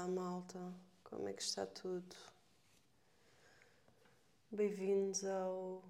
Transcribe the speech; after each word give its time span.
Olá, 0.00 0.08
malta. 0.08 0.58
Como 1.04 1.28
é 1.28 1.34
que 1.34 1.42
está 1.42 1.66
tudo? 1.66 2.16
Bem-vindos 4.50 5.22
ao 5.26 5.84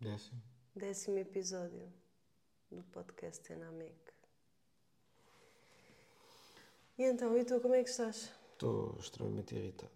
Décimo. 0.00 0.40
décimo 0.74 1.18
episódio 1.18 1.92
do 2.70 2.82
podcast 2.84 3.52
Enamec. 3.52 3.94
E 6.96 7.02
então, 7.02 7.36
e 7.36 7.44
tu, 7.44 7.60
como 7.60 7.74
é 7.74 7.84
que 7.84 7.90
estás? 7.90 8.32
Estou 8.52 8.96
extremamente 8.98 9.54
irritado. 9.54 9.92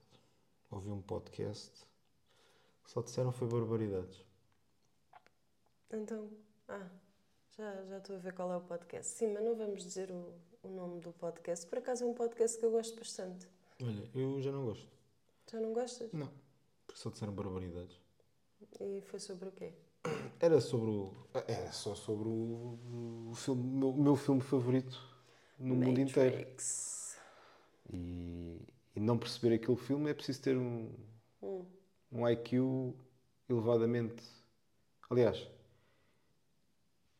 Ouvi 0.71 0.91
um 0.91 1.01
podcast 1.01 1.87
que 2.85 2.91
só 2.91 3.01
disseram 3.01 3.33
foi 3.33 3.49
barbaridades. 3.49 4.27
Então, 5.91 6.31
ah, 6.69 6.91
já, 7.57 7.83
já 7.87 7.97
estou 7.97 8.17
a 8.17 8.19
ver 8.19 8.35
qual 8.35 8.53
é 8.53 8.59
o 8.59 8.61
podcast. 8.61 9.11
Sim, 9.15 9.33
mas 9.33 9.43
não 9.43 9.57
vamos 9.57 9.83
dizer 9.83 10.11
o, 10.11 10.39
o 10.69 10.75
nome 10.75 11.01
do 11.01 11.13
podcast. 11.13 11.67
Por 11.67 11.79
acaso 11.79 12.05
é 12.05 12.07
um 12.07 12.15
podcast 12.15 12.59
que 12.59 12.65
eu 12.65 12.71
gosto 12.71 12.97
bastante. 12.99 13.49
Olha, 13.83 14.11
eu 14.15 14.41
já 14.43 14.53
não 14.53 14.65
gosto. 14.67 14.87
Já 15.51 15.61
não 15.61 15.73
gostas? 15.73 16.13
Não. 16.13 16.31
Porque 16.87 17.01
só 17.01 17.11
disseram 17.11 17.33
barbaridades. 17.33 17.99
E 18.81 19.01
foi 19.03 19.19
sobre 19.19 19.49
o 19.49 19.53
quê? 19.53 19.73
Era 20.41 20.61
sobre 20.61 20.91
o. 20.91 21.13
Era 21.47 21.73
só 21.73 21.95
sobre 21.95 22.29
o, 22.29 23.29
o 23.31 23.35
filme, 23.35 23.63
meu, 23.63 23.93
meu 23.93 24.17
filme 24.17 24.41
favorito 24.41 24.99
no 25.59 25.75
mundo 25.75 26.01
inteiro. 26.01 26.37
Matrix. 26.37 27.19
E, 27.93 28.61
e 28.95 29.01
não 29.01 29.19
perceber 29.19 29.55
aquele 29.55 29.77
filme 29.77 30.11
é 30.11 30.15
preciso 30.15 30.43
ter 30.43 30.57
um, 30.57 30.93
Hum. 31.43 31.65
um 32.13 32.29
IQ 32.29 32.95
elevadamente. 33.49 34.23
Aliás, 35.09 35.49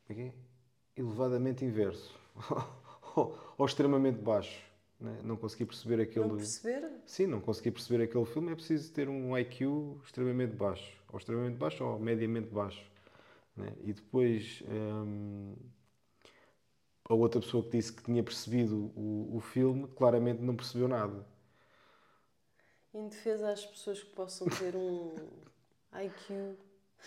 como 0.07 0.21
é 0.21 0.27
é? 0.27 0.35
elevadamente 0.97 1.65
inverso. 1.65 2.15
ou 3.59 3.67
extremamente 3.67 4.19
baixo. 4.21 4.61
né? 5.01 5.19
Não 5.23 5.37
consegui 5.37 5.65
perceber 5.67 6.01
aquele. 6.01 6.27
Não 6.27 6.37
perceber? 6.37 6.89
Sim, 7.07 7.27
não 7.27 7.41
consegui 7.41 7.71
perceber 7.71 8.05
aquele 8.05 8.25
filme, 8.27 8.53
é 8.53 8.55
preciso 8.55 8.93
ter 8.93 9.09
um 9.09 9.37
IQ 9.37 9.99
extremamente 10.05 10.55
baixo. 10.55 10.93
Ou 11.13 11.19
extremamente 11.19 11.57
baixo 11.57 11.85
ou 11.85 11.99
mediamente 11.99 12.49
baixo. 12.49 12.85
né? 13.57 13.73
E 13.85 13.93
depois 13.93 14.63
hum, 14.69 15.55
a 17.09 17.15
outra 17.15 17.41
pessoa 17.41 17.65
que 17.65 17.71
disse 17.71 17.93
que 17.93 18.03
tinha 18.03 18.23
percebido 18.23 18.93
o, 18.95 19.37
o 19.37 19.41
filme 19.41 19.89
claramente 19.89 20.43
não 20.43 20.55
percebeu 20.55 20.87
nada. 20.89 21.25
Em 22.95 23.09
defesa 23.09 23.51
às 23.53 23.65
pessoas 23.65 24.03
que 24.03 24.11
possam 24.15 24.47
ter 24.49 24.75
um 24.77 25.15
IQ 25.93 26.57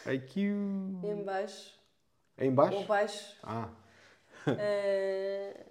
IQ 0.06 0.40
em 1.04 1.24
baixo 1.24 1.80
em 2.38 2.50
ou 2.50 2.56
baixo? 2.56 2.88
baixo. 2.88 3.38
Ah, 3.44 3.70
Eh, 4.48 5.66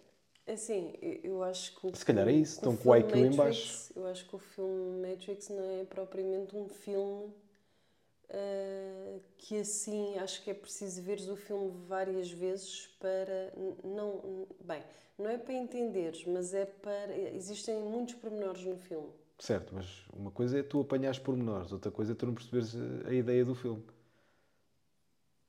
assim, 0.52 0.92
eu- 1.00 1.42
acho 1.42 1.74
que 1.76 1.86
o 1.86 1.92
Se 1.94 2.04
calhar 2.04 2.28
é 2.28 2.32
isso, 2.32 2.54
estão 2.56 2.76
com 2.76 2.90
o 2.90 2.96
IQ 2.96 3.18
em 3.18 3.24
Matrix- 3.24 3.36
baixo. 3.36 3.92
Eu 3.96 4.06
acho 4.06 4.28
que 4.28 4.36
o 4.36 4.38
filme 4.38 5.08
Matrix 5.08 5.48
não 5.48 5.80
é 5.80 5.84
propriamente 5.84 6.56
um 6.56 6.68
filme 6.68 7.32
eh, 8.28 9.18
que 9.38 9.58
assim 9.60 10.16
acho 10.18 10.42
que 10.42 10.50
é 10.50 10.54
preciso 10.54 11.02
veres 11.02 11.28
o 11.28 11.36
filme 11.36 11.72
várias 11.88 12.30
vezes 12.30 12.86
para 13.00 13.52
não 13.84 14.46
bem 14.60 14.82
não 15.18 15.28
é 15.30 15.36
para 15.38 15.54
entenderes 15.54 16.24
mas 16.26 16.54
é 16.54 16.64
para 16.64 17.16
existem 17.34 17.80
muitos 17.80 18.14
pormenores 18.14 18.64
no 18.64 18.76
filme 18.78 19.10
certo, 19.38 19.74
mas 19.74 19.86
uma 20.12 20.30
coisa 20.30 20.58
é 20.58 20.62
tu 20.62 20.80
apanhares 20.80 21.18
pormenores, 21.18 21.72
outra 21.72 21.90
coisa 21.90 22.12
é 22.12 22.14
tu 22.14 22.26
não 22.26 22.34
perceberes 22.34 22.74
a 23.06 23.12
ideia 23.12 23.44
do 23.44 23.54
filme. 23.54 23.82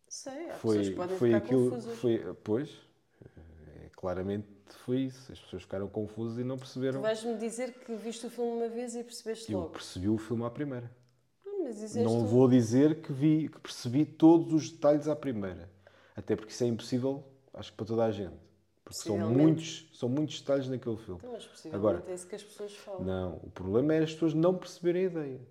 sei 0.07 0.49
há 0.51 0.57
Foi, 0.57 0.75
pessoas 0.75 0.89
que 0.89 0.95
podem 0.95 1.17
foi 1.17 1.29
ficar 1.29 1.37
aquilo. 1.37 1.71
confusas 1.71 1.97
Foi, 1.97 2.33
pois, 2.43 2.69
é, 3.83 3.89
claramente 3.95 4.47
foi 4.77 4.99
isso. 5.01 5.31
As 5.31 5.39
pessoas 5.39 5.63
ficaram 5.63 5.87
confusas 5.87 6.37
e 6.37 6.43
não 6.43 6.55
tu 6.57 6.61
perceberam. 6.61 7.01
vais-me 7.01 7.37
dizer 7.37 7.73
que 7.73 7.95
viste 7.95 8.25
o 8.25 8.29
filme 8.29 8.51
uma 8.51 8.69
vez 8.69 8.95
e 8.95 9.03
percebeste 9.03 9.51
Eu 9.51 9.59
logo 9.59 9.71
percebi 9.71 10.09
o 10.09 10.17
filme 10.17 10.43
à 10.45 10.49
primeira. 10.49 10.91
Não, 11.45 11.65
dizeste 11.65 11.99
Não 11.99 12.19
tu- 12.21 12.25
vou 12.25 12.47
dizer 12.49 13.01
que 13.01 13.11
vi, 13.13 13.49
que 13.49 13.59
percebi 13.59 14.05
todos 14.05 14.53
os 14.53 14.69
detalhes 14.71 15.07
à 15.07 15.15
primeira. 15.15 15.69
Até 16.15 16.35
porque 16.35 16.51
isso 16.51 16.63
é 16.63 16.67
impossível, 16.67 17.23
acho 17.53 17.71
que 17.71 17.77
para 17.77 17.85
toda 17.85 18.05
a 18.05 18.11
gente. 18.11 18.35
Porque 18.83 18.99
são 18.99 19.17
muitos, 19.17 19.89
são 19.93 20.09
muitos 20.09 20.41
detalhes 20.41 20.67
naquele 20.67 20.97
filme. 20.97 21.19
Então, 21.19 21.31
mas 21.31 21.45
possivelmente 21.45 21.75
Agora- 21.97 22.11
é 22.11 22.13
isso 22.13 22.27
que 22.27 22.35
as 22.35 22.43
pessoas 22.43 22.75
falam. 22.75 23.03
Não, 23.03 23.35
o 23.43 23.49
problema 23.51 23.93
é 23.93 23.99
as 23.99 24.11
pessoas 24.13 24.33
não 24.33 24.57
perceberem 24.57 25.03
a 25.03 25.09
ideia. 25.09 25.41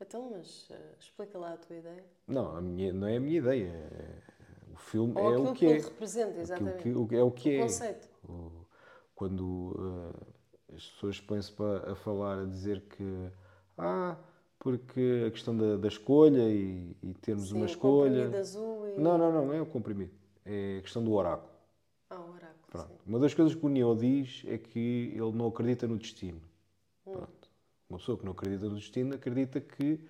Então, 0.00 0.30
mas 0.30 0.66
eh, 0.70 0.94
explica 0.98 1.38
lá 1.38 1.52
a 1.54 1.56
tua 1.56 1.76
ideia. 1.76 2.04
Não, 2.26 2.56
a 2.56 2.60
minha, 2.60 2.92
não 2.92 3.06
é 3.06 3.16
a 3.16 3.20
minha 3.20 3.38
ideia. 3.38 3.68
É- 3.68 4.31
O 4.72 4.76
filme 4.76 5.12
Ou 5.16 5.32
é 5.32 5.38
o 5.38 5.52
que 5.52 5.58
que 5.58 5.66
é. 5.66 5.78
representa, 5.78 6.40
exatamente. 6.40 6.82
que, 6.82 6.88
é 6.88 7.22
o 7.22 7.30
que 7.30 7.48
o 7.48 7.52
é. 7.52 7.58
conceito. 7.60 8.08
Quando 9.14 9.76
eh, 10.70 10.74
as 10.76 10.86
pessoas 10.90 11.20
põem-se 11.20 11.52
a 11.86 11.94
falar, 11.94 12.40
a 12.40 12.44
dizer 12.46 12.80
que 12.88 13.30
ah, 13.76 14.16
porque 14.58 15.24
a 15.26 15.30
questão 15.30 15.56
da, 15.56 15.76
da 15.76 15.88
escolha 15.88 16.48
e, 16.48 16.96
e 17.02 17.14
termos 17.14 17.48
Sim, 17.48 17.56
uma 17.56 17.66
escolha. 17.66 18.30
e... 18.30 19.00
Não, 19.00 19.18
não, 19.18 19.32
não, 19.32 19.46
não 19.46 19.52
é 19.52 19.60
o 19.60 19.66
comprimido. 19.66 20.12
É 20.44 20.78
a 20.78 20.82
questão 20.82 21.02
do 21.02 21.12
oráculo. 21.12 21.50
Ah, 22.08 22.20
o 22.20 22.32
oráculo, 22.32 22.60
Pronto. 22.70 22.88
sim. 22.88 22.98
Uma 23.06 23.18
das 23.18 23.34
coisas 23.34 23.54
que 23.54 23.66
o 23.66 23.68
Neo 23.68 23.94
diz 23.96 24.44
é 24.46 24.58
que 24.58 25.12
ele 25.14 25.32
não 25.32 25.48
acredita 25.48 25.86
no 25.86 25.98
destino. 25.98 26.40
Hum. 27.06 27.12
Pronto. 27.12 27.50
Uma 27.88 27.98
pessoa 27.98 28.16
que 28.16 28.24
não 28.24 28.32
acredita 28.32 28.68
no 28.68 28.76
destino 28.76 29.14
acredita 29.14 29.60
que 29.60 30.00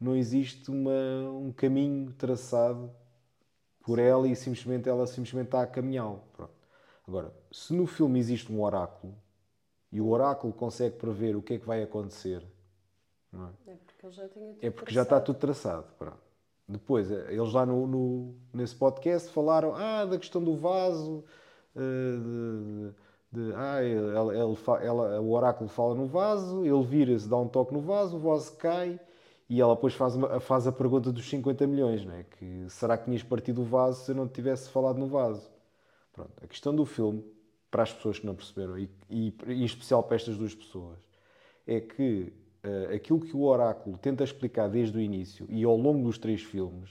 não 0.00 0.14
existe 0.14 0.70
uma, 0.70 1.30
um 1.30 1.50
caminho 1.52 2.12
traçado 2.12 2.90
por 3.84 3.98
ela 3.98 4.26
e 4.26 4.34
simplesmente 4.34 4.88
ela 4.88 5.06
simplesmente 5.06 5.46
está 5.46 5.62
a 5.62 5.66
caminhá-lo. 5.66 6.22
Pronto. 6.32 6.52
Agora, 7.06 7.32
se 7.52 7.72
no 7.74 7.86
filme 7.86 8.18
existe 8.18 8.50
um 8.52 8.62
oráculo 8.62 9.14
e 9.92 10.00
o 10.00 10.08
oráculo 10.08 10.52
consegue 10.52 10.96
prever 10.96 11.36
o 11.36 11.42
que 11.42 11.54
é 11.54 11.58
que 11.58 11.66
vai 11.66 11.82
acontecer, 11.82 12.42
é? 13.66 13.72
É 13.72 13.76
porque 13.76 14.10
já 14.10 14.28
tinha 14.28 14.52
tudo 14.54 14.66
É 14.66 14.70
porque 14.70 14.94
já 14.94 15.02
está 15.02 15.20
tudo 15.20 15.38
traçado. 15.38 15.86
Pronto. 15.98 16.18
Depois, 16.66 17.10
eh, 17.10 17.26
eles 17.34 17.52
lá 17.52 17.66
no, 17.66 17.86
no- 17.86 18.34
nesse 18.52 18.74
podcast 18.74 19.30
falaram 19.30 19.74
ah, 19.74 20.04
da 20.06 20.18
questão 20.18 20.42
do 20.42 20.56
vaso, 20.56 21.24
eh, 21.76 22.16
de, 23.32 23.40
de- 23.50 23.54
ah, 23.54 23.82
ele, 23.82 23.98
ele 23.98 24.86
ela- 24.86 25.20
o 25.20 25.30
oráculo 25.32 25.68
fala 25.68 25.94
no 25.94 26.06
vaso, 26.06 26.64
ele 26.64 26.82
vira-se, 26.84 27.28
dá 27.28 27.36
um 27.36 27.48
toque 27.48 27.74
no 27.74 27.80
vaso, 27.80 28.16
o 28.16 28.20
vaso 28.20 28.56
cai 28.56 28.98
e 29.48 29.60
ela 29.60 29.74
depois 29.74 29.94
faz, 29.94 30.16
uma- 30.16 30.40
faz 30.40 30.66
a 30.66 30.72
pergunta 30.72 31.12
dos 31.12 31.28
50 31.28 31.66
milhões, 31.66 32.04
não 32.04 32.14
é? 32.14 32.24
Que 32.24 32.66
será 32.68 32.96
que 32.96 33.04
tinhas 33.04 33.22
partido 33.22 33.62
o 33.62 33.64
vaso 33.64 34.04
se 34.04 34.10
eu 34.10 34.14
não 34.14 34.28
tivesse 34.28 34.70
falado 34.70 34.98
no 34.98 35.06
vaso? 35.06 35.50
Pronto. 36.12 36.32
A 36.42 36.46
questão 36.46 36.74
do 36.74 36.84
filme, 36.86 37.24
para 37.70 37.82
as 37.82 37.92
pessoas 37.92 38.18
que 38.18 38.26
não 38.26 38.34
perceberam, 38.34 38.78
e, 38.78 38.88
e 39.10 39.34
em 39.48 39.64
especial 39.64 40.02
para 40.02 40.16
estas 40.16 40.36
duas 40.38 40.54
pessoas, 40.54 40.98
é 41.66 41.80
que 41.80 42.32
eh, 42.62 42.94
aquilo 42.94 43.20
que 43.20 43.36
o 43.36 43.42
oráculo 43.42 43.98
tenta 43.98 44.24
explicar 44.24 44.68
desde 44.68 44.96
o 44.96 45.00
início 45.00 45.46
e 45.50 45.64
ao 45.64 45.76
longo 45.76 46.04
dos 46.04 46.18
três 46.18 46.42
filmes 46.42 46.90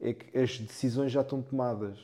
é 0.00 0.12
que 0.12 0.36
as 0.38 0.58
decisões 0.58 1.10
já 1.12 1.22
estão 1.22 1.40
tomadas. 1.42 1.98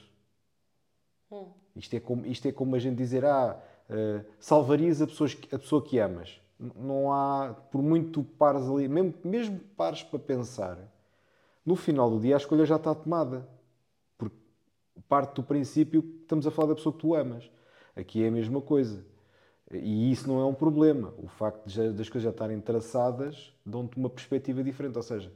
Hum. 1.30 1.52
Isto 1.76 1.94
é 1.96 2.00
como, 2.00 2.26
isto 2.26 2.46
é 2.48 2.52
como 2.52 2.74
a 2.76 2.78
gente 2.78 2.96
dizer, 2.96 3.24
ah, 3.24 3.60
eh, 3.88 4.24
salvarias 4.38 5.00
a, 5.02 5.06
pessoas, 5.06 5.36
a 5.52 5.58
pessoa 5.58 5.82
que 5.82 5.98
amas. 5.98 6.40
Não 6.76 7.12
há, 7.12 7.54
por 7.70 7.82
muito 7.82 8.22
pares 8.22 8.62
ali, 8.68 8.88
mesmo, 8.88 9.14
mesmo 9.24 9.58
pares 9.76 10.02
para 10.02 10.18
pensar, 10.18 10.78
no 11.66 11.76
final 11.76 12.10
do 12.10 12.20
dia 12.20 12.36
a 12.36 12.38
escolha 12.38 12.66
já 12.66 12.76
está 12.76 12.94
tomada. 12.94 13.48
Porque 14.18 14.36
parte 15.08 15.36
do 15.36 15.42
princípio 15.44 16.02
que 16.02 16.22
estamos 16.22 16.46
a 16.46 16.50
falar 16.50 16.68
da 16.70 16.74
pessoa 16.76 16.92
que 16.94 17.00
tu 17.00 17.14
amas. 17.14 17.50
Aqui 17.96 18.24
é 18.24 18.28
a 18.28 18.32
mesma 18.32 18.60
coisa. 18.60 19.04
E 19.72 20.10
isso 20.12 20.28
não 20.28 20.40
é 20.40 20.44
um 20.46 20.54
problema. 20.54 21.14
O 21.18 21.28
facto 21.28 21.66
de 21.66 21.74
já- 21.74 21.90
das 21.92 22.08
coisas 22.08 22.24
já 22.24 22.30
estarem 22.30 22.60
traçadas 22.60 23.54
dão-te 23.64 23.96
uma 23.96 24.10
perspectiva 24.10 24.62
diferente. 24.62 24.96
Ou 24.96 25.02
seja, 25.02 25.32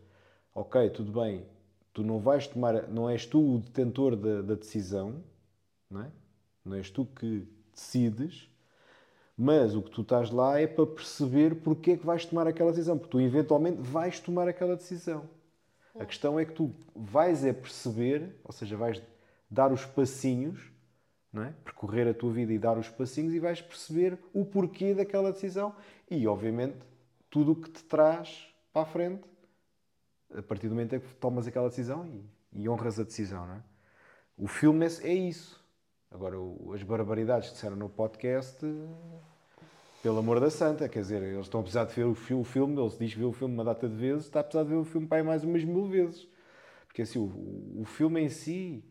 ok, 0.55 0.91
tudo 0.91 1.13
bem, 1.21 1.47
tu 1.93 2.03
não 2.05 2.19
vais 2.21 2.47
tomar, 2.47 2.89
não 2.89 3.09
és 3.11 3.27
tu 3.27 3.57
o 3.57 3.59
detentor 3.59 4.17
da, 4.17 4.43
da 4.43 4.55
decisão, 4.55 5.23
não 5.91 6.03
é? 6.03 6.13
Não 6.65 6.77
és 6.77 6.91
tu 6.91 7.07
que 7.07 7.47
decides, 7.75 8.51
mas 9.37 9.75
o 9.75 9.83
que 9.83 9.91
tu 9.91 10.03
estás 10.03 10.31
lá 10.31 10.59
é 10.59 10.67
para 10.67 10.87
perceber 10.87 11.57
porque 11.57 11.93
é 11.93 11.97
que 11.97 12.07
vais 12.07 12.25
tomar 12.25 12.47
aquela 12.47 12.71
decisão, 12.71 12.97
porque 12.97 13.11
tu 13.11 13.21
eventualmente 13.21 13.81
vais 13.81 14.19
tomar 14.19 14.49
aquela 14.49 14.77
decisão. 14.77 15.29
A 15.99 16.05
questão 16.05 16.39
é 16.39 16.45
que 16.45 16.53
tu 16.53 16.75
vais 16.95 17.45
é 17.45 17.53
perceber, 17.53 18.37
ou 18.45 18.53
seja, 18.53 18.77
vais 18.77 19.03
dar 19.51 19.73
os 19.73 19.85
passinhos, 19.85 20.71
não 21.33 21.43
é? 21.43 21.53
percorrer 21.65 22.09
a 22.09 22.15
tua 22.15 22.33
vida 22.33 22.53
e 22.53 22.59
dar 22.59 22.79
os 22.79 22.89
passinhos 22.89 23.35
e 23.35 23.39
vais 23.39 23.61
perceber 23.61 24.19
o 24.33 24.45
porquê 24.45 24.95
daquela 24.95 25.33
decisão 25.33 25.75
e, 26.11 26.27
obviamente, 26.27 26.77
tudo 27.29 27.53
o 27.53 27.57
que 27.57 27.71
te 27.71 27.85
traz 27.85 28.49
para 28.73 28.83
a 28.83 28.87
frente 28.87 29.25
a 30.35 30.43
partir 30.43 30.69
do 30.69 30.75
momento 30.75 30.97
em 30.97 31.01
que 31.01 31.15
tomas 31.15 31.47
aquela 31.47 31.69
decisão 31.69 32.07
e, 32.07 32.25
e 32.53 32.69
honras 32.69 32.99
a 32.99 33.05
decisão. 33.05 33.47
Não 33.47 33.55
é? 33.55 33.63
O 34.37 34.47
filme 34.47 34.87
é, 34.87 34.89
é 35.09 35.15
isso. 35.15 35.65
Agora, 36.11 36.37
as 36.75 36.83
barbaridades 36.83 37.49
que 37.49 37.55
disseram 37.55 37.77
no 37.77 37.89
podcast, 37.89 38.59
pelo 40.03 40.19
amor 40.19 40.41
da 40.41 40.51
santa, 40.51 40.89
quer 40.89 41.01
dizer, 41.01 41.23
eles 41.23 41.47
estão 41.47 41.61
a 41.61 41.63
precisar 41.63 41.85
de 41.85 41.95
ver 41.95 42.05
o, 42.05 42.15
fi- 42.15 42.35
o 42.35 42.45
filme, 42.45 42.81
ele 42.81 42.91
se 42.91 42.99
diz 42.99 43.13
que 43.13 43.19
viu 43.19 43.29
o 43.31 43.33
filme 43.33 43.55
uma 43.55 43.65
data 43.65 43.89
de 43.89 43.95
vezes, 43.95 44.25
está 44.27 44.41
a 44.41 44.45
precisar 44.45 44.65
de 44.65 44.71
ver 44.71 44.77
o 44.77 44.85
filme 44.85 45.07
para 45.07 45.23
mais 45.25 45.43
umas 45.45 45.65
mil 45.65 45.87
vezes. 45.89 46.29
Porque 46.87 47.03
assim, 47.03 47.19
o, 47.19 47.81
o 47.83 47.85
filme 47.85 48.21
em 48.21 48.29
si, 48.29 48.85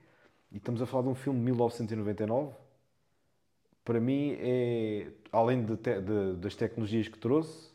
e 0.52 0.58
estamos 0.58 0.82
a 0.82 0.86
falar 0.86 1.04
de 1.04 1.10
um 1.10 1.16
filme 1.16 1.40
de 1.40 1.46
1999, 1.46 2.54
para 3.84 4.00
mim 4.00 4.36
é, 4.40 5.12
além 5.32 5.64
de 5.64 5.78
te- 5.78 6.02
de- 6.02 6.36
das 6.38 6.56
tecnologias 6.56 7.08
que 7.08 7.18
trouxe, 7.18 7.72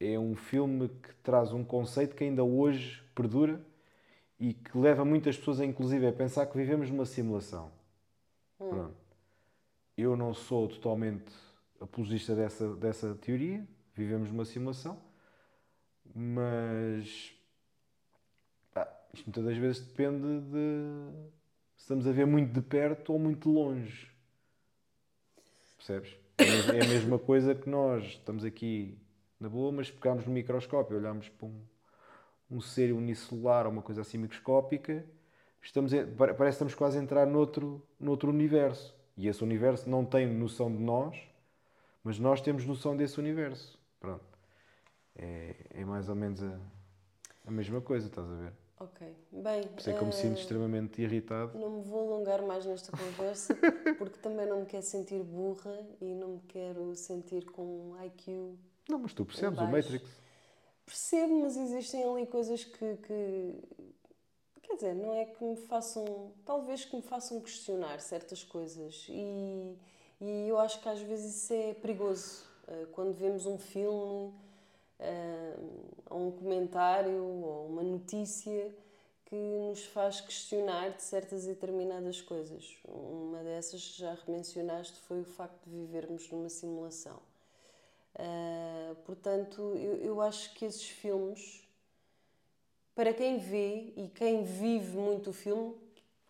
é 0.00 0.18
um 0.18 0.34
filme 0.36 0.88
que 0.88 1.14
traz 1.22 1.52
um 1.52 1.64
conceito 1.64 2.14
que 2.14 2.24
ainda 2.24 2.44
hoje 2.44 3.02
perdura 3.14 3.60
e 4.38 4.54
que 4.54 4.76
leva 4.78 5.04
muitas 5.04 5.36
pessoas, 5.38 5.60
inclusive, 5.60 6.06
a 6.06 6.12
pensar 6.12 6.46
que 6.46 6.56
vivemos 6.56 6.90
numa 6.90 7.06
simulação. 7.06 7.72
Pronto. 8.58 8.94
Eu 9.96 10.16
não 10.16 10.34
sou 10.34 10.68
totalmente 10.68 11.32
apologista 11.80 12.34
dessa, 12.34 12.74
dessa 12.76 13.14
teoria, 13.14 13.66
vivemos 13.94 14.28
numa 14.28 14.44
simulação, 14.44 15.00
mas 16.14 17.34
pá, 18.72 18.88
isto 19.12 19.26
muitas 19.26 19.44
das 19.44 19.56
vezes 19.56 19.86
depende 19.86 20.40
de 20.40 21.10
se 21.76 21.82
estamos 21.82 22.06
a 22.06 22.12
ver 22.12 22.26
muito 22.26 22.52
de 22.52 22.60
perto 22.60 23.12
ou 23.12 23.18
muito 23.18 23.48
de 23.48 23.54
longe. 23.54 24.10
Percebes? 25.76 26.16
É 26.38 26.78
é 26.78 26.82
a 26.82 26.88
mesma 26.88 27.18
coisa 27.18 27.54
que 27.54 27.68
nós 27.68 28.04
estamos 28.04 28.44
aqui 28.44 28.98
na 29.38 29.48
boa, 29.48 29.70
mas 29.70 29.90
pegámos 29.90 30.26
no 30.26 30.32
microscópio, 30.32 30.96
olhámos 30.96 31.28
para 31.28 31.46
um, 31.46 31.62
um 32.50 32.60
ser 32.60 32.92
unicelular 32.92 33.66
ou 33.66 33.72
uma 33.72 33.82
coisa 33.82 34.00
assim 34.00 34.18
microscópica, 34.18 35.04
estamos 35.64 35.92
a- 35.94 36.04
parece 36.06 36.36
que 36.36 36.48
estamos 36.50 36.74
quase 36.74 36.98
a 36.98 37.02
entrar 37.02 37.26
noutro, 37.26 37.82
noutro 37.98 38.30
universo. 38.30 38.94
E 39.16 39.28
esse 39.28 39.42
universo 39.42 39.88
não 39.88 40.04
tem 40.04 40.26
noção 40.26 40.70
de 40.70 40.82
nós, 40.82 41.16
mas 42.02 42.18
nós 42.18 42.40
temos 42.40 42.64
noção 42.66 42.96
desse 42.96 43.18
universo. 43.18 43.78
Pronto. 44.00 44.24
É, 45.16 45.54
é 45.70 45.84
mais 45.84 46.08
ou 46.08 46.14
menos 46.14 46.42
a, 46.42 46.58
a 47.46 47.50
mesma 47.50 47.80
coisa, 47.80 48.08
estás 48.08 48.28
a 48.28 48.34
ver? 48.34 48.52
Ok. 48.80 49.06
Bem. 49.32 49.62
Por 49.68 49.78
isso 49.78 49.90
é 49.90 49.92
que 49.92 50.00
eu 50.00 50.04
me 50.06 50.12
eh, 50.12 50.16
sinto 50.16 50.38
extremamente 50.38 51.00
irritado. 51.00 51.56
Não 51.56 51.70
me 51.78 51.82
vou 51.82 52.12
alongar 52.12 52.42
mais 52.42 52.66
nesta 52.66 52.90
conversa, 52.96 53.54
porque 53.96 54.18
também 54.18 54.46
não 54.46 54.60
me 54.60 54.66
quero 54.66 54.82
sentir 54.84 55.22
burra 55.22 55.78
e 56.00 56.12
não 56.14 56.28
me 56.34 56.40
quero 56.48 56.94
sentir 56.96 57.44
com 57.46 57.62
um 57.92 58.04
IQ. 58.04 58.56
Não, 58.88 58.98
mas 58.98 59.12
tu 59.14 59.24
percebes 59.24 59.60
o. 59.60 59.66
Matrix. 59.66 60.10
Percebo, 60.84 61.40
mas 61.40 61.56
existem 61.56 62.04
ali 62.04 62.26
coisas 62.26 62.64
que, 62.64 62.96
que. 62.96 63.54
Quer 64.66 64.74
dizer, 64.76 64.94
não 64.94 65.14
é 65.14 65.24
que 65.26 65.44
me 65.44 65.56
façam. 65.56 66.32
Talvez 66.44 66.84
que 66.84 66.96
me 66.96 67.02
façam 67.02 67.40
questionar 67.40 68.00
certas 68.00 68.42
coisas. 68.42 69.06
E, 69.08 69.76
e 70.20 70.48
eu 70.48 70.58
acho 70.58 70.80
que 70.80 70.88
às 70.88 71.00
vezes 71.00 71.36
isso 71.36 71.52
é 71.52 71.74
perigoso. 71.74 72.44
Eh, 72.68 72.86
Quando 72.92 73.14
vemos 73.14 73.46
um 73.46 73.58
filme, 73.58 74.32
eh, 74.98 75.56
ou 76.10 76.28
um 76.28 76.32
comentário, 76.32 77.22
ou 77.22 77.66
uma 77.66 77.82
notícia 77.82 78.74
que 79.26 79.34
nos 79.34 79.84
faz 79.86 80.20
questionar 80.20 80.90
de 80.90 81.02
certas 81.02 81.44
e 81.44 81.48
determinadas 81.48 82.20
coisas. 82.20 82.76
Uma 82.84 83.42
dessas, 83.42 83.80
já 83.80 84.16
mencionaste, 84.28 84.98
foi 85.00 85.20
o 85.20 85.24
facto 85.24 85.64
de 85.66 85.76
vivermos 85.76 86.30
numa 86.30 86.48
simulação. 86.48 87.20
Uh, 88.14 88.94
portanto, 89.04 89.60
eu, 89.74 89.96
eu 89.96 90.20
acho 90.20 90.54
que 90.54 90.64
esses 90.64 90.88
filmes, 90.88 91.63
para 92.94 93.12
quem 93.12 93.38
vê 93.38 93.92
e 93.96 94.08
quem 94.14 94.44
vive 94.44 94.96
muito 94.96 95.30
o 95.30 95.32
filme, 95.32 95.74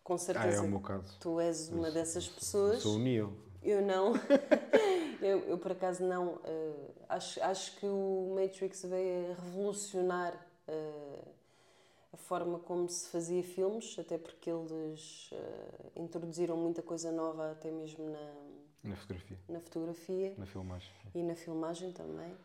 com 0.03 0.15
Ah, 0.15 0.17
certeza 0.17 0.57
é 0.57 0.61
o 0.61 0.67
meu 0.69 0.79
caso. 0.81 1.17
tu 1.19 1.39
és 1.39 1.69
uma 1.69 1.87
Eu 1.87 1.93
dessas 1.93 2.27
pessoas. 2.27 2.81
Sou 2.81 2.95
o 2.95 2.99
Neo. 2.99 3.33
Eu 3.63 3.81
não. 3.81 4.13
eu, 5.21 5.39
eu, 5.47 5.57
por 5.57 5.71
acaso, 5.71 6.03
não. 6.03 6.35
Uh, 6.35 6.91
acho, 7.09 7.41
acho 7.43 7.75
que 7.77 7.85
o 7.85 8.35
Matrix 8.35 8.83
veio 8.83 9.31
a 9.31 9.35
revolucionar 9.41 10.33
uh, 10.67 11.27
a 12.13 12.17
forma 12.17 12.59
como 12.59 12.87
se 12.89 13.09
fazia 13.09 13.43
filmes, 13.43 13.97
até 13.99 14.17
porque 14.17 14.49
eles 14.49 15.31
uh, 15.31 15.91
introduziram 15.95 16.55
muita 16.57 16.81
coisa 16.81 17.11
nova, 17.11 17.51
até 17.51 17.71
mesmo 17.71 18.09
na, 18.09 18.33
Na 18.83 18.95
fotografia, 18.95 19.37
na 19.49 19.59
fotografia 19.59 20.33
na 20.37 20.45
filmagem. 20.45 20.91
e 21.13 21.23
na 21.23 21.35
filmagem 21.35 21.91
também. 21.91 22.35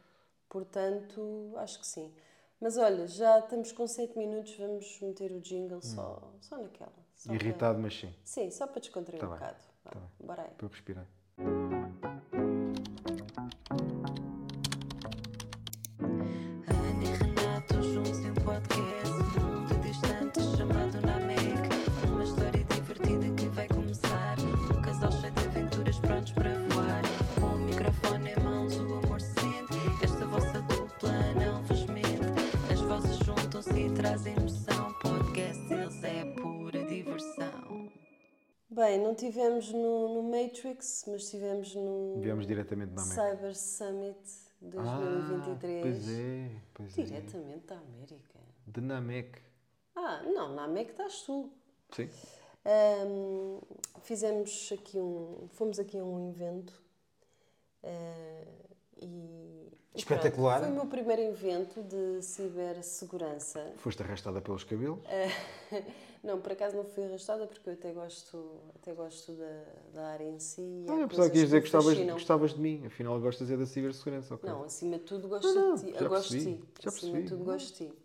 Portanto, 0.48 1.52
acho 1.56 1.78
que 1.80 1.86
sim. 1.86 2.12
Mas 2.60 2.76
olha, 2.76 3.06
já 3.08 3.38
estamos 3.38 3.72
com 3.72 3.86
7 3.86 4.16
minutos, 4.18 4.54
vamos 4.58 5.00
meter 5.00 5.32
o 5.32 5.40
jingle 5.40 5.80
só, 5.80 6.20
só 6.40 6.58
naquela. 6.58 6.92
Só 7.16 7.28
para- 7.32 7.34
Irritado, 7.42 7.78
mas 7.78 7.98
sim, 7.98 8.14
Sim, 8.24 8.50
só 8.50 8.66
para 8.66 8.80
descontrair 8.80 9.18
Tá 9.20 9.26
um 9.26 9.30
bem, 9.30 9.38
bocado. 9.38 9.58
Vá, 9.84 9.90
tá 9.92 10.00
Bora 10.20 10.42
aí. 10.42 10.50
para 10.56 10.68
respirar. 10.68 11.06
Bem, 38.80 38.98
não 38.98 39.14
tivemos 39.14 39.70
no, 39.74 40.08
no 40.14 40.22
Matrix, 40.22 41.04
mas 41.06 41.28
tivemos 41.28 41.74
no 41.74 42.18
Viemos 42.18 42.46
diretamente 42.46 42.92
da 42.92 43.02
América. 43.02 43.36
Cyber 43.36 43.54
Summit 43.54 44.18
2023. 44.62 45.76
Ah, 45.76 45.82
pois 45.82 46.08
é, 46.08 46.50
pois 46.72 46.98
é. 46.98 47.02
Diretamente 47.02 47.66
da 47.66 47.76
América. 47.76 48.40
De 48.66 48.80
Namek. 48.80 49.38
Ah, 49.94 50.22
não, 50.22 50.54
na 50.54 50.64
América 50.64 50.92
estás 50.92 51.20
tu. 51.24 51.52
Sim. 51.94 52.08
Ahm, 52.64 53.60
fizemos 54.00 54.70
aqui 54.72 54.98
um. 54.98 55.46
Fomos 55.52 55.78
aqui 55.78 55.98
a 55.98 56.02
um 56.02 56.30
evento. 56.30 56.72
ah, 57.84 58.46
e. 58.96 59.68
e 59.94 59.98
Espetacular. 59.98 60.60
pronto, 60.60 60.72
foi 60.72 60.72
o 60.72 60.82
meu 60.82 60.90
primeiro 60.90 61.20
evento 61.20 61.82
de 61.82 62.22
cibersegurança. 62.22 63.74
Foste 63.76 64.02
arrastada 64.02 64.40
pelos 64.40 64.64
cabelos. 64.64 65.00
Não, 66.22 66.38
por 66.38 66.52
acaso 66.52 66.76
não 66.76 66.84
fui 66.84 67.04
arrastada 67.04 67.46
porque 67.46 67.70
eu 67.70 67.72
até 67.72 67.92
gosto, 67.92 68.60
até 68.74 68.92
gosto 68.92 69.32
da, 69.32 69.64
da 69.94 70.06
área 70.08 70.24
em 70.28 70.38
si. 70.38 70.84
Ah, 70.86 71.08
pensava 71.08 71.30
que 71.30 71.38
ias 71.38 71.46
dizer 71.46 71.62
que 71.62 71.70
gostavas, 71.70 71.98
gostavas 71.98 72.54
de 72.54 72.60
mim. 72.60 72.86
Afinal, 72.86 73.18
gostas 73.18 73.50
é 73.50 73.56
da 73.56 73.64
cibersegurança, 73.64 74.34
ok? 74.34 74.48
Não, 74.48 74.64
acima 74.64 74.98
de 74.98 75.04
tudo 75.04 75.28
gosto 75.28 75.46
Não, 75.54 75.70
não, 75.70 75.74
de 75.76 75.92
ti. 75.92 75.98
já 75.98 76.08
gosto 76.08 76.30
de 76.30 76.38
ti. 76.38 76.64
já 76.80 76.88
acima 76.90 76.92
percebi. 76.92 77.22
de 77.22 77.28
tudo 77.28 77.44
gosto 77.44 77.66
de 77.68 77.88
ti. 77.88 77.98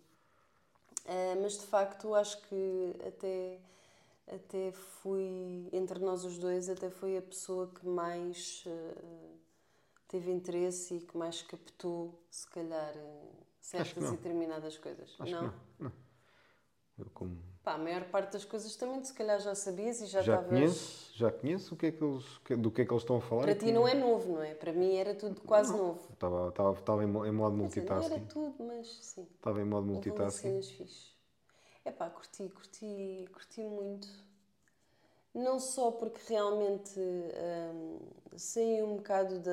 Ah, 1.08 1.36
mas 1.42 1.60
de 1.60 1.66
facto 1.66 2.16
acho 2.16 2.42
que 2.44 2.96
até, 3.06 3.60
até 4.28 4.72
fui, 4.72 5.70
entre 5.74 6.00
nós 6.00 6.24
os 6.24 6.38
dois, 6.38 6.70
até 6.70 6.90
foi 6.90 7.18
a 7.18 7.22
pessoa 7.22 7.68
que 7.68 7.86
mais 7.86 8.64
ah, 8.66 9.36
teve 10.08 10.32
interesse 10.32 10.96
e 10.96 11.00
que 11.02 11.18
mais 11.18 11.42
captou, 11.42 12.18
se 12.32 12.50
calhar, 12.50 12.94
ah, 12.96 13.25
certas 13.60 14.06
e 14.06 14.12
determinadas 14.12 14.78
coisas. 14.78 15.13
Acho 15.20 15.32
não? 15.34 15.50
que 15.50 15.56
não. 15.80 15.89
não. 15.89 15.92
Eu 16.98 17.08
como 17.13 17.38
Pá, 17.65 17.74
a 17.74 17.77
maior 17.77 18.05
parte 18.05 18.34
das 18.34 18.45
coisas 18.45 18.75
também 18.77 19.03
se 19.03 19.13
calhar 19.13 19.39
já 19.41 19.55
sabias 19.55 20.00
e 20.01 20.05
já 20.05 20.22
já 20.22 20.38
estavas... 20.38 20.50
conheço, 20.50 21.12
já 21.17 21.31
conheço 21.31 21.74
o 21.74 21.77
que 21.77 21.88
é 21.88 21.91
que 21.91 22.03
eles, 22.03 22.24
do 22.60 22.72
que 22.72 22.81
é 22.81 22.86
que 22.86 22.91
eles 22.91 23.03
estão 23.03 23.17
a 23.17 23.22
falar. 23.22 23.43
Para 23.43 23.55
ti 23.55 23.72
não 23.72 23.88
é 23.88 23.93
novo, 23.93 24.34
não 24.34 24.41
é? 24.43 24.53
Para 24.53 24.74
mim 24.74 24.95
era 24.95 25.13
tudo 25.15 25.41
quase 25.41 25.75
novo. 25.75 26.01
Estava, 26.13 26.50
estava, 26.50 26.79
estava 26.79 27.03
em, 27.03 27.07
mo- 27.07 27.25
em 27.25 27.31
modo 27.31 27.55
dizer, 27.57 27.86
não 27.86 28.01
era 28.01 28.19
multitasking. 28.19 28.27
tudo, 28.34 28.63
mas 28.63 28.88
sim. 28.88 29.27
Estava 29.38 29.62
em 29.62 29.65
modo 29.65 29.86
Houve 29.91 29.93
multitasking. 29.93 30.50
cenas 30.50 30.69
fixe. 30.72 31.13
Epá, 31.86 32.10
curti, 32.10 32.50
curti, 32.50 33.27
curti 33.34 33.62
muito. 33.62 34.07
Não 35.34 35.60
só 35.60 35.91
porque 35.91 36.19
realmente 36.29 36.98
hum, 37.00 38.00
saí 38.38 38.81
um 38.81 38.95
bocado 38.98 39.39
da, 39.39 39.51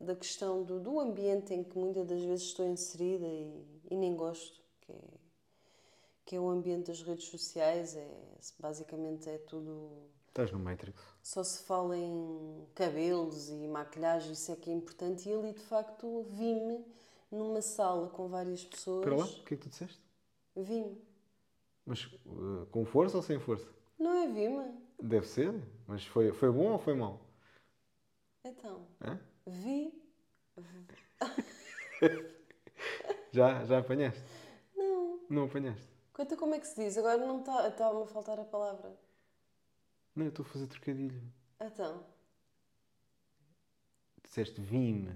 da 0.00 0.14
questão 0.14 0.62
do, 0.62 0.78
do 0.78 1.00
ambiente 1.00 1.52
em 1.52 1.64
que 1.64 1.76
muitas 1.76 2.06
das 2.06 2.22
vezes 2.22 2.46
estou 2.46 2.64
inserida 2.66 3.26
e, 3.26 3.64
e 3.90 3.96
nem 3.96 4.14
gosto, 4.14 4.60
que 4.80 4.92
é, 4.92 5.13
que 6.24 6.36
é 6.36 6.40
o 6.40 6.48
ambiente 6.48 6.86
das 6.86 7.02
redes 7.02 7.26
sociais, 7.28 7.94
é, 7.96 8.08
basicamente 8.58 9.28
é 9.28 9.38
tudo 9.38 10.08
Estás 10.28 10.50
no 10.50 10.58
Matrix. 10.58 11.00
só 11.22 11.44
se 11.44 11.62
fala 11.64 11.96
em 11.96 12.66
cabelos 12.74 13.50
e 13.50 13.68
maquilhagem, 13.68 14.32
isso 14.32 14.50
é 14.50 14.56
que 14.56 14.70
é 14.70 14.72
importante. 14.72 15.28
E 15.28 15.32
ali, 15.32 15.52
de 15.52 15.62
facto, 15.62 16.22
vi-me 16.30 16.84
numa 17.30 17.62
sala 17.62 18.08
com 18.08 18.26
várias 18.28 18.64
pessoas. 18.64 19.06
Espera 19.06 19.16
lá, 19.16 19.24
o 19.26 19.44
que 19.44 19.54
é 19.54 19.56
que 19.56 19.62
tu 19.62 19.68
disseste? 19.68 20.00
Vi-me. 20.56 21.00
Mas 21.86 22.04
uh, 22.26 22.66
com 22.70 22.84
força 22.84 23.16
ou 23.16 23.22
sem 23.22 23.38
força? 23.38 23.68
Não 23.98 24.12
é 24.12 24.26
vi-me? 24.26 24.74
Deve 25.00 25.26
ser, 25.26 25.52
mas 25.86 26.04
foi, 26.06 26.32
foi 26.32 26.50
bom 26.50 26.72
ou 26.72 26.78
foi 26.78 26.94
mau? 26.94 27.20
Então, 28.44 28.86
Hã? 29.02 29.20
vi. 29.46 29.92
Já, 33.32 33.64
já 33.64 33.78
apanhaste? 33.78 34.22
Não. 34.76 35.20
Não 35.28 35.44
apanhaste? 35.44 35.88
Conta 36.14 36.36
como 36.36 36.54
é 36.54 36.60
que 36.60 36.66
se 36.66 36.76
diz. 36.82 36.96
Agora 36.96 37.18
não 37.18 37.40
está 37.40 37.68
está-me 37.68 38.02
a 38.02 38.06
faltar 38.06 38.40
a 38.40 38.44
palavra. 38.44 38.90
Não, 40.16 40.24
eu 40.24 40.28
estou 40.30 40.44
a 40.46 40.48
fazer 40.48 40.66
trocadilho. 40.68 41.20
Então, 41.60 42.02
Disseste 44.22 44.60
vim-me. 44.60 45.12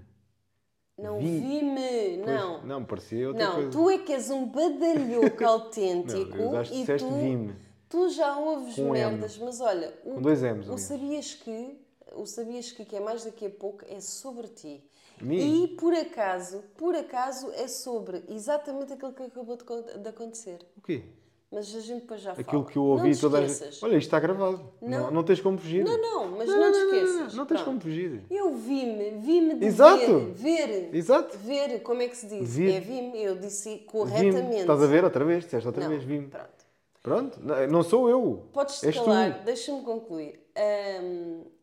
não 0.98 1.18
Vi. 1.18 1.40
vi-me. 1.40 2.18
Pois, 2.24 2.26
Não. 2.26 2.62
Não, 2.66 2.84
parecia 2.84 3.28
outra 3.28 3.44
Não, 3.44 3.54
coisa. 3.54 3.70
tu 3.70 3.90
é 3.90 3.98
que 3.98 4.12
és 4.12 4.30
um 4.30 4.46
badalhoco 4.46 5.44
autêntico 5.44 6.30
Não, 6.36 6.52
eu 6.52 6.56
acho 6.58 6.70
que 6.72 6.76
e 6.76 6.80
disseste 6.80 7.08
tu, 7.08 7.14
vim-me. 7.14 7.54
tu 7.88 8.08
já 8.10 8.36
ouves 8.36 8.74
Com 8.74 8.82
M. 8.82 8.92
merdas, 8.92 9.38
mas 9.38 9.60
olha, 9.60 9.96
o, 10.04 10.14
Com 10.14 10.22
dois 10.22 10.42
M's, 10.42 10.66
o 10.68 10.72
aliás. 10.72 10.80
sabias 10.82 11.34
que 11.34 11.80
o 12.14 12.26
Sabias 12.26 12.72
que, 12.72 12.84
que 12.84 12.96
é 12.96 13.00
mais 13.00 13.24
daqui 13.24 13.46
a 13.46 13.50
pouco 13.50 13.84
é 13.86 14.00
sobre 14.00 14.48
ti. 14.48 14.82
Mim? 15.24 15.64
E 15.64 15.68
por 15.68 15.92
acaso, 15.94 16.62
por 16.76 16.94
acaso 16.94 17.50
é 17.52 17.66
sobre 17.68 18.22
exatamente 18.28 18.92
aquilo 18.92 19.12
que 19.12 19.22
acabou 19.22 19.56
de, 19.56 19.98
de 19.98 20.08
acontecer. 20.08 20.58
O 20.76 20.80
quê? 20.82 21.02
Mas 21.50 21.74
a 21.74 21.80
gente 21.80 22.02
depois 22.02 22.20
já 22.20 22.34
fala. 22.34 22.42
Aquilo 22.46 22.64
que 22.66 22.76
eu 22.76 22.82
Não 22.82 22.90
ouvi 22.90 23.16
toda 23.18 23.38
a 23.38 23.46
gente. 23.46 23.62
Olha, 23.82 23.96
isto 23.96 24.06
está 24.06 24.20
gravado. 24.20 24.70
Não, 24.82 24.88
Não. 25.04 25.10
não 25.10 25.22
tens 25.24 25.40
como 25.40 25.56
fugir. 25.56 25.82
Não, 25.82 25.96
não, 25.98 26.28
mas 26.36 26.46
não, 26.46 26.70
te 26.72 26.78
esqueças. 26.78 27.34
Não, 27.34 27.46
tens 27.46 27.62
Pronto. 27.62 27.64
como 27.64 27.80
fugir. 27.80 28.22
Eu 28.30 28.54
vi-me, 28.54 29.10
vi-me 29.12 29.54
de 29.54 29.64
Exato. 29.64 30.18
ver, 30.18 30.32
ver, 30.34 30.94
Exato. 30.94 31.38
ver, 31.38 31.80
como 31.82 32.02
é 32.02 32.08
que 32.08 32.16
se 32.18 32.26
diz? 32.26 32.54
Vi. 32.54 32.70
É 32.70 32.80
vi-me, 32.80 33.22
eu 33.24 33.34
disse 33.36 33.78
corretamente. 33.86 34.60
Estás 34.60 34.82
a 34.82 34.86
ver 34.86 35.04
outra 35.04 35.24
vez? 35.24 35.44
Disseste 35.44 35.66
outra 35.66 35.84
Não, 35.84 35.90
vez, 35.90 36.04
vim. 36.04 36.28
pronto. 36.28 36.58
Pronto, 37.02 37.40
não 37.42 37.66
não 37.68 37.82
sou 37.82 38.10
eu. 38.10 38.44
Podes 38.52 38.82
És 38.84 38.94
te 38.94 38.98
tu. 38.98 39.04
calar, 39.06 39.42
deixa-me 39.42 39.82
concluir. 39.82 40.38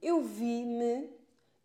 Eu 0.01 0.21
vi-me 0.23 1.09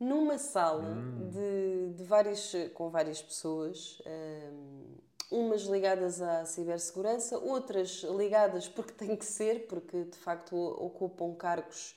numa 0.00 0.38
sala 0.38 0.83
Hum. 0.83 1.28
de, 1.30 1.95
de 1.99 2.04
várias, 2.04 2.52
com 2.75 2.88
várias 2.90 3.21
pessoas, 3.23 4.00
ahm, 4.07 4.97
umas 5.30 5.62
ligadas 5.62 6.21
à 6.21 6.45
cibersegurança, 6.45 7.38
outras 7.38 8.02
ligadas 8.02 8.66
porque 8.69 8.92
tem 8.92 9.14
que 9.14 9.25
ser, 9.25 9.66
porque 9.69 10.04
de 10.04 10.16
facto 10.19 10.57
ocupam 10.57 11.35
cargos 11.35 11.95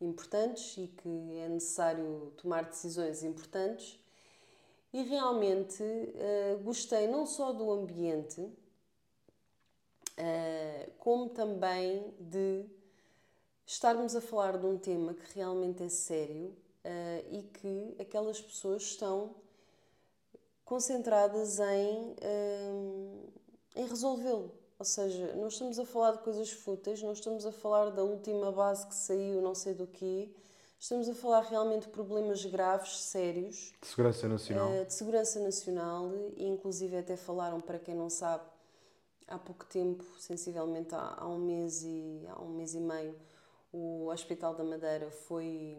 importantes 0.00 0.78
e 0.78 0.86
que 0.86 1.36
é 1.38 1.48
necessário 1.48 2.32
tomar 2.38 2.64
decisões 2.64 3.22
importantes. 3.22 3.98
E 4.92 5.02
realmente 5.02 5.82
ah, 5.82 6.56
gostei 6.62 7.06
não 7.06 7.26
só 7.26 7.52
do 7.52 7.70
ambiente, 7.70 8.48
Uh, 10.18 10.90
como 10.98 11.30
também 11.30 12.12
de 12.20 12.66
estarmos 13.64 14.14
a 14.14 14.20
falar 14.20 14.58
de 14.58 14.66
um 14.66 14.76
tema 14.76 15.14
que 15.14 15.34
realmente 15.34 15.82
é 15.82 15.88
sério 15.88 16.54
uh, 16.84 17.26
e 17.30 17.42
que 17.42 17.96
aquelas 18.00 18.40
pessoas 18.40 18.82
estão 18.82 19.34
concentradas 20.64 21.58
em, 21.58 22.14
um, 22.22 23.28
em 23.74 23.86
resolvê-lo. 23.86 24.52
Ou 24.78 24.84
seja, 24.84 25.34
não 25.34 25.48
estamos 25.48 25.78
a 25.78 25.84
falar 25.84 26.12
de 26.12 26.18
coisas 26.20 26.50
fúteis, 26.50 27.02
não 27.02 27.12
estamos 27.12 27.44
a 27.44 27.52
falar 27.52 27.90
da 27.90 28.02
última 28.02 28.50
base 28.50 28.86
que 28.86 28.94
saiu, 28.94 29.42
não 29.42 29.54
sei 29.54 29.74
do 29.74 29.86
quê. 29.86 30.30
Estamos 30.78 31.06
a 31.08 31.14
falar 31.14 31.42
realmente 31.42 31.82
de 31.82 31.88
problemas 31.88 32.42
graves, 32.46 33.02
sérios, 33.02 33.74
De 33.82 33.86
Segurança 33.86 34.26
Nacional. 34.26 34.72
eh, 34.72 34.84
de 34.86 34.94
segurança 34.94 35.38
nacional 35.40 36.10
e 36.36 36.46
inclusive 36.46 36.96
até 36.96 37.16
falaram, 37.16 37.60
para 37.60 37.78
quem 37.78 37.94
não 37.94 38.08
sabe, 38.08 38.44
há 39.28 39.38
pouco 39.38 39.66
tempo, 39.66 40.02
sensivelmente 40.18 40.94
há, 40.94 41.16
há 41.18 41.28
um 41.28 41.38
mês 41.38 41.82
e 41.82 42.24
há 42.28 42.40
um 42.40 42.48
mês 42.48 42.74
e 42.74 42.80
meio, 42.80 43.14
o 43.70 44.06
Hospital 44.06 44.54
da 44.54 44.64
Madeira 44.64 45.10
foi 45.10 45.76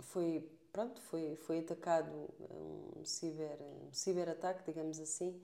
foi 0.00 0.48
pronto 0.72 1.00
foi 1.02 1.36
foi 1.36 1.60
atacado 1.60 2.10
um 2.50 3.04
ciber 3.04 3.58
um 3.60 3.92
ciberataque 3.92 4.64
digamos 4.64 4.98
assim 4.98 5.40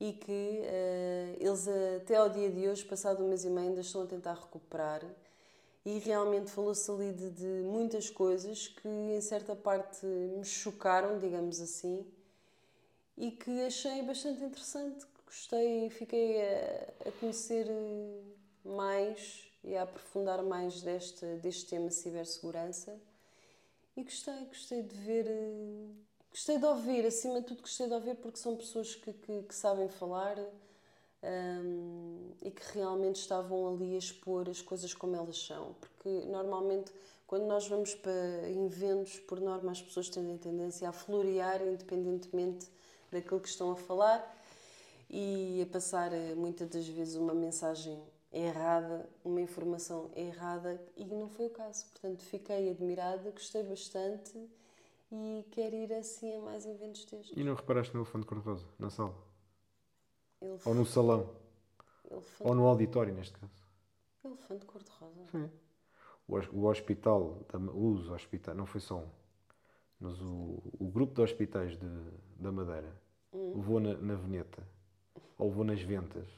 e 0.00 0.12
que 0.12 0.60
eh, 0.64 1.36
eles 1.40 1.66
até 1.96 2.16
ao 2.16 2.28
dia 2.28 2.50
de 2.50 2.68
hoje 2.68 2.84
passado 2.84 3.24
um 3.24 3.28
mês 3.28 3.44
e 3.44 3.50
meio 3.50 3.68
ainda 3.68 3.80
estão 3.80 4.02
a 4.02 4.06
tentar 4.06 4.34
recuperar 4.34 5.02
e 5.84 5.98
realmente 5.98 6.50
falou-se 6.50 6.90
ali 6.90 7.12
de, 7.12 7.30
de 7.30 7.62
muitas 7.64 8.10
coisas 8.10 8.68
que 8.68 8.88
em 8.88 9.20
certa 9.20 9.54
parte 9.54 10.04
me 10.06 10.44
chocaram 10.44 11.18
digamos 11.18 11.60
assim 11.60 12.06
e 13.16 13.30
que 13.30 13.62
achei 13.62 14.02
bastante 14.02 14.42
interessante. 14.44 15.06
Gostei, 15.24 15.90
fiquei 15.90 16.40
a, 16.40 17.08
a 17.08 17.12
conhecer 17.12 17.66
eh, 17.68 18.22
mais 18.64 19.50
e 19.64 19.76
a 19.76 19.82
aprofundar 19.82 20.42
mais 20.42 20.82
deste, 20.82 21.24
deste 21.36 21.66
tema 21.66 21.90
cibersegurança 21.90 22.96
e 23.96 24.02
gostei, 24.04 24.44
gostei 24.44 24.82
de 24.82 24.94
ver, 24.94 25.26
eh, 25.26 25.88
gostei 26.30 26.58
de 26.58 26.66
ouvir, 26.66 27.06
acima 27.06 27.40
de 27.40 27.46
tudo 27.46 27.62
gostei 27.62 27.86
de 27.86 27.94
ouvir 27.94 28.16
porque 28.16 28.38
são 28.38 28.54
pessoas 28.54 28.94
que, 28.94 29.12
que, 29.12 29.42
que 29.42 29.54
sabem 29.54 29.88
falar 29.88 30.38
hum, 31.22 32.30
e 32.42 32.50
que 32.50 32.62
realmente 32.74 33.16
estavam 33.16 33.68
ali 33.74 33.94
a 33.94 33.98
expor 33.98 34.48
as 34.50 34.60
coisas 34.60 34.92
como 34.92 35.16
elas 35.16 35.38
são, 35.38 35.74
porque 35.80 36.26
normalmente 36.26 36.92
quando 37.26 37.46
nós 37.46 37.66
vamos 37.66 37.94
para 37.94 38.12
eventos, 38.50 39.18
por 39.20 39.40
norma 39.40 39.72
as 39.72 39.80
pessoas 39.80 40.10
têm 40.10 40.36
tendência 40.36 40.88
a 40.88 40.92
florear 40.92 41.62
independentemente 41.62 42.68
daquilo 43.10 43.40
que 43.40 43.48
estão 43.48 43.72
a 43.72 43.76
falar 43.76 44.36
e 45.08 45.62
a 45.62 45.72
passar 45.72 46.12
eh, 46.12 46.34
muitas 46.34 46.68
das 46.68 46.86
vezes 46.86 47.16
uma 47.16 47.34
mensagem 47.34 47.98
errada, 48.36 49.08
uma 49.24 49.40
informação 49.40 50.10
errada 50.14 50.80
e 50.96 51.04
não 51.06 51.28
foi 51.28 51.46
o 51.46 51.50
caso. 51.50 51.86
Portanto, 51.92 52.22
fiquei 52.24 52.70
admirada, 52.70 53.30
gostei 53.30 53.62
bastante 53.62 54.38
e 55.12 55.44
quero 55.52 55.74
ir 55.76 55.92
assim 55.94 56.36
a 56.36 56.40
mais 56.40 56.66
eventos 56.66 57.04
destes. 57.06 57.36
E 57.38 57.44
não 57.44 57.54
reparaste 57.54 57.94
no 57.94 58.00
elefante 58.00 58.26
cor-de-rosa? 58.26 58.66
Na 58.80 58.90
sala? 58.90 59.14
Elef- 60.40 60.66
Ou 60.66 60.74
no 60.74 60.84
salão? 60.84 61.22
elefante, 62.10 62.48
Ou 62.48 62.54
no 62.54 62.66
auditório, 62.66 63.12
neste 63.14 63.38
caso? 63.38 63.62
elefante 64.22 64.66
cor-de-rosa. 64.66 65.26
Sim. 65.30 65.50
O, 66.28 66.36
hos- 66.36 66.48
o 66.52 66.66
hospital, 66.66 67.40
os 67.74 68.10
hospitais, 68.10 68.56
não 68.56 68.66
foi 68.66 68.80
só 68.80 68.98
um, 68.98 69.08
mas 70.00 70.20
o, 70.22 70.62
o 70.78 70.90
grupo 70.92 71.14
de 71.14 71.22
hospitais 71.22 71.76
de, 71.78 71.86
da 72.38 72.52
Madeira 72.52 72.92
levou 73.54 73.80
na, 73.80 73.94
na 73.94 74.14
veneta, 74.16 74.66
ou 75.38 75.48
levou 75.48 75.64
nas 75.64 75.82
ventas, 75.82 76.28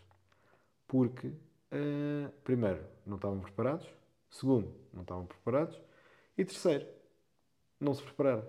porque, 0.87 1.33
eh, 1.70 2.30
primeiro, 2.44 2.84
não 3.06 3.16
estavam 3.16 3.40
preparados, 3.40 3.87
segundo, 4.30 4.72
não 4.92 5.02
estavam 5.02 5.26
preparados, 5.26 5.80
e 6.37 6.44
terceiro, 6.44 6.87
não 7.80 7.94
se 7.94 8.02
prepararam. 8.02 8.44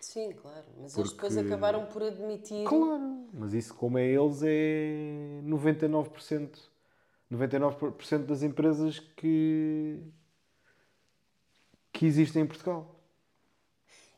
Sim, 0.00 0.32
claro. 0.32 0.64
Mas 0.78 0.96
eles 0.96 1.12
depois 1.12 1.34
Porque- 1.34 1.46
acabaram 1.46 1.86
por 1.86 2.02
admitir. 2.02 2.64
Claro, 2.66 3.28
mas 3.32 3.52
isso, 3.54 3.74
como 3.74 3.98
é 3.98 4.04
eles, 4.06 4.42
é 4.44 5.40
99%. 5.42 6.70
99% 7.30 8.24
das 8.26 8.42
empresas 8.44 9.00
que, 9.00 10.00
que 11.92 12.06
existem 12.06 12.42
em 12.42 12.46
Portugal. 12.46 12.94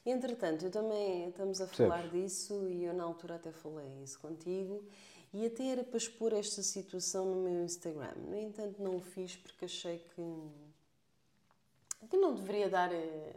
Entretanto, 0.04 0.64
eu 0.66 0.70
também 0.70 1.28
estamos 1.28 1.60
a 1.60 1.66
Percebes? 1.66 1.90
falar 1.92 2.08
disso 2.10 2.66
e 2.68 2.84
eu 2.84 2.92
na 2.92 3.04
altura 3.04 3.36
até 3.36 3.50
falei 3.52 4.02
isso 4.02 4.18
contigo 4.20 4.84
e 5.32 5.46
até 5.46 5.66
era 5.66 5.84
para 5.84 5.96
expor 5.96 6.32
esta 6.32 6.62
situação 6.62 7.26
no 7.26 7.42
meu 7.42 7.64
Instagram. 7.64 8.14
No 8.16 8.36
entanto, 8.36 8.82
não 8.82 8.96
o 8.96 9.00
fiz 9.00 9.36
porque 9.36 9.66
achei 9.66 9.98
que, 9.98 12.06
que 12.08 12.16
não 12.16 12.34
deveria 12.34 12.68
dar 12.68 12.92
eh, 12.92 13.36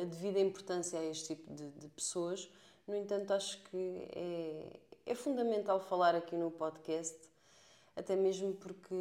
a 0.00 0.04
devida 0.04 0.40
importância 0.40 0.98
a 0.98 1.04
este 1.04 1.34
tipo 1.34 1.52
de, 1.52 1.68
de 1.70 1.88
pessoas. 1.88 2.48
No 2.86 2.94
entanto, 2.94 3.32
acho 3.32 3.62
que 3.64 4.08
é, 4.14 4.80
é 5.06 5.14
fundamental 5.14 5.80
falar 5.80 6.14
aqui 6.14 6.36
no 6.36 6.50
podcast, 6.50 7.18
até 7.96 8.16
mesmo 8.16 8.54
porque 8.54 8.94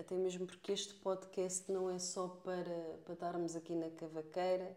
até 0.00 0.14
mesmo 0.14 0.46
porque 0.46 0.72
este 0.72 0.94
podcast 0.94 1.70
não 1.70 1.90
é 1.90 1.98
só 1.98 2.28
para, 2.28 2.98
para 3.04 3.12
estarmos 3.12 3.54
aqui 3.54 3.74
na 3.74 3.90
cavaqueira, 3.90 4.74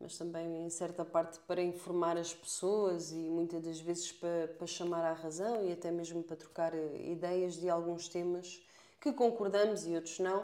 mas 0.00 0.16
também 0.16 0.64
em 0.64 0.70
certa 0.70 1.04
parte 1.04 1.38
para 1.40 1.62
informar 1.62 2.16
as 2.16 2.32
pessoas 2.32 3.12
e 3.12 3.16
muitas 3.16 3.62
das 3.62 3.80
vezes 3.80 4.10
para, 4.12 4.48
para 4.56 4.66
chamar 4.66 5.04
à 5.04 5.12
razão 5.12 5.64
e 5.64 5.72
até 5.72 5.90
mesmo 5.90 6.22
para 6.22 6.36
trocar 6.36 6.74
eh, 6.74 7.10
ideias 7.10 7.54
de 7.54 7.68
alguns 7.68 8.08
temas 8.08 8.62
que 9.00 9.12
concordamos 9.12 9.86
e 9.86 9.94
outros 9.94 10.18
não. 10.18 10.40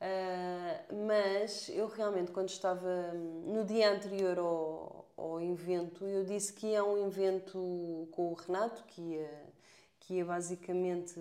Ah, 0.00 0.80
mas 1.08 1.68
eu 1.70 1.86
realmente, 1.88 2.30
quando 2.30 2.48
estava 2.48 3.12
hum, 3.14 3.54
no 3.54 3.64
dia 3.64 3.90
anterior 3.92 4.38
ao, 4.38 5.06
ao 5.16 5.40
evento, 5.40 6.04
eu 6.04 6.24
disse 6.24 6.52
que 6.52 6.68
ia 6.68 6.80
a 6.80 6.84
um 6.84 7.06
evento 7.06 8.08
com 8.12 8.30
o 8.30 8.34
Renato, 8.34 8.84
que 8.84 9.00
ia, 9.00 9.30
que 10.06 10.14
ia 10.14 10.24
basicamente 10.24 11.18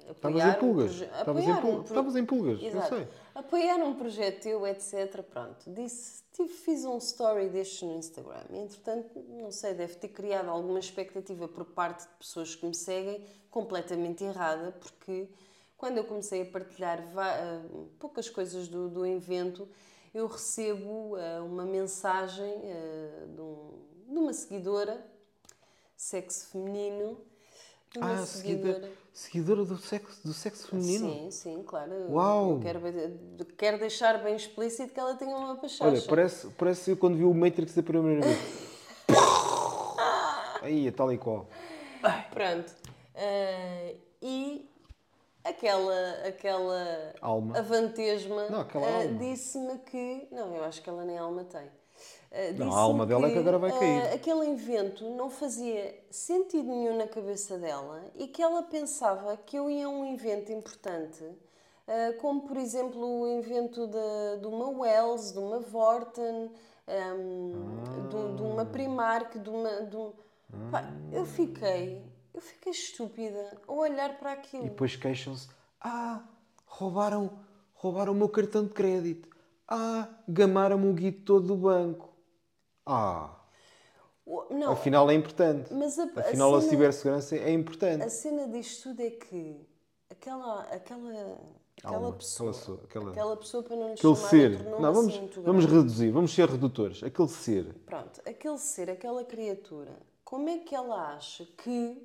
Estavas 0.00 0.16
apoiar 0.40 0.56
em 0.56 0.58
pulgas. 0.58 0.90
um 1.00 1.04
Estavas 1.04 1.44
em 1.44 1.50
apoiar 1.52 1.64
um 1.76 1.82
Estavas 1.82 2.16
em 2.16 2.26
pulgas, 2.26 2.60
eu 2.60 2.66
Exato. 2.68 2.88
sei. 2.96 3.08
Apoiar 3.34 3.76
um 3.76 3.94
projeto 3.94 4.42
teu, 4.42 4.66
etc. 4.66 5.22
Pronto, 5.22 5.70
disse, 5.72 6.24
tive, 6.32 6.48
fiz 6.52 6.84
um 6.84 6.98
story 6.98 7.48
destes 7.48 7.82
no 7.82 7.94
Instagram. 7.96 8.42
Entretanto, 8.52 9.20
não 9.28 9.52
sei, 9.52 9.74
deve 9.74 9.94
ter 9.94 10.08
criado 10.08 10.48
alguma 10.48 10.80
expectativa 10.80 11.46
por 11.46 11.64
parte 11.64 12.02
de 12.02 12.08
pessoas 12.18 12.54
que 12.56 12.66
me 12.66 12.74
seguem 12.74 13.24
completamente 13.50 14.24
errada, 14.24 14.72
porque 14.72 15.28
quando 15.76 15.98
eu 15.98 16.04
comecei 16.04 16.42
a 16.42 16.46
partilhar 16.46 17.00
ah, 17.16 17.62
poucas 18.00 18.28
coisas 18.28 18.66
do, 18.66 18.88
do 18.88 19.06
evento, 19.06 19.68
eu 20.12 20.26
recebo 20.26 21.14
ah, 21.16 21.42
uma 21.44 21.64
mensagem 21.64 22.52
de, 23.34 23.40
um- 23.40 23.78
de 24.08 24.18
uma 24.18 24.32
seguidora, 24.32 25.06
sexo 25.96 26.48
feminino, 26.48 27.18
uma 27.96 28.12
Ah, 28.22 28.26
seguidora, 28.26 28.90
seguidora 29.12 29.64
do, 29.64 29.76
sexo, 29.78 30.20
do 30.24 30.32
sexo 30.32 30.68
feminino. 30.68 31.08
Sim, 31.10 31.30
sim, 31.30 31.62
claro. 31.66 31.92
Uau! 32.10 32.52
Eu 32.52 32.60
quero, 32.60 32.80
quero 33.56 33.78
deixar 33.78 34.22
bem 34.22 34.34
explícito 34.36 34.92
que 34.92 35.00
ela 35.00 35.14
tenha 35.14 35.36
uma 35.36 35.56
pachacha. 35.56 35.84
Olha, 35.84 36.02
parece, 36.02 36.46
parece 36.58 36.96
quando 36.96 37.16
vi 37.16 37.24
o 37.24 37.34
Matrix 37.34 37.74
da 37.74 37.82
primeira 37.82 38.22
vez. 38.26 38.38
Aí, 40.62 40.86
é 40.86 40.90
tal 40.92 41.12
e 41.12 41.18
qual. 41.18 41.46
Pronto. 42.30 42.72
Ah, 43.16 43.92
e 44.22 44.68
Aquela, 45.44 46.12
aquela 46.24 47.12
Alma. 47.20 47.58
avantesma 47.58 48.48
Não, 48.48 48.60
aquela 48.60 48.86
alma. 48.86 49.18
disse-me 49.18 49.76
que. 49.78 50.28
Não, 50.30 50.54
eu 50.54 50.62
acho 50.62 50.80
que 50.80 50.88
ela 50.88 51.04
nem 51.04 51.18
alma 51.18 51.42
tem. 51.42 51.68
Ah, 52.34 52.52
Não, 52.56 52.72
a 52.72 52.78
alma 52.78 53.04
dela 53.04 53.28
é 53.28 53.30
que 53.30 53.38
agora 53.38 53.58
vai 53.58 53.70
ah, 53.70 53.78
cair. 53.78 54.14
aquele 54.14 54.46
invento 54.46 55.04
não 55.10 55.28
fazia 55.28 55.94
sentido 56.10 56.66
nenhum 56.68 56.96
na 56.96 57.06
cabeça 57.06 57.58
dela 57.58 58.02
e 58.16 58.26
que 58.26 58.42
ela 58.42 58.62
pensava 58.62 59.36
que 59.36 59.56
eu 59.58 59.70
ia 59.70 59.86
a 59.86 59.90
um 59.90 60.14
evento 60.14 60.50
importante, 60.50 61.22
ah, 61.86 62.14
como 62.20 62.42
por 62.42 62.56
exemplo 62.56 63.04
o 63.22 63.28
invento 63.28 63.86
de, 63.86 64.40
de 64.40 64.46
uma 64.46 64.68
Wells, 64.70 65.32
de 65.32 65.38
uma 65.38 65.58
Vorten, 65.60 66.50
ahm, 66.88 67.52
de, 68.08 68.36
de 68.36 68.42
uma 68.42 68.64
Primark, 68.64 69.38
de 69.38 69.50
uma. 69.50 69.82
De 69.82 69.96
um... 69.96 70.12
Pá, 70.70 70.84
eu 71.12 71.26
fiquei. 71.26 72.02
Eu 72.32 72.40
fiquei 72.40 72.72
estúpida 72.72 73.58
a 73.68 73.72
olhar 73.72 74.18
para 74.18 74.32
aquilo. 74.32 74.64
E 74.64 74.68
depois 74.70 74.96
queixam-se: 74.96 75.48
Ah, 75.78 76.22
roubaram, 76.66 77.30
roubaram 77.74 78.12
o 78.12 78.16
meu 78.16 78.28
cartão 78.30 78.64
de 78.64 78.70
crédito. 78.70 79.28
Ah, 79.68 80.08
gamaram-me 80.26 80.88
o 80.88 80.94
guito 80.94 81.24
todo 81.24 81.48
do 81.48 81.56
banco. 81.56 82.11
Ah, 82.86 83.30
O- 84.24 84.46
Não, 84.54 84.72
afinal 84.72 85.10
é 85.10 85.14
importante. 85.14 85.72
mas 85.74 85.98
a, 85.98 86.04
Afinal, 86.04 86.54
a, 86.54 86.60
cena- 86.60 86.70
cibersegurança 86.70 87.36
é 87.36 87.50
importante. 87.52 88.04
A 88.04 88.08
cena 88.08 88.46
disto 88.46 88.90
tudo 88.90 89.00
é 89.02 89.10
que 89.10 89.60
aquela, 90.08 90.60
aquela, 90.62 91.38
aquela 91.76 91.96
Alma, 91.96 92.12
pessoa, 92.12 92.50
aquela 92.50 92.60
pessoa, 92.86 93.10
aquela- 93.10 93.36
pessoa 93.36 93.62
para 93.64 93.74
não 93.76 93.86
lhe 93.88 93.92
Aquele 93.94 94.14
chamar 94.14 94.28
ser. 94.30 94.62
Não, 94.64 94.80
vamos, 94.92 95.14
assim 95.14 95.28
vamos 95.42 95.64
reduzir, 95.64 96.10
vamos 96.12 96.32
ser 96.32 96.48
redutores. 96.48 97.02
Aquele 97.02 97.28
ser. 97.28 97.74
Pronto, 97.84 98.20
aquele 98.24 98.58
ser, 98.58 98.90
aquela 98.90 99.24
criatura, 99.24 99.92
como 100.24 100.48
é 100.48 100.58
que 100.58 100.72
ela 100.74 101.14
acha 101.16 101.44
que 101.58 102.00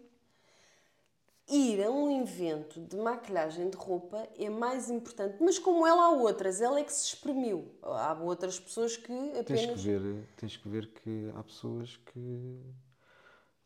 ir 1.50 1.84
a 1.84 1.90
um 1.92 2.22
evento 2.22 2.80
de 2.82 2.98
maquilhagem 2.98 3.70
de 3.70 3.78
roupa 3.78 4.28
é 4.38 4.50
mais 4.50 4.90
importante? 4.90 5.38
Mas 5.42 5.58
como 5.58 5.86
ela 5.88 6.06
há 6.06 6.10
outras, 6.12 6.62
ela 6.62 6.80
é 6.80 6.84
que 6.84 6.92
se 6.94 7.06
exprimiu. 7.08 7.72
Há 7.82 8.14
outras 8.22 8.60
pessoas 8.60 8.98
que 8.98 9.08
Tens 9.46 9.62
que 9.62 9.66
apenas... 9.66 9.84
ver, 9.84 10.28
tens 10.38 10.58
que 10.58 10.68
ver 10.70 10.88
que 10.88 11.32
há 11.36 11.44
pessoas 11.44 11.98
que. 11.98 12.60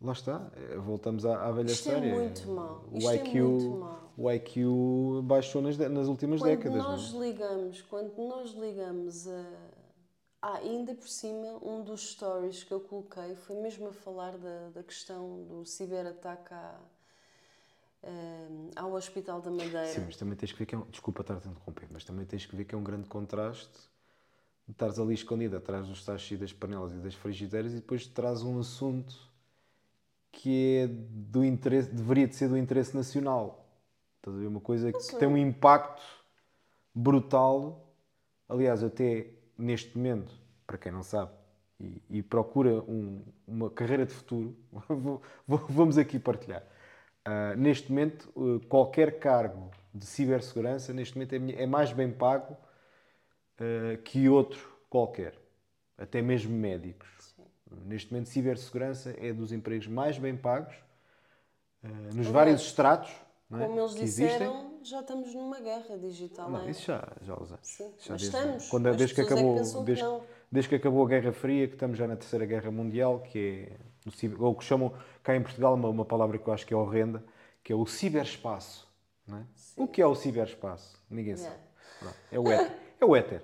Lá 0.04 0.14
está, 0.14 0.52
voltamos 0.84 1.28
à, 1.28 1.46
à 1.48 1.52
velha 1.52 1.72
Isto 1.72 1.90
é 1.90 1.94
história. 1.94 2.16
muito 2.16 2.48
mau, 2.50 2.84
O 2.92 2.98
isto 2.98 3.10
é 3.12 3.16
IQ, 3.18 3.40
muito 3.44 3.70
mau. 3.78 4.14
o 4.18 4.32
IQ 4.32 5.22
baixou 5.24 5.62
nas, 5.62 5.78
nas 5.78 6.08
últimas 6.08 6.40
Quando 6.40 6.50
décadas. 6.50 6.78
não 6.80 6.88
é? 6.88 6.92
nós 6.92 7.10
ligamos, 7.12 7.82
quando 7.84 8.18
nós 8.28 8.50
ligamos 8.52 9.28
a. 9.28 9.46
Ah, 10.42 10.56
ainda 10.58 10.96
por 10.96 11.08
cima, 11.08 11.60
um 11.64 11.84
dos 11.84 12.14
stories 12.14 12.64
que 12.64 12.72
eu 12.72 12.80
coloquei 12.80 13.36
foi 13.36 13.56
mesmo 13.58 13.90
a 13.90 13.94
falar 13.94 14.36
da, 14.40 14.70
da 14.70 14.82
questão 14.82 15.44
do 15.44 15.64
ciberataque 15.68 16.52
à, 16.52 16.80
ah, 18.03 18.81
ao 18.81 18.93
Hospital 18.93 19.41
da 19.41 19.51
Madeira. 19.51 19.86
Sim, 19.86 20.03
mas 20.05 20.15
também 20.17 20.36
tens 20.36 20.51
que 20.51 20.60
ver 20.60 20.65
que 20.65 20.75
é 20.75 20.77
um, 20.77 20.86
desculpa 20.89 21.22
estar-te 21.22 21.48
a 21.48 21.51
interromper, 21.51 21.88
mas 21.91 22.03
também 22.03 22.25
tens 22.25 22.46
que 22.46 22.55
ver 22.55 22.65
que 22.65 22.74
é 22.75 22.77
um 22.77 22.84
grande 22.84 23.08
contraste 23.08 23.89
de 24.67 24.72
estares 24.74 25.00
ali 25.00 25.13
escondido 25.13 25.58
atrás 25.58 25.88
dos 25.88 26.03
tachos 26.05 26.31
e 26.31 26.38
das 26.38 26.53
panelas 26.53 26.93
e 26.93 26.98
das 26.98 27.13
frigideiras 27.15 27.74
e 27.74 27.77
depois 27.77 28.05
traz 28.08 28.41
um 28.43 28.60
assunto 28.60 29.15
que 30.31 30.77
é 30.84 30.88
do 30.88 31.43
interesse, 31.43 31.89
deveria 31.89 32.27
de 32.27 32.36
ser 32.36 32.48
do 32.48 32.58
interesse 32.58 32.96
nacional. 32.96 33.67
Estás 34.17 34.36
a 34.36 34.39
ver? 34.39 34.48
Uma 34.48 34.62
coisa 34.62 34.91
que 34.93 35.15
tem 35.20 35.27
um 35.27 35.38
impacto 35.38 36.01
brutal. 36.93 37.88
Aliás, 38.48 38.84
até 38.84 39.27
neste 39.58 39.98
momento, 39.98 40.34
para 40.65 40.77
quem 40.77 40.91
não 40.91 41.03
sabe, 41.03 41.31
e, 41.79 42.01
e 42.10 42.24
procura 42.24 42.81
um- 42.84 43.24
uma 43.48 43.70
carreira 43.70 44.05
de 44.05 44.13
futuro, 44.13 44.55
vou- 44.88 45.22
vou- 45.48 45.65
vamos 45.70 45.98
aqui 45.98 46.20
partilhar. 46.20 46.63
Ah, 47.24 47.56
neste 47.56 47.90
momento, 47.90 48.32
uh, 48.36 48.60
qualquer 48.68 49.20
cargo 49.20 49.70
de 49.94 50.06
cibersegurança, 50.06 50.94
neste 50.94 51.16
momento, 51.16 51.34
é, 51.34 51.63
é 51.63 51.66
mais 51.66 51.94
bem 51.94 52.12
pago 52.12 52.58
uh, 53.60 54.01
que 54.04 54.28
outro 54.28 54.72
qualquer, 54.90 55.36
até 55.98 56.22
mesmo 56.22 56.56
médicos. 56.56 57.36
Neste 57.86 58.12
momento, 58.12 58.28
cibersegurança 58.28 59.16
é 59.18 59.31
dos 59.31 59.51
empregos 59.51 59.88
mais 59.88 60.18
bem 60.18 60.36
pagos, 60.36 60.74
uh, 61.84 62.16
nos 62.16 62.27
vários 62.27 62.62
estratos 62.62 63.12
não 63.51 63.60
é, 63.62 63.68
Como 63.68 63.79
eles 63.81 63.94
que 63.94 64.03
existem. 64.03 64.27
disseram, 64.27 64.79
já 64.81 65.01
estamos 65.01 65.36
numa 65.36 65.60
guerra 65.60 65.98
digital. 65.98 66.50
Não, 66.50 66.62
é? 66.62 66.72
isso 66.72 66.84
já, 66.84 67.05
já 67.22 67.34
anos. 67.34 67.60
Sim, 67.62 67.94
Já 68.00 68.14
mas 68.14 68.22
desde, 68.22 68.25
estamos. 68.38 68.70
Quando, 68.70 68.96
desde, 68.96 69.14
que 69.14 69.22
pessoas 69.22 69.40
é 69.40 69.44
que 69.44 69.50
acabou, 69.50 69.81
que 69.81 69.86
desde, 69.86 70.03
não. 70.05 70.24
desde 70.50 70.70
que 70.70 70.75
acabou 70.75 71.05
a 71.05 71.10
Guerra 71.10 71.34
Fria, 71.34 71.68
que 71.68 71.74
estamos 71.74 71.98
já 71.98 72.07
na 72.07 72.16
Terceira 72.16 72.46
Guerra 72.46 72.72
Mundial, 72.72 73.20
que 73.20 73.68
é 73.70 73.91
o 74.05 74.44
ou 74.46 74.55
que 74.55 74.64
chamam 74.64 74.94
cá 75.24 75.35
em 75.35 75.42
Portugal 75.42 75.74
uma, 75.75 75.90
uma 75.90 76.05
palavra 76.05 76.37
que 76.37 76.48
eu 76.48 76.53
acho 76.53 76.66
que 76.66 76.74
é 76.74 76.77
horrenda, 76.77 77.24
que 77.64 77.72
é 77.72 77.75
o 77.75 77.85
ciberespaço. 77.85 78.90
É? 79.29 79.42
O 79.77 79.87
que 79.87 80.01
é 80.01 80.05
o 80.07 80.16
ciberespaço? 80.16 81.01
Ninguém 81.09 81.35
sabe. 81.37 81.55
Yeah. 81.55 81.68
Pronto, 82.00 82.16
É 82.31 82.40
o 82.40 82.51
éter. 82.51 82.77
É 83.00 83.05
o 83.05 83.16
éter. 83.16 83.42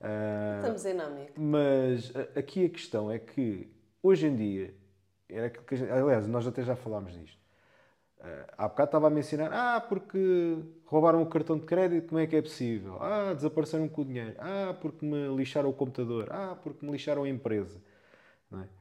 Ah, 0.00 0.56
Estamos 0.60 0.84
em 0.86 0.94
Nâmica. 0.94 1.32
mas 1.36 2.12
a- 2.16 2.38
aqui 2.38 2.64
a 2.64 2.68
questão 2.68 3.10
é 3.10 3.18
que 3.18 3.70
hoje 4.02 4.26
em 4.26 4.34
dia, 4.36 4.74
era 5.28 5.50
que 5.50 5.74
aliás, 5.90 6.26
nós 6.26 6.46
até 6.46 6.62
já 6.62 6.74
falámos 6.76 7.12
disto. 7.12 7.38
Ah, 8.20 8.46
há 8.58 8.68
bocado 8.68 8.88
estava 8.88 9.06
a 9.06 9.10
mencionar, 9.10 9.52
ah, 9.52 9.80
porque 9.80 10.58
roubaram 10.86 11.22
o 11.22 11.26
cartão 11.26 11.58
de 11.58 11.66
crédito, 11.66 12.08
como 12.08 12.20
é 12.20 12.26
que 12.26 12.34
é 12.36 12.42
possível? 12.42 12.96
Ah, 13.00 13.32
desapareceram 13.34 13.88
com 13.88 14.02
o 14.02 14.04
dinheiro. 14.04 14.34
Ah, 14.38 14.74
porque 14.80 15.04
me 15.04 15.28
lixaram 15.36 15.68
o 15.68 15.72
computador. 15.72 16.28
Ah, 16.32 16.56
porque 16.62 16.84
me 16.84 16.90
lixaram 16.92 17.24
a 17.24 17.28
empresa. 17.28 17.80
É? 18.52 18.77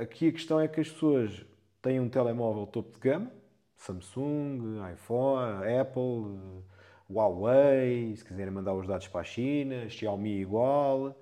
Aqui 0.00 0.28
a 0.28 0.32
questão 0.32 0.60
é 0.60 0.68
que 0.68 0.80
as 0.80 0.88
pessoas 0.88 1.44
têm 1.82 1.98
um 2.00 2.08
telemóvel 2.08 2.66
topo 2.66 2.92
de 2.92 2.98
gama, 3.00 3.30
Samsung, 3.76 4.78
iPhone, 4.92 5.64
Apple, 5.80 6.62
Huawei, 7.10 8.14
se 8.16 8.24
quiserem 8.24 8.52
mandar 8.52 8.74
os 8.74 8.86
dados 8.86 9.08
para 9.08 9.20
a 9.20 9.24
China, 9.24 9.88
Xiaomi 9.88 10.40
igual. 10.40 11.14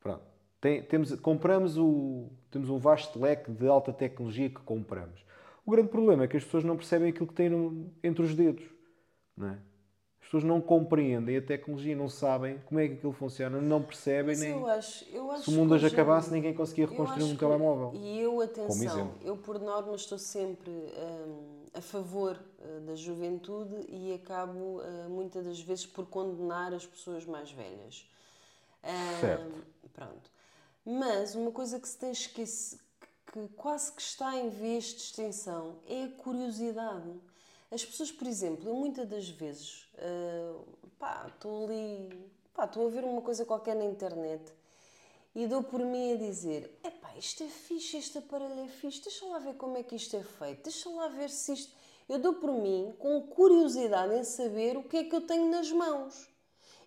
Pronto. 0.00 0.22
Tem- 0.60 0.82
temos, 0.82 1.14
compramos 1.20 1.78
o, 1.78 2.28
temos 2.50 2.68
um 2.68 2.78
vasto 2.78 3.18
leque 3.18 3.50
de 3.50 3.66
alta 3.66 3.92
tecnologia 3.92 4.48
que 4.50 4.60
compramos. 4.60 5.24
O 5.64 5.70
grande 5.70 5.88
problema 5.88 6.24
é 6.24 6.28
que 6.28 6.36
as 6.36 6.44
pessoas 6.44 6.64
não 6.64 6.76
percebem 6.76 7.10
aquilo 7.10 7.26
que 7.28 7.34
têm 7.34 7.48
no- 7.48 7.92
entre 8.02 8.22
os 8.24 8.34
dedos. 8.34 8.64
Não 9.36 9.48
é? 9.50 9.58
As 10.30 10.32
pessoas 10.32 10.44
não 10.44 10.60
compreendem 10.60 11.38
a 11.38 11.42
tecnologia, 11.42 11.96
não 11.96 12.08
sabem 12.08 12.56
como 12.66 12.78
é 12.78 12.86
que 12.86 12.94
aquilo 12.94 13.12
funciona, 13.12 13.60
não 13.60 13.82
percebem 13.82 14.36
Mas 14.36 14.38
nem. 14.38 14.52
eu 14.52 14.64
acho, 14.68 15.04
eu 15.12 15.28
acho 15.32 15.42
Se 15.42 15.50
o 15.50 15.52
mundo 15.54 15.74
hoje 15.74 15.88
acabasse, 15.88 16.30
ninguém 16.30 16.54
conseguia 16.54 16.86
reconstruir 16.86 17.24
um 17.24 17.30
que- 17.32 17.36
telemóvel. 17.36 17.90
E 17.94 18.20
eu, 18.20 18.40
atenção, 18.40 19.14
eu 19.22 19.36
por 19.36 19.58
norma 19.58 19.92
estou 19.96 20.16
sempre 20.18 20.70
hum, 20.70 21.64
a 21.74 21.80
favor 21.80 22.38
uh, 22.60 22.80
da 22.82 22.94
juventude 22.94 23.74
e 23.88 24.14
acabo 24.14 24.78
uh, 24.78 25.10
muitas 25.10 25.44
das 25.44 25.58
vezes 25.58 25.84
por 25.84 26.06
condenar 26.06 26.72
as 26.72 26.86
pessoas 26.86 27.26
mais 27.26 27.50
velhas. 27.50 28.08
Hum, 28.84 29.20
Certo. 29.20 29.64
Pronto. 29.92 30.30
Mas 30.86 31.34
uma 31.34 31.50
coisa 31.50 31.80
que 31.80 31.88
se 31.88 31.98
tem 31.98 32.12
esquecido, 32.12 32.80
que 33.32 33.48
quase 33.56 33.92
que 33.92 34.00
está 34.00 34.36
em 34.36 34.48
vias 34.48 34.84
de 34.84 35.00
extinção, 35.00 35.74
é 35.88 36.04
a 36.04 36.08
curiosidade. 36.08 37.10
As 37.70 37.84
pessoas, 37.84 38.10
por 38.10 38.26
exemplo, 38.26 38.68
eu 38.68 38.74
muitas 38.74 39.08
das 39.08 39.28
vezes, 39.28 39.88
uh, 39.94 40.64
pá, 40.98 41.26
estou 41.28 41.66
ali, 41.66 42.30
pá, 42.52 42.64
estou 42.64 42.86
a 42.86 42.90
ver 42.90 43.04
uma 43.04 43.22
coisa 43.22 43.44
qualquer 43.44 43.76
na 43.76 43.84
internet 43.84 44.52
e 45.34 45.46
dou 45.46 45.62
por 45.62 45.80
mim 45.80 46.12
a 46.12 46.16
dizer: 46.16 46.78
epá, 46.82 47.16
isto 47.16 47.44
é 47.44 47.46
fixe, 47.46 47.96
este 47.96 48.18
aparelho 48.18 48.64
é 48.64 48.68
fixe, 48.68 49.02
deixa 49.02 49.24
lá 49.26 49.38
ver 49.38 49.54
como 49.54 49.76
é 49.76 49.82
que 49.84 49.94
isto 49.94 50.16
é 50.16 50.22
feito, 50.22 50.64
deixa 50.64 50.88
lá 50.90 51.08
ver 51.08 51.30
se 51.30 51.52
isto. 51.52 51.72
Eu 52.08 52.18
dou 52.18 52.34
por 52.34 52.50
mim 52.52 52.92
com 52.98 53.22
curiosidade 53.22 54.14
em 54.14 54.24
saber 54.24 54.76
o 54.76 54.82
que 54.82 54.96
é 54.96 55.04
que 55.04 55.14
eu 55.14 55.20
tenho 55.20 55.48
nas 55.48 55.70
mãos. 55.70 56.28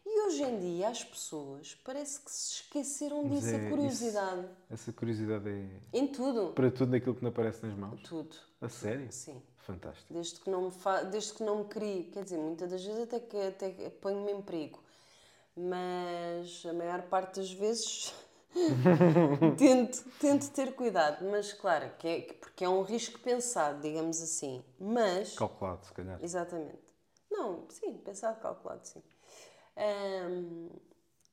E 0.06 0.28
hoje 0.28 0.43
em 0.43 0.60
dia 0.60 0.89
as 0.89 1.02
pessoas 1.02 1.76
parece 1.82 2.19
que 2.19 2.30
se 2.30 2.56
esqueceram 2.56 3.24
Mas 3.24 3.39
disso, 3.39 3.56
é 3.56 3.67
a 3.67 3.69
curiosidade. 3.69 4.48
Essa 4.69 4.91
curiosidade 4.91 5.50
é 5.50 5.98
Em 5.98 6.08
tudo. 6.08 6.52
para 6.52 6.69
tudo 6.69 6.91
naquilo 6.91 7.15
que 7.15 7.24
não 7.24 7.30
aparece 7.30 7.65
nas 7.65 7.74
mãos. 7.74 8.02
Tudo. 8.02 8.36
A 8.60 8.67
sério? 8.67 9.10
Sim. 9.13 9.41
Fantástico. 9.65 10.13
Desde 10.13 10.39
que 10.39 10.49
não 10.49 10.63
me, 10.63 10.71
fa... 10.71 11.04
Desde 11.04 11.34
que 11.34 11.43
não 11.43 11.60
me 11.60 11.65
crie, 11.65 12.04
quer 12.12 12.23
dizer, 12.23 12.38
muitas 12.38 12.69
das 12.69 12.84
vezes 12.84 13.02
até 13.04 13.19
que 13.19 13.38
até 13.38 13.71
que 13.71 13.89
ponho-me 13.89 14.32
em 14.32 14.41
perigo. 14.41 14.84
Mas 15.56 16.65
a 16.65 16.73
maior 16.73 17.04
parte 17.04 17.39
das 17.39 17.52
vezes 17.52 18.13
tento, 19.58 20.04
tento 20.19 20.49
ter 20.52 20.73
cuidado. 20.76 21.23
Mas 21.30 21.54
claro, 21.54 21.91
que 21.99 22.08
é, 22.08 22.21
que- 22.21 22.34
porque 22.34 22.63
é 22.65 22.69
um 22.69 22.82
risco 22.82 23.19
pensado, 23.19 23.82
digamos 23.82 24.21
assim. 24.21 24.63
Mas. 24.80 25.36
Calculado, 25.36 25.86
se 25.86 25.93
calhar. 25.93 26.19
Exatamente. 26.21 26.80
Não, 27.32 27.65
sim, 27.69 27.97
pensado, 27.97 28.39
calculado, 28.39 28.86
sim. 28.88 29.02
Ahm, 29.76 30.69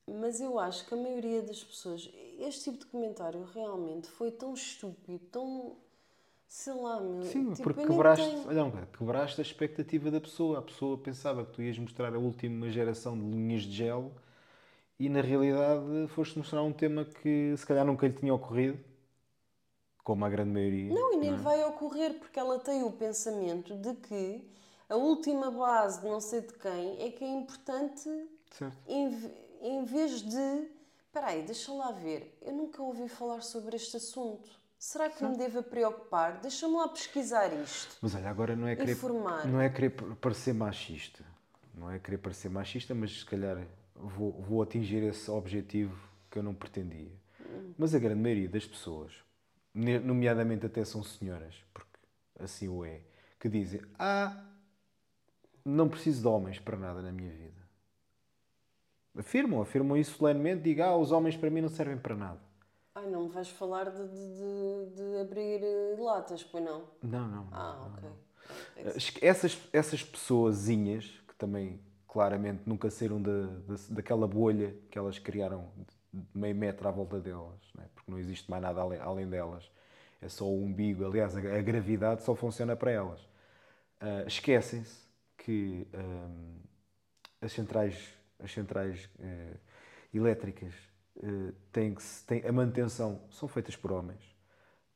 mas 0.06 0.40
eu 0.40 0.58
acho 0.58 0.86
que 0.86 0.94
a 0.94 0.96
maioria 0.96 1.42
das 1.42 1.62
pessoas, 1.62 2.10
este 2.38 2.70
tipo 2.70 2.78
de 2.78 2.86
comentário 2.86 3.42
realmente 3.44 4.08
foi 4.08 4.30
tão 4.30 4.54
estúpido, 4.54 5.18
tão. 5.26 5.76
Sei 6.50 6.74
lá, 6.74 7.00
meu. 7.00 7.22
Sim, 7.22 7.52
tipo, 7.52 7.62
porque 7.62 7.86
quebraste, 7.86 8.26
tenho- 8.28 8.48
olha, 8.48 8.56
não, 8.64 8.70
quebraste 8.98 9.40
a 9.40 9.42
expectativa 9.42 10.10
da 10.10 10.20
pessoa. 10.20 10.58
A 10.58 10.62
pessoa 10.62 10.98
pensava 10.98 11.44
que 11.44 11.52
tu 11.52 11.62
ias 11.62 11.78
mostrar 11.78 12.12
a 12.12 12.18
última 12.18 12.68
geração 12.70 13.16
de 13.16 13.24
linhas 13.24 13.62
de 13.62 13.72
gel 13.72 14.12
e 14.98 15.08
na 15.08 15.20
realidade 15.20 16.08
foste 16.08 16.36
mostrar 16.36 16.62
um 16.62 16.72
tema 16.72 17.04
que 17.04 17.54
se 17.56 17.64
calhar 17.64 17.86
nunca 17.86 18.06
lhe 18.06 18.12
tinha 18.14 18.34
ocorrido, 18.34 18.78
como 20.02 20.24
a 20.24 20.28
grande 20.28 20.50
maioria. 20.50 20.92
Não, 20.92 21.14
e 21.14 21.16
nem 21.18 21.34
é? 21.34 21.36
vai 21.36 21.64
ocorrer, 21.64 22.18
porque 22.18 22.38
ela 22.38 22.58
tem 22.58 22.82
o 22.82 22.90
pensamento 22.90 23.76
de 23.76 23.94
que 23.94 24.44
a 24.88 24.96
última 24.96 25.50
base 25.52 26.00
de 26.00 26.08
não 26.08 26.20
sei 26.20 26.40
de 26.40 26.52
quem 26.54 27.00
é 27.00 27.10
que 27.12 27.22
é 27.24 27.28
importante 27.28 28.08
Certo. 28.50 28.76
em, 28.88 29.32
em 29.62 29.84
vez 29.84 30.20
de. 30.20 30.68
Espera 31.06 31.28
aí, 31.28 31.42
deixa 31.42 31.72
lá 31.72 31.92
ver. 31.92 32.36
Eu 32.42 32.52
nunca 32.52 32.82
ouvi 32.82 33.08
falar 33.08 33.40
sobre 33.42 33.76
este 33.76 33.96
assunto. 33.96 34.59
Será 34.80 35.10
que 35.10 35.22
me 35.22 35.36
devo 35.36 35.62
preocupar? 35.62 36.40
Deixa-me 36.40 36.74
lá 36.74 36.88
pesquisar 36.88 37.52
isto. 37.52 37.98
Mas 38.00 38.14
olha, 38.14 38.30
agora 38.30 38.56
não 38.56 38.66
é 38.66 38.74
querer, 38.74 38.92
Informar. 38.92 39.46
não 39.46 39.60
é 39.60 39.68
querer 39.68 39.90
parecer 39.90 40.54
machista. 40.54 41.22
Não 41.74 41.90
é 41.90 41.98
querer 41.98 42.16
parecer 42.16 42.48
machista, 42.48 42.94
mas 42.94 43.20
se 43.20 43.26
calhar 43.26 43.66
vou, 43.94 44.32
vou 44.40 44.62
atingir 44.62 45.02
esse 45.02 45.30
objetivo 45.30 45.94
que 46.30 46.38
eu 46.38 46.42
não 46.42 46.54
pretendia. 46.54 47.12
Mas 47.76 47.94
a 47.94 47.98
grande 47.98 48.22
maioria 48.22 48.48
das 48.48 48.66
pessoas, 48.66 49.12
nomeadamente 49.74 50.64
até 50.64 50.82
são 50.82 51.02
senhoras, 51.02 51.54
porque 51.74 51.98
assim 52.38 52.66
o 52.66 52.82
é, 52.82 53.02
que 53.38 53.50
dizem: 53.50 53.82
Ah, 53.98 54.46
não 55.62 55.90
preciso 55.90 56.22
de 56.22 56.26
homens 56.26 56.58
para 56.58 56.78
nada 56.78 57.02
na 57.02 57.12
minha 57.12 57.30
vida. 57.30 57.60
Afirmam, 59.14 59.60
afirmam 59.60 59.94
isso 59.98 60.16
solenemente, 60.16 60.62
digam: 60.62 60.88
Ah, 60.88 60.96
os 60.96 61.12
homens 61.12 61.36
para 61.36 61.50
mim 61.50 61.60
não 61.60 61.68
servem 61.68 61.98
para 61.98 62.16
nada. 62.16 62.49
Ai, 63.00 63.10
não 63.10 63.24
me 63.24 63.28
vais 63.30 63.48
falar 63.48 63.90
de, 63.90 64.08
de, 64.08 64.94
de- 64.94 65.20
abrir 65.20 65.62
eh, 65.62 65.96
latas, 65.98 66.42
pois 66.44 66.62
não? 66.64 66.84
Não, 67.02 67.28
não. 67.28 67.44
não. 67.44 67.48
Ah, 67.52 67.86
ok. 67.94 68.08
As- 68.96 69.12
Essas, 69.22 69.58
essas 69.72 70.02
pessoazinhas, 70.02 71.06
que 71.28 71.34
também 71.36 71.80
claramente 72.08 72.62
nunca 72.66 72.90
saíram 72.90 73.20
da, 73.22 73.46
da- 73.46 73.76
daquela 73.90 74.26
bolha 74.26 74.76
que 74.90 74.98
elas 74.98 75.18
criaram 75.18 75.70
de 76.12 76.26
meio 76.38 76.54
metro 76.54 76.88
à 76.88 76.90
volta 76.90 77.20
delas, 77.20 77.60
não 77.74 77.84
é? 77.84 77.86
porque 77.94 78.10
não 78.10 78.18
existe 78.18 78.50
mais 78.50 78.62
nada 78.62 78.80
além, 78.80 78.98
além 79.00 79.28
delas, 79.28 79.70
é 80.20 80.28
só 80.28 80.44
o 80.44 80.62
umbigo. 80.64 81.04
Aliás, 81.06 81.36
a, 81.36 81.40
a 81.40 81.62
gravidade 81.62 82.22
só 82.22 82.34
funciona 82.34 82.76
para 82.76 82.90
elas. 82.90 83.20
Ah, 84.00 84.24
Esquecem-se 84.26 85.08
que 85.38 85.86
ahm, 85.94 86.58
as 87.40 87.52
centrais, 87.52 88.14
as 88.38 88.52
centrais 88.52 89.08
eh, 89.20 89.56
elétricas 90.12 90.74
eh, 91.22 91.52
têm 91.70 91.94
que 91.94 92.02
têm, 92.26 92.44
a 92.46 92.52
manutenção 92.52 93.20
são 93.30 93.48
feitas 93.48 93.76
por 93.76 93.92
homens. 93.92 94.22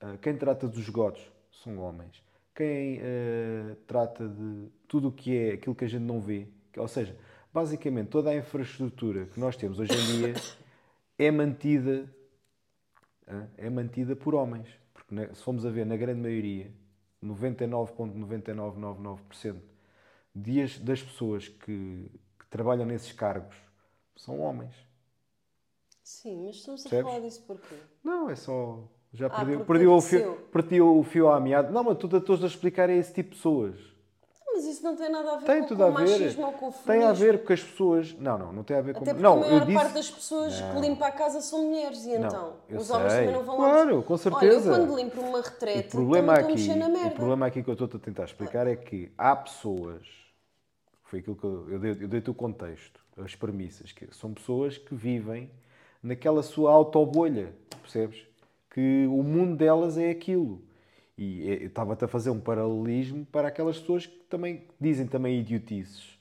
Uh, 0.03 0.19
quem 0.19 0.37
trata 0.37 0.67
dos 0.67 0.81
esgotos 0.81 1.23
são 1.63 1.79
homens. 1.79 2.21
Quem 2.55 2.99
uh, 2.99 3.77
trata 3.87 4.29
de 4.29 4.69
tudo 4.89 5.09
o 5.09 5.13
que 5.13 5.37
é 5.37 5.53
aquilo 5.55 5.75
que 5.75 5.85
a 5.85 5.89
gente 5.89 6.03
não 6.03 6.21
vê, 6.21 6.49
ou 6.77 6.89
seja, 6.89 7.17
basicamente 7.53 8.09
toda 8.09 8.31
a 8.31 8.37
infraestrutura 8.37 9.27
que 9.27 9.39
nós 9.39 9.57
temos 9.57 9.79
hoje 9.79 9.93
em 9.93 10.19
dia 10.19 10.35
é 11.19 11.31
mantida, 11.31 12.11
é 13.57 13.71
mantida 13.71 14.17
por 14.17 14.35
homens. 14.35 14.69
Porque 14.93 15.35
se 15.35 15.43
formos 15.43 15.65
a 15.67 15.71
ver, 15.71 15.87
na 15.87 15.97
grande 15.97 16.21
maioria, 16.21 16.71
99,9999% 17.23 19.57
dias 20.35 20.79
das 20.79 21.03
pessoas 21.03 21.49
que, 21.49 22.11
que 22.39 22.47
trabalham 22.51 22.85
nesses 22.85 23.13
cargos 23.13 23.57
são 24.17 24.41
homens. 24.41 24.75
Sim, 26.05 26.45
mas 26.47 26.57
estamos 26.57 26.81
a 26.85 26.89
Percebes? 26.91 27.13
falar 27.13 27.21
disso 27.27 27.43
porquê? 27.47 27.75
Não, 28.05 28.29
é 28.29 28.37
só. 28.37 28.79
Já 29.13 29.27
Ah, 29.29 29.31
perdi, 29.31 29.53
porque 29.53 29.67
perdi, 29.73 29.87
o 29.87 30.01
fio, 30.03 30.19
aconteceu. 30.19 30.49
perdi 30.53 30.81
o 30.81 31.03
fio 31.03 31.29
à 31.31 31.41
meada. 31.41 31.71
Não, 31.71 31.83
mas 31.83 31.97
tu 31.97 32.15
estás 32.15 32.45
a 32.45 32.47
explicar 32.47 32.91
a 32.91 32.93
esse 32.93 33.15
tipo 33.15 33.31
de 33.31 33.37
pessoas. 33.37 33.77
Mas 34.53 34.65
isso 34.67 34.85
não 34.85 34.95
tem 34.95 35.11
nada 35.11 35.33
a 35.33 35.37
ver 35.39 35.47
Tem 35.47 35.63
com, 35.63 35.67
tudo 35.69 35.79
com 35.79 35.85
a 35.85 35.87
o 35.89 35.95
ver. 35.95 36.01
machismo 36.03 36.47
ou 36.47 36.53
com 36.53 36.69
o 36.69 36.73
Tem 36.73 36.81
a 36.81 36.85
feminismo. 37.01 37.25
ver 37.25 37.39
porque 37.39 37.53
as 37.55 37.63
pessoas. 37.65 38.15
Não, 38.19 38.39
não, 38.39 38.53
não 38.53 38.63
tem 38.65 38.77
a 38.77 38.81
ver 38.83 38.95
com. 38.95 39.01
Até 39.01 39.13
porque 39.13 39.23
não, 39.23 39.33
a 39.33 39.41
maior 39.41 39.61
eu 39.61 39.67
disse. 39.67 39.79
parte 39.79 39.95
das 39.95 40.11
pessoas 40.11 40.61
que 40.61 40.81
limpa 40.81 41.07
a 41.07 41.13
casa 41.13 41.41
são 41.41 41.65
mulheres, 41.65 42.05
e 42.05 42.11
então? 42.11 42.57
eu 42.69 42.79
Os 42.79 42.91
homens 42.91 43.13
sei. 43.13 43.21
também 43.27 43.35
não 43.35 43.45
vão 43.45 43.59
lá. 43.59 43.71
Claro, 43.71 44.03
com 44.03 44.13
Olha, 44.15 44.23
certeza. 44.23 44.71
eu 44.71 44.77
quando 44.77 44.97
limpo 44.97 45.21
uma 45.21 45.39
O 45.39 45.43
retrete, 45.43 45.89
problema, 45.89 46.35
também 46.37 46.53
aqui, 46.53 46.61
estou 46.61 46.75
a 46.75 46.77
mexer 46.77 46.91
na 46.93 46.99
o 46.99 47.03
merda. 47.03 47.17
problema 47.17 47.47
aqui 47.47 47.63
que 47.63 47.71
eu 47.71 47.73
estou 47.73 47.89
a 47.93 47.99
tentar 47.99 48.25
explicar 48.25 48.67
é 48.67 48.77
que 48.77 49.11
há 49.17 49.35
pessoas. 49.35 50.07
Foi 51.05 51.19
aquilo 51.21 51.37
que 51.37 51.45
eu, 51.45 51.71
eu 51.71 51.79
dei, 51.79 51.91
eu 51.93 52.09
dei-te 52.09 52.31
o 52.31 52.35
contexto, 52.35 53.01
as 53.17 53.35
premissas, 53.35 53.91
que 53.93 54.07
são 54.15 54.33
pessoas 54.35 54.77
que 54.79 54.95
vivem 54.95 55.51
naquela 56.05 56.43
sua 56.43 56.71
autobolha, 56.71 57.53
percebes? 57.81 58.23
Que 58.71 59.07
o 59.09 59.23
mundo 59.23 59.57
delas 59.57 59.97
é 59.97 60.11
aquilo. 60.11 60.61
E 61.17 61.49
é- 61.51 61.63
eu 61.63 61.67
estava-te 61.69 62.05
a 62.05 62.09
fazer 62.09 62.31
um 62.31 62.41
paralelismo 62.41 63.25
para 63.27 63.49
aquelas 63.49 63.79
pessoas 63.79 64.05
que 64.05 64.17
também 64.29 64.65
dizem 64.81 65.07
também 65.07 65.39
idiotices. 65.41 66.13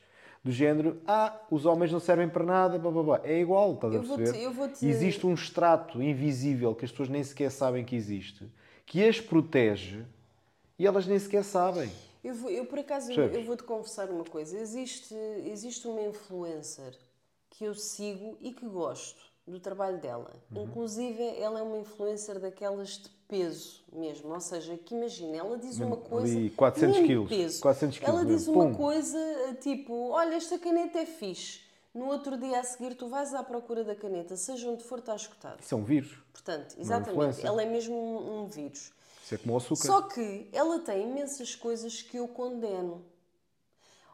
Do 0.43 0.51
género, 0.51 1.01
ah, 1.07 1.39
os 1.49 1.65
homens 1.65 1.91
não 1.91 1.99
servem 1.99 2.29
para 2.29 2.43
nada, 2.43 2.77
blá, 2.77 2.91
blá, 2.91 3.03
blá. 3.03 3.21
É 3.23 3.39
igual, 3.39 3.73
estás 3.73 3.93
a 3.93 3.97
Eu 3.97 4.03
vou-te- 4.03 4.23
perceber? 4.23 4.45
eu 4.45 4.51
vou-te- 4.51 4.85
Existe 4.85 5.25
um 5.25 5.33
extrato 5.33 6.01
invisível 6.01 6.75
que 6.75 6.85
as 6.85 6.91
pessoas 6.91 7.09
nem 7.09 7.23
sequer 7.23 7.49
sabem 7.49 7.83
que 7.83 7.95
existe, 7.95 8.47
que 8.85 9.05
as 9.07 9.19
protege 9.19 10.03
e 10.77 10.85
elas 10.85 11.07
nem 11.07 11.17
sequer 11.17 11.43
sabem. 11.43 11.89
Eu, 12.23 12.35
vou- 12.35 12.49
eu, 12.51 12.65
por 12.65 12.79
acaso, 12.79 13.07
Percebes? 13.07 13.37
eu 13.37 13.43
vou-te 13.45 13.63
confessar 13.63 14.09
uma 14.09 14.23
coisa. 14.25 14.57
Existe, 14.59 15.13
existe 15.45 15.87
uma 15.87 16.01
influencer 16.01 16.93
que 17.49 17.63
eu 17.65 17.73
sigo 17.73 18.37
e 18.41 18.51
que 18.51 18.65
gosto 18.65 19.32
do 19.45 19.59
trabalho 19.59 19.99
dela. 19.99 20.31
Uhum. 20.51 20.63
Inclusive, 20.63 21.21
ela 21.37 21.59
é 21.59 21.61
uma 21.61 21.77
influencer 21.77 22.39
daquelas 22.39 22.89
de 22.97 23.09
peso 23.27 23.83
mesmo. 23.91 24.33
Ou 24.33 24.39
seja, 24.39 24.77
que 24.77 24.95
imagina, 24.95 25.37
ela 25.37 25.57
diz 25.57 25.79
uma 25.79 25.97
coisa... 25.97 26.37
ali 26.37 26.49
400 26.51 26.95
mesmo 26.95 27.07
quilos, 27.07 27.29
Peso. 27.29 27.61
400 27.61 27.99
quilos 27.99 28.13
Ela 28.13 28.25
diz 28.25 28.47
mesmo, 28.47 28.53
uma 28.53 28.71
pum. 28.71 28.75
coisa 28.75 29.57
tipo, 29.61 30.09
olha, 30.09 30.35
esta 30.35 30.57
caneta 30.57 30.99
é 30.99 31.05
fixe. 31.05 31.61
No 31.93 32.07
outro 32.07 32.37
dia 32.37 32.59
a 32.59 32.63
seguir, 32.63 32.95
tu 32.95 33.07
vais 33.07 33.33
à 33.35 33.43
procura 33.43 33.83
da 33.83 33.95
caneta, 33.95 34.35
seja 34.35 34.67
onde 34.67 34.83
for, 34.83 34.97
está 34.97 35.15
escutado. 35.15 35.59
Isso 35.59 35.75
é 35.75 35.77
um 35.77 35.83
vírus. 35.83 36.17
Portanto, 36.31 36.75
exatamente, 36.79 37.45
ela 37.45 37.61
é 37.61 37.65
mesmo 37.65 37.95
um, 37.95 38.41
um 38.41 38.47
vírus. 38.47 38.91
Isso 39.23 39.35
é 39.35 39.37
como 39.37 39.53
o 39.53 39.57
açúcar. 39.57 39.85
Só 39.85 40.01
que 40.01 40.47
ela 40.51 40.79
tem 40.79 41.03
imensas 41.03 41.55
coisas 41.55 42.01
que 42.01 42.17
eu 42.17 42.27
condeno. 42.27 43.05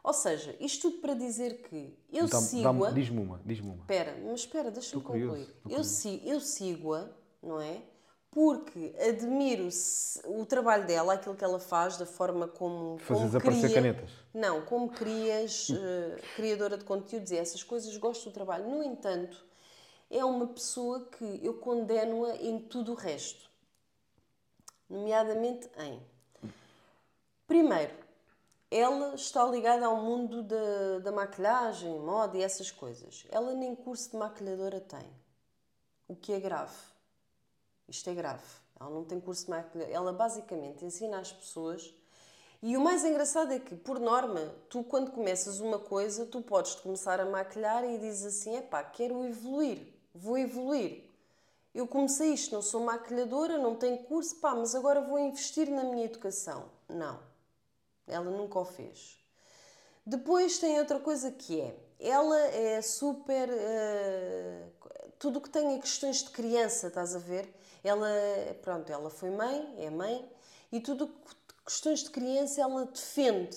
Ou 0.02 0.12
seja, 0.14 0.56
isto 0.60 0.90
tudo 0.90 1.00
para 1.02 1.14
dizer 1.14 1.62
que 1.68 1.94
eu 2.10 2.26
Dá-me- 2.26 2.46
sigo-a. 2.46 2.90
Diz-me 2.90 3.20
uma, 3.20 3.40
diz-me 3.44 3.68
uma. 3.70 3.80
Espera, 3.82 4.16
mas 4.24 4.40
espera, 4.40 4.70
deixa-me 4.70 5.02
concluir. 5.02 5.54
Eu, 5.68 5.84
si- 5.84 6.22
eu 6.24 6.40
sigo-a, 6.40 7.08
não 7.42 7.60
é? 7.60 7.82
Porque 8.30 8.94
admiro 8.98 9.68
o 10.26 10.46
trabalho 10.46 10.86
dela, 10.86 11.14
aquilo 11.14 11.34
que 11.34 11.42
ela 11.44 11.58
faz, 11.58 11.96
da 11.98 12.06
forma 12.06 12.46
como. 12.46 12.96
Fazes 12.98 13.24
como 13.24 13.36
aparecer 13.38 13.60
cria- 13.70 13.74
canetas. 13.74 14.10
Não, 14.32 14.62
como 14.62 14.88
crias, 14.90 15.68
eh, 15.70 16.20
criadora 16.36 16.78
de 16.78 16.84
conteúdos 16.84 17.30
e 17.32 17.36
essas 17.36 17.62
coisas, 17.64 17.94
gosto 17.96 18.30
do 18.30 18.32
trabalho. 18.32 18.68
No 18.70 18.82
entanto, 18.84 19.44
é 20.08 20.24
uma 20.24 20.46
pessoa 20.46 21.06
que 21.06 21.40
eu 21.44 21.54
condeno-a 21.54 22.36
em 22.36 22.58
tudo 22.60 22.92
o 22.92 22.94
resto. 22.94 23.50
Nomeadamente 24.88 25.68
em. 25.78 26.00
Primeiro, 27.46 27.92
ela 28.70 29.14
está 29.16 29.44
ligada 29.44 29.84
ao 29.86 29.96
mundo 29.96 30.42
da, 30.42 31.00
da 31.02 31.10
maquilhagem, 31.10 31.98
moda 31.98 32.38
e 32.38 32.42
essas 32.42 32.70
coisas. 32.70 33.26
Ela 33.28 33.52
nem 33.52 33.74
curso 33.74 34.10
de 34.10 34.16
maquilhadora 34.16 34.80
tem. 34.80 35.10
O 36.06 36.14
que 36.14 36.32
é 36.32 36.38
grave. 36.38 36.76
Isto 37.88 38.10
é 38.10 38.14
grave. 38.14 38.44
Ela 38.78 38.90
não 38.90 39.04
tem 39.04 39.18
curso 39.18 39.44
de 39.44 39.50
maquilhadora. 39.50 39.96
Ela 39.96 40.12
basicamente 40.12 40.84
ensina 40.84 41.18
às 41.18 41.32
pessoas. 41.32 41.92
E 42.62 42.76
o 42.76 42.80
mais 42.80 43.04
engraçado 43.04 43.52
é 43.52 43.58
que, 43.58 43.74
por 43.74 43.98
norma, 43.98 44.54
tu 44.68 44.84
quando 44.84 45.10
começas 45.10 45.58
uma 45.58 45.78
coisa, 45.78 46.26
tu 46.26 46.40
podes 46.40 46.74
começar 46.76 47.18
a 47.18 47.24
maquilhar 47.24 47.84
e 47.84 47.98
dizes 47.98 48.26
assim: 48.26 48.56
epá, 48.56 48.84
quero 48.84 49.24
evoluir, 49.24 49.86
vou 50.14 50.38
evoluir. 50.38 51.10
Eu 51.74 51.86
comecei 51.88 52.34
isto, 52.34 52.54
não 52.54 52.62
sou 52.62 52.84
maquilhadora, 52.84 53.56
não 53.56 53.74
tenho 53.74 53.98
curso, 54.04 54.36
pá, 54.36 54.54
mas 54.54 54.74
agora 54.74 55.00
vou 55.00 55.18
investir 55.18 55.70
na 55.70 55.84
minha 55.84 56.04
educação. 56.04 56.64
Não. 56.88 57.29
Ela 58.10 58.30
nunca 58.30 58.58
o 58.58 58.64
fez. 58.64 59.18
Depois 60.04 60.58
tem 60.58 60.78
outra 60.78 60.98
coisa 60.98 61.30
que 61.30 61.60
é, 61.60 61.76
ela 61.98 62.38
é 62.38 62.82
super. 62.82 63.48
eh, 63.50 64.68
tudo 65.18 65.38
o 65.38 65.42
que 65.42 65.50
tem 65.50 65.76
a 65.76 65.78
questões 65.78 66.24
de 66.24 66.30
criança, 66.30 66.88
estás 66.88 67.14
a 67.14 67.18
ver? 67.18 67.52
Ela, 67.84 68.08
pronto, 68.62 68.90
ela 68.90 69.10
foi 69.10 69.30
mãe, 69.30 69.74
é 69.78 69.90
mãe, 69.90 70.30
e 70.72 70.80
tudo 70.80 71.08
que 71.08 71.34
questões 71.64 72.00
de 72.00 72.10
criança 72.10 72.60
ela 72.60 72.86
defende. 72.86 73.56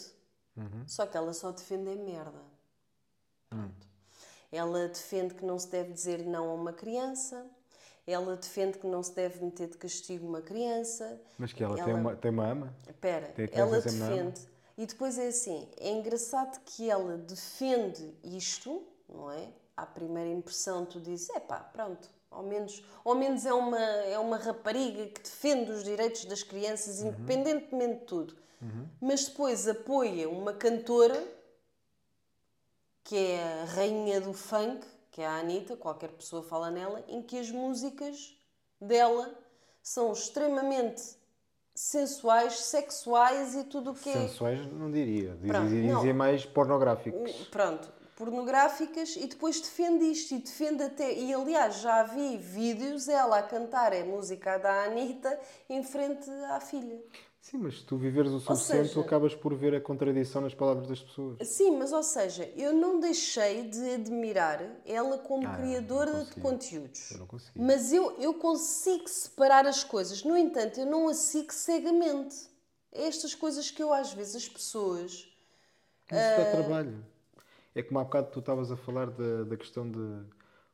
Só 0.85 1.05
que 1.05 1.17
ela 1.17 1.33
só 1.33 1.51
defende 1.51 1.89
é 1.89 1.95
merda. 1.95 2.43
Pronto. 3.49 3.87
Ela 4.51 4.87
defende 4.87 5.33
que 5.33 5.45
não 5.45 5.57
se 5.57 5.67
deve 5.69 5.93
dizer 5.93 6.23
não 6.25 6.49
a 6.49 6.53
uma 6.53 6.73
criança. 6.73 7.49
Ela 8.05 8.35
defende 8.35 8.77
que 8.79 8.85
não 8.87 9.01
se 9.01 9.13
deve 9.15 9.43
meter 9.43 9.69
de 9.69 9.77
castigo 9.77 10.27
uma 10.27 10.41
criança. 10.41 11.21
Mas 11.37 11.53
que 11.53 11.63
ela, 11.63 11.75
Tem, 11.75 11.83
Ela- 11.85 11.99
uma, 11.99 12.15
tem 12.15 12.31
uma 12.31 12.47
ama. 12.51 12.75
Espera, 12.87 13.27
Tem 13.29 13.47
ela 13.51 13.79
defende. 13.79 14.41
E 14.77 14.85
depois 14.85 15.17
é 15.17 15.27
assim: 15.27 15.69
é 15.79 15.89
engraçado 15.91 16.59
que 16.65 16.89
ela 16.89 17.17
defende 17.17 18.13
isto, 18.23 18.83
não 19.07 19.31
é? 19.31 19.47
À 19.77 19.85
primeira 19.85 20.29
impressão, 20.29 20.85
tu 20.85 20.99
dizes: 20.99 21.29
é 21.29 21.39
pá, 21.39 21.59
pronto, 21.59 22.09
ao 22.29 22.43
menos, 22.43 22.83
ao 23.05 23.15
menos 23.15 23.45
é, 23.45 23.53
uma, 23.53 23.79
é 23.79 24.19
uma 24.19 24.37
rapariga 24.37 25.05
que 25.07 25.21
defende 25.21 25.71
os 25.71 25.83
direitos 25.83 26.25
das 26.25 26.43
crianças, 26.43 26.99
Uhum. 27.01 27.07
independentemente 27.09 27.99
de 27.99 28.05
tudo. 28.05 28.35
Mas 29.01 29.25
depois 29.25 29.67
apoia 29.67 30.27
uma 30.29 30.53
cantora 30.53 31.21
que 33.03 33.15
é 33.17 33.61
a 33.61 33.65
rainha 33.65 34.21
do 34.21 34.31
funk, 34.33 34.85
que 35.13 35.21
é 35.21 35.27
a 35.27 35.37
Anitta, 35.37 35.77
qualquer 35.77 36.09
pessoa 36.09 36.41
fala 36.41 36.71
nela, 36.71 37.05
em 37.07 37.21
que 37.21 37.37
as 37.37 37.51
músicas 37.51 38.35
dela 38.81 39.31
são 39.81 40.11
extremamente 40.11 41.03
sensuais, 41.75 42.59
sexuais 42.59 43.55
e 43.55 43.63
tudo 43.65 43.91
o 43.91 43.93
que 43.93 44.09
é. 44.09 44.27
Sensuais 44.27 44.65
não 44.73 44.91
diria. 44.91 45.37
Pronto, 45.45 45.69
dizia 45.69 45.93
não. 45.93 46.13
mais 46.15 46.45
pornográficos. 46.45 47.31
Pronto, 47.51 47.93
pornográficas 48.15 49.15
e 49.15 49.27
depois 49.27 49.61
defende 49.61 50.03
isto 50.05 50.33
e 50.33 50.39
defende 50.39 50.81
até. 50.81 51.13
E 51.13 51.31
aliás, 51.31 51.75
já 51.75 52.01
vi 52.01 52.35
vídeos 52.37 53.07
ela 53.07 53.37
a 53.37 53.43
cantar 53.43 53.93
a 53.93 54.03
música 54.03 54.57
da 54.57 54.85
Anitta 54.85 55.39
em 55.69 55.83
frente 55.83 56.27
à 56.49 56.59
filha. 56.59 56.99
Sim, 57.43 57.57
mas 57.57 57.79
se 57.79 57.85
tu 57.85 57.97
viveres 57.97 58.31
o 58.31 58.39
suficiente, 58.39 58.87
seja- 58.87 58.93
tu 58.93 59.01
acabas 59.01 59.35
por 59.35 59.53
ver 59.53 59.75
a 59.75 59.81
contradição 59.81 60.41
nas 60.41 60.55
palavras 60.55 60.87
das 60.87 61.01
pessoas. 61.01 61.45
Sim, 61.45 61.77
mas 61.77 61.91
ou 61.91 62.01
seja, 62.01 62.45
eu 62.55 62.71
não 62.71 63.01
deixei 63.01 63.67
de 63.69 63.95
admirar 63.95 64.61
ela 64.85 65.17
como 65.17 65.45
Ah, 65.45 65.51
criadora 65.57 66.23
de 66.23 66.35
conteúdos. 66.35 67.11
Eu 67.11 67.17
não 67.17 67.27
consigo. 67.27 67.61
Mas 67.61 67.91
eu, 67.91 68.17
eu 68.17 68.33
consigo 68.35 69.09
separar 69.09 69.67
as 69.67 69.83
coisas. 69.83 70.23
No 70.23 70.37
entanto, 70.37 70.79
eu 70.79 70.85
não 70.85 71.09
a 71.09 71.13
sigo 71.13 71.51
cegamente. 71.51 72.49
É 72.93 73.07
estas 73.07 73.35
coisas 73.35 73.69
que 73.69 73.83
eu 73.83 73.91
às 73.91 74.13
vezes 74.13 74.37
as 74.37 74.47
pessoas. 74.47 75.27
Mas 76.09 76.21
isso 76.21 76.35
dá 76.37 76.45
trabalho. 76.45 77.05
É 77.75 77.83
como 77.83 77.99
há 77.99 78.05
bocado 78.05 78.31
tu 78.31 78.39
estavas 78.39 78.71
a 78.71 78.77
falar 78.77 79.11
da, 79.11 79.43
da 79.43 79.57
questão 79.57 79.91
de 79.91 79.99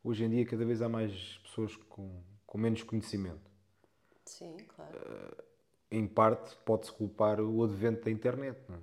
hoje 0.04 0.24
em 0.24 0.30
dia 0.30 0.46
cada 0.46 0.64
vez 0.64 0.84
há 0.84 0.88
mais 0.88 1.40
pessoas 1.40 1.76
com, 1.90 2.22
com 2.46 2.58
menos 2.60 2.84
conhecimento. 2.84 3.50
Sim, 4.24 4.56
claro. 4.76 5.49
Em 5.92 6.08
parte 6.08 6.56
pode-se 6.66 6.92
culpar 6.92 7.40
o 7.42 7.64
advento 7.64 8.06
da 8.06 8.12
internet. 8.12 8.60
Não 8.70 8.76
é? 8.78 8.80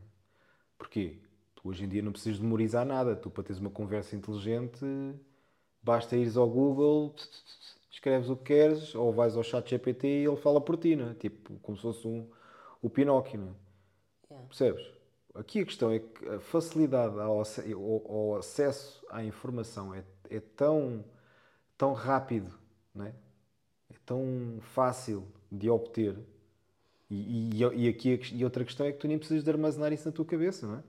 Porquê? 0.79 1.19
Tu 1.57 1.69
hoje 1.69 1.85
em 1.85 1.89
dia 1.89 2.03
não 2.03 2.13
precisas 2.13 2.41
memorizar 2.41 2.87
nada. 2.87 3.17
Tu 3.17 3.31
para 3.31 3.45
teres 3.45 3.61
uma 3.61 3.71
conversa 3.71 4.17
inteligente 4.17 4.85
basta 5.83 6.17
ires 6.17 6.37
ao 6.37 6.49
Google, 6.49 7.15
escreves 7.91 8.29
o 8.31 8.37
que 8.37 8.45
queres, 8.45 8.95
ou 8.95 9.13
vais 9.13 9.37
ao 9.37 9.43
chat 9.43 9.69
GPT 9.71 10.09
e 10.09 10.25
ele 10.27 10.37
fala 10.37 10.61
por 10.61 10.77
ti, 10.77 10.97
não 10.97 11.11
é? 11.11 11.15
Tipo, 11.15 11.59
como 11.61 11.77
se 11.77 11.83
fosse 11.83 12.07
um, 12.07 12.29
o 12.83 12.91
Pinóquio, 12.91 13.41
não 13.41 13.49
é? 13.49 13.55
Yeah. 14.31 14.49
Percebes? 14.49 14.87
Aqui 15.35 15.61
a 15.61 15.65
questão 15.67 15.93
é 15.93 15.99
que 16.01 16.29
a 16.29 16.41
facilidade 16.41 17.19
ao, 17.21 17.43
ao- 17.43 18.13
ao 18.13 18.37
acesso 18.37 19.05
à 19.11 19.23
informação 19.25 19.95
é, 19.95 20.05
é 20.31 20.41
tão, 20.41 21.05
tão 21.79 21.93
rápido, 21.95 22.53
não 22.95 23.07
é? 23.07 23.15
é 23.91 23.95
tão 24.07 24.59
fácil 24.61 25.27
de 25.53 25.71
obter. 25.71 26.19
E, 27.09 27.63
e, 27.63 27.85
e 27.85 27.89
aqui 27.89 28.21
e 28.33 28.45
outra 28.45 28.65
questão 28.65 28.85
é 28.87 28.93
que 28.93 28.99
tu 28.99 29.07
nem 29.09 29.19
precisas 29.19 29.45
de 29.45 29.51
armazenar 29.51 29.93
isso 29.93 30.07
na 30.09 30.13
tua 30.13 30.25
cabeça, 30.25 30.67
não 30.67 30.77
é? 30.77 30.83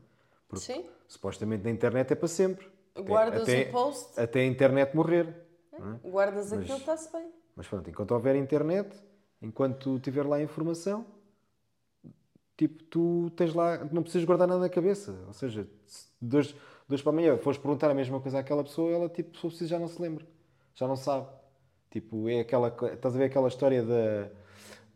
Porque 0.48 0.66
Sim. 0.66 0.86
supostamente 1.08 1.64
na 1.64 1.70
internet 1.70 2.12
é 2.12 2.16
para 2.16 2.28
sempre. 2.28 2.68
Guardas 2.96 3.44
até, 3.44 3.64
o 3.64 3.72
post, 3.72 4.20
Até 4.20 4.40
a 4.40 4.46
internet 4.46 4.96
morrer. 4.96 5.36
não 5.78 5.94
é? 6.04 6.10
guardas 6.10 6.52
Mas- 6.52 6.62
aquilo, 6.62 6.78
está-se 6.80 7.12
bem. 7.12 7.32
Mas 7.56 7.68
pronto, 7.68 7.90
enquanto 7.90 8.12
houver 8.12 8.36
internet, 8.36 8.90
enquanto 9.42 10.00
tiver 10.00 10.26
lá 10.26 10.38
a 10.38 10.42
informação, 10.42 11.06
tipo, 12.56 12.84
tu 12.86 13.30
tens 13.36 13.54
lá, 13.54 13.84
não 13.92 14.02
precisas 14.02 14.26
guardar 14.26 14.48
nada 14.48 14.60
na 14.62 14.70
cabeça. 14.70 15.24
Ou 15.28 15.34
seja, 15.34 15.68
de 16.22 16.38
hoje 16.38 16.56
para 17.04 17.12
amanhã 17.12 17.38
fores 17.38 17.60
perguntar 17.60 17.92
a 17.92 17.94
mesma 17.94 18.20
coisa 18.20 18.40
àquela 18.40 18.64
pessoa, 18.64 18.92
ela, 18.92 19.10
tipo, 19.10 19.52
se 19.52 19.66
já 19.68 19.78
não 19.78 19.88
se 19.88 20.02
lembra. 20.02 20.26
Já 20.74 20.88
não 20.88 20.96
sabe. 20.96 21.28
Tipo, 21.92 22.28
é 22.30 22.40
aquela, 22.42 22.68
estás 22.94 23.16
a 23.16 23.18
ver 23.18 23.26
aquela 23.26 23.48
história 23.48 23.84
da, 23.84 24.30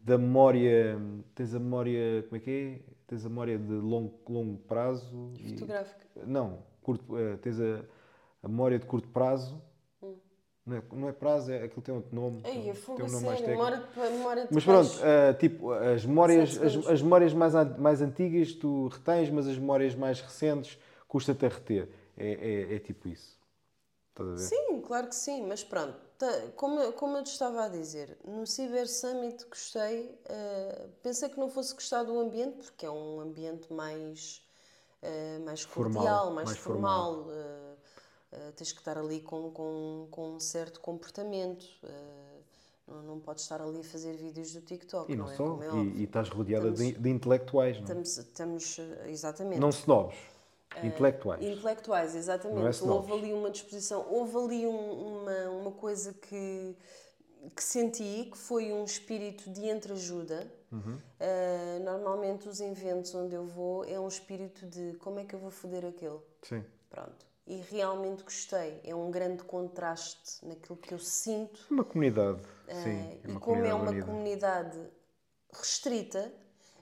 da 0.03 0.17
memória, 0.17 0.99
tens 1.35 1.53
a 1.53 1.59
memória, 1.59 2.23
como 2.23 2.37
é 2.37 2.39
que 2.39 2.51
é? 2.51 2.91
Tens 3.07 3.25
a 3.25 3.29
memória 3.29 3.57
de 3.57 3.73
longo, 3.73 4.19
longo 4.27 4.57
prazo. 4.59 5.31
e- 5.37 5.49
Fotográfica. 5.49 6.05
não, 6.25 6.59
curto, 6.81 7.17
eh, 7.17 7.37
tens 7.37 7.59
a, 7.59 7.83
a 8.43 8.47
memória 8.47 8.79
de 8.79 8.85
curto 8.85 9.07
prazo. 9.09 9.61
Não, 10.65 10.77
é, 10.77 10.83
não 10.93 11.09
é 11.09 11.11
prazo, 11.11 11.51
é 11.51 11.63
aquilo 11.63 11.81
tem 11.81 11.93
outro 11.93 12.15
nome. 12.15 12.41
Ei, 12.43 12.61
tem, 12.61 12.73
fuga 12.75 12.97
tem 12.97 13.05
um 13.05 13.11
nome 13.11 13.25
mais 13.25 13.39
técnico. 13.41 13.63
memória 13.63 13.87
de, 13.93 14.17
memória 14.17 14.47
Mas 14.51 14.63
pronto, 14.63 14.91
eh, 15.03 15.33
tipo, 15.33 15.71
as 15.71 16.05
memórias, 16.05 16.61
as, 16.61 16.87
as 16.87 17.01
memórias 17.01 17.33
mais, 17.33 17.53
mais 17.79 18.01
antigas 18.01 18.53
tu 18.53 18.87
retens, 18.87 19.29
mas 19.31 19.47
as 19.47 19.57
memórias 19.57 19.95
mais 19.95 20.21
recentes 20.21 20.77
custa-te 21.07 21.45
a 21.45 21.49
reter. 21.49 21.89
É, 22.15 22.27
é, 22.71 22.75
é 22.75 22.79
tipo 22.79 23.07
isso. 23.07 23.39
Estás 24.11 24.29
a 24.29 24.31
ver? 24.33 24.37
Sim, 24.37 24.81
claro 24.81 25.07
que 25.07 25.15
sim, 25.15 25.45
mas 25.47 25.63
pronto. 25.63 25.95
Tá- 26.21 26.51
como, 26.55 26.79
eu- 26.79 26.93
como 26.93 27.17
eu 27.17 27.23
te 27.23 27.31
estava 27.31 27.65
a 27.65 27.67
dizer, 27.67 28.15
no 28.23 28.45
Cyber 28.45 28.88
Summit 28.88 29.43
gostei, 29.49 30.15
eh, 30.25 30.88
pensei 31.01 31.29
que 31.29 31.39
não 31.39 31.49
fosse 31.49 31.73
gostar 31.73 32.03
do 32.03 32.19
ambiente, 32.19 32.57
porque 32.57 32.86
é 32.86 32.91
um 32.91 33.19
ambiente 33.19 33.73
mais, 33.73 34.41
eh, 35.01 35.39
mais 35.39 35.62
Formal, 35.63 35.93
cordial, 35.93 36.31
mais, 36.31 36.45
mais 36.49 36.57
formal. 36.60 37.25
eh, 37.31 37.75
eh, 38.34 38.51
tens 38.55 38.71
que 38.71 38.79
estar 38.79 38.97
ali 38.99 39.19
com, 39.21 39.49
com, 39.51 40.07
com 40.12 40.29
um 40.36 40.39
certo 40.39 40.79
comportamento. 40.79 41.65
não, 42.88 43.01
não 43.03 43.19
podes 43.21 43.43
estar 43.43 43.62
ali 43.62 43.79
a 43.79 43.84
fazer 43.86 44.17
vídeos 44.17 44.51
do 44.53 44.60
TikTok. 44.62 45.10
E 45.10 45.15
não 45.15 45.29
é? 45.31 45.36
só. 45.38 45.60
É 45.63 45.75
e, 45.77 46.01
e 46.01 46.03
estás 46.03 46.27
rodeada 46.27 46.71
de, 46.71 46.84
Estamos- 46.84 47.03
de 47.03 47.10
intelectuais, 47.10 47.75
não 47.77 47.81
é? 47.84 48.01
Estamos, 48.01 48.17
estamos 48.17 48.79
exatamente. 49.07 49.60
Não 49.62 49.69
snobs. 49.69 50.17
Intelectuais. 50.84 51.41
Intelectuais, 51.43 52.15
exatamente. 52.15 52.84
É 52.84 52.88
houve 52.88 53.12
ali 53.13 53.34
uma 53.34 53.49
disposição, 53.51 54.05
houve 54.10 54.38
ali 54.38 54.67
um- 54.67 55.21
uma, 55.23 55.49
uma 55.49 55.71
coisa 55.71 56.13
que, 56.13 56.75
que 57.55 57.63
senti, 57.63 58.29
que 58.31 58.38
foi 58.38 58.71
um 58.71 58.84
espírito 58.84 59.49
de 59.49 59.67
entreajuda. 59.69 60.51
Uhum. 60.71 60.97
Ah, 61.19 61.79
normalmente 61.84 62.47
os 62.47 62.62
eventos 62.62 63.13
onde 63.13 63.36
eu 63.36 63.45
vou 63.45 63.84
é 63.86 63.99
um 63.99 64.07
espírito 64.07 64.65
de 64.65 64.93
como 64.99 65.19
é 65.19 65.25
que 65.25 65.36
eu 65.36 65.39
vou 65.39 65.51
foder 65.51 65.86
aquele. 65.86 66.19
Sim. 66.43 66.63
Pronto. 66.89 67.25
E 67.47 67.57
realmente 67.69 68.23
gostei. 68.23 68.79
É 68.84 68.95
um 68.95 69.12
grande 69.12 69.43
contraste 69.43 70.45
naquilo 70.45 70.77
que 70.77 70.93
eu 70.93 70.99
sinto. 70.99 71.60
Uma 71.69 71.84
comunidade. 71.84 72.41
Ah, 72.69 72.73
Sim. 72.75 73.19
É 73.23 73.27
e 73.27 73.31
uma 73.31 73.39
como 73.39 73.65
é 73.65 73.73
uma 73.73 73.89
unida. 73.89 74.05
comunidade 74.05 74.79
restrita, 75.53 76.31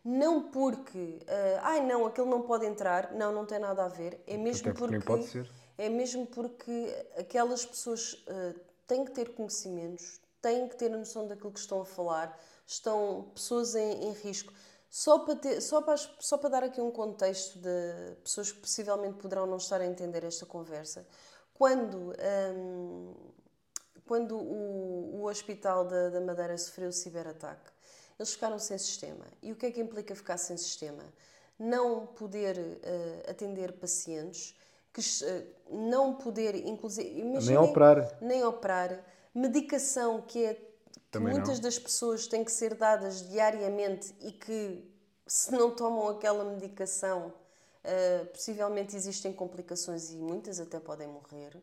não 0.03 0.49
porque, 0.49 1.19
ah, 1.27 1.59
ai 1.63 1.85
não, 1.85 2.05
aquele 2.05 2.29
não 2.29 2.41
pode 2.41 2.65
entrar, 2.65 3.13
não, 3.13 3.31
não 3.33 3.45
tem 3.45 3.59
nada 3.59 3.85
a 3.85 3.87
ver, 3.87 4.21
é 4.27 4.37
mesmo 4.37 4.69
Até 4.69 4.73
porque 4.73 4.91
nem 4.91 5.01
porque, 5.01 5.23
pode 5.23 5.25
ser. 5.27 5.49
é 5.77 5.89
mesmo 5.89 6.25
porque 6.27 7.07
aquelas 7.17 7.65
pessoas 7.65 8.23
ah, 8.27 8.53
têm 8.87 9.05
que 9.05 9.11
ter 9.11 9.33
conhecimentos, 9.33 10.19
têm 10.41 10.67
que 10.67 10.75
ter 10.75 10.93
a 10.93 10.97
noção 10.97 11.27
daquilo 11.27 11.51
que 11.51 11.59
estão 11.59 11.81
a 11.81 11.85
falar, 11.85 12.37
estão 12.65 13.31
pessoas 13.33 13.75
em, 13.75 14.05
em 14.05 14.11
risco. 14.13 14.53
Só 14.89 15.19
para, 15.19 15.35
ter, 15.35 15.61
só, 15.61 15.81
para, 15.81 15.97
só 15.97 16.37
para 16.37 16.49
dar 16.49 16.63
aqui 16.63 16.81
um 16.81 16.89
contexto 16.89 17.59
de 17.59 18.15
pessoas 18.23 18.51
que 18.51 18.59
possivelmente 18.59 19.19
poderão 19.19 19.45
não 19.45 19.57
estar 19.57 19.79
a 19.81 19.85
entender 19.85 20.23
esta 20.23 20.47
conversa, 20.47 21.07
quando 21.53 22.11
hum, 22.55 23.13
quando 24.09 24.35
o, 24.35 25.21
o 25.21 25.25
hospital 25.27 25.85
da, 25.85 26.09
da 26.09 26.19
Madeira 26.19 26.57
sofreu 26.57 26.89
o 26.89 26.91
ciberataque, 26.91 27.69
eles 28.19 28.33
ficaram 28.33 28.59
sem 28.59 28.77
sistema. 28.77 29.25
E 29.41 29.51
o 29.51 29.55
que 29.55 29.65
é 29.67 29.71
que 29.71 29.79
implica 29.81 30.13
ficar 30.13 30.37
sem 30.37 30.57
sistema? 30.57 31.03
Não 31.57 32.05
poder 32.05 32.57
eh, 32.83 33.25
atender 33.29 33.71
pacientes, 33.73 34.55
que, 34.93 35.01
eh, 35.25 35.45
não 35.69 36.13
poder, 36.15 36.55
inclusive, 36.67 37.09
Nem 37.09 37.29
imaginem- 37.31 37.57
operar. 37.57 38.17
nem 38.21 38.43
operar, 38.43 39.03
medicação 39.33 40.21
que 40.21 40.43
é 40.45 40.53
que 41.11 41.19
muitas 41.19 41.55
não. 41.57 41.61
das 41.61 41.79
pessoas 41.79 42.27
têm 42.27 42.43
que 42.43 42.51
ser 42.51 42.75
dadas 42.75 43.27
diariamente 43.29 44.13
e 44.21 44.31
que 44.31 44.83
se 45.25 45.51
não 45.51 45.71
tomam 45.71 46.07
aquela 46.09 46.43
medicação, 46.43 47.33
eh, 47.83 48.25
possivelmente 48.33 48.95
existem 48.95 49.31
complicações 49.31 50.11
e 50.11 50.15
muitas 50.17 50.59
até 50.59 50.79
podem 50.79 51.07
morrer. 51.07 51.55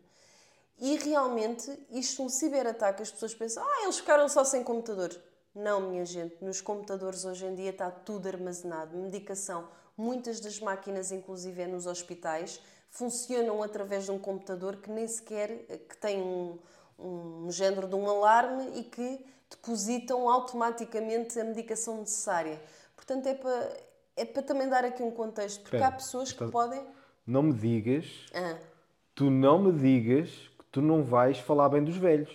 E 0.79 0.97
realmente, 0.97 1.71
isto 1.90 2.23
um 2.23 2.29
ciberataque, 2.29 3.03
as 3.03 3.11
pessoas 3.11 3.35
pensam, 3.35 3.62
ah, 3.64 3.83
eles 3.85 3.99
ficaram 3.99 4.29
só 4.29 4.45
sem 4.45 4.62
computador. 4.62 5.14
Não, 5.57 5.81
minha 5.81 6.05
gente, 6.05 6.37
nos 6.45 6.61
computadores 6.61 7.25
hoje 7.25 7.47
em 7.47 7.55
dia 7.55 7.71
está 7.71 7.90
tudo 7.90 8.29
armazenado, 8.29 8.95
medicação. 8.97 9.66
Muitas 9.97 10.38
das 10.38 10.61
máquinas, 10.61 11.11
inclusive 11.11 11.62
é 11.62 11.66
nos 11.66 11.87
hospitais, 11.87 12.61
funcionam 12.90 13.62
através 13.62 14.05
de 14.05 14.11
um 14.11 14.19
computador 14.19 14.77
que 14.77 14.90
nem 14.90 15.09
sequer, 15.09 15.49
que 15.88 15.97
tem 15.97 16.21
um, 16.21 16.59
um 16.99 17.51
género 17.51 17.88
de 17.88 17.95
um 17.95 18.07
alarme 18.09 18.79
e 18.79 18.85
que 18.85 19.25
depositam 19.49 20.29
automaticamente 20.29 21.40
a 21.40 21.45
medicação 21.45 22.01
necessária. 22.01 22.61
Portanto, 22.95 23.27
é 23.27 23.35
para, 23.35 23.77
é 24.14 24.25
para 24.27 24.42
também 24.42 24.69
dar 24.69 24.85
aqui 24.85 25.03
um 25.03 25.11
contexto, 25.11 25.62
porque 25.62 25.77
Espera, 25.77 25.88
há 25.95 25.97
pessoas 25.97 26.29
que 26.29 26.35
estás- 26.35 26.51
podem... 26.51 26.85
Não 27.27 27.42
me 27.42 27.55
digas, 27.55 28.05
Ah, 28.35 28.59
tu 29.14 29.31
não 29.31 29.59
me 29.59 29.73
digas 29.73 30.29
que 30.31 30.64
tu 30.71 30.83
não 30.83 31.03
vais 31.03 31.38
falar 31.38 31.71
bem 31.71 31.83
dos 31.83 31.97
velhos. 31.97 32.31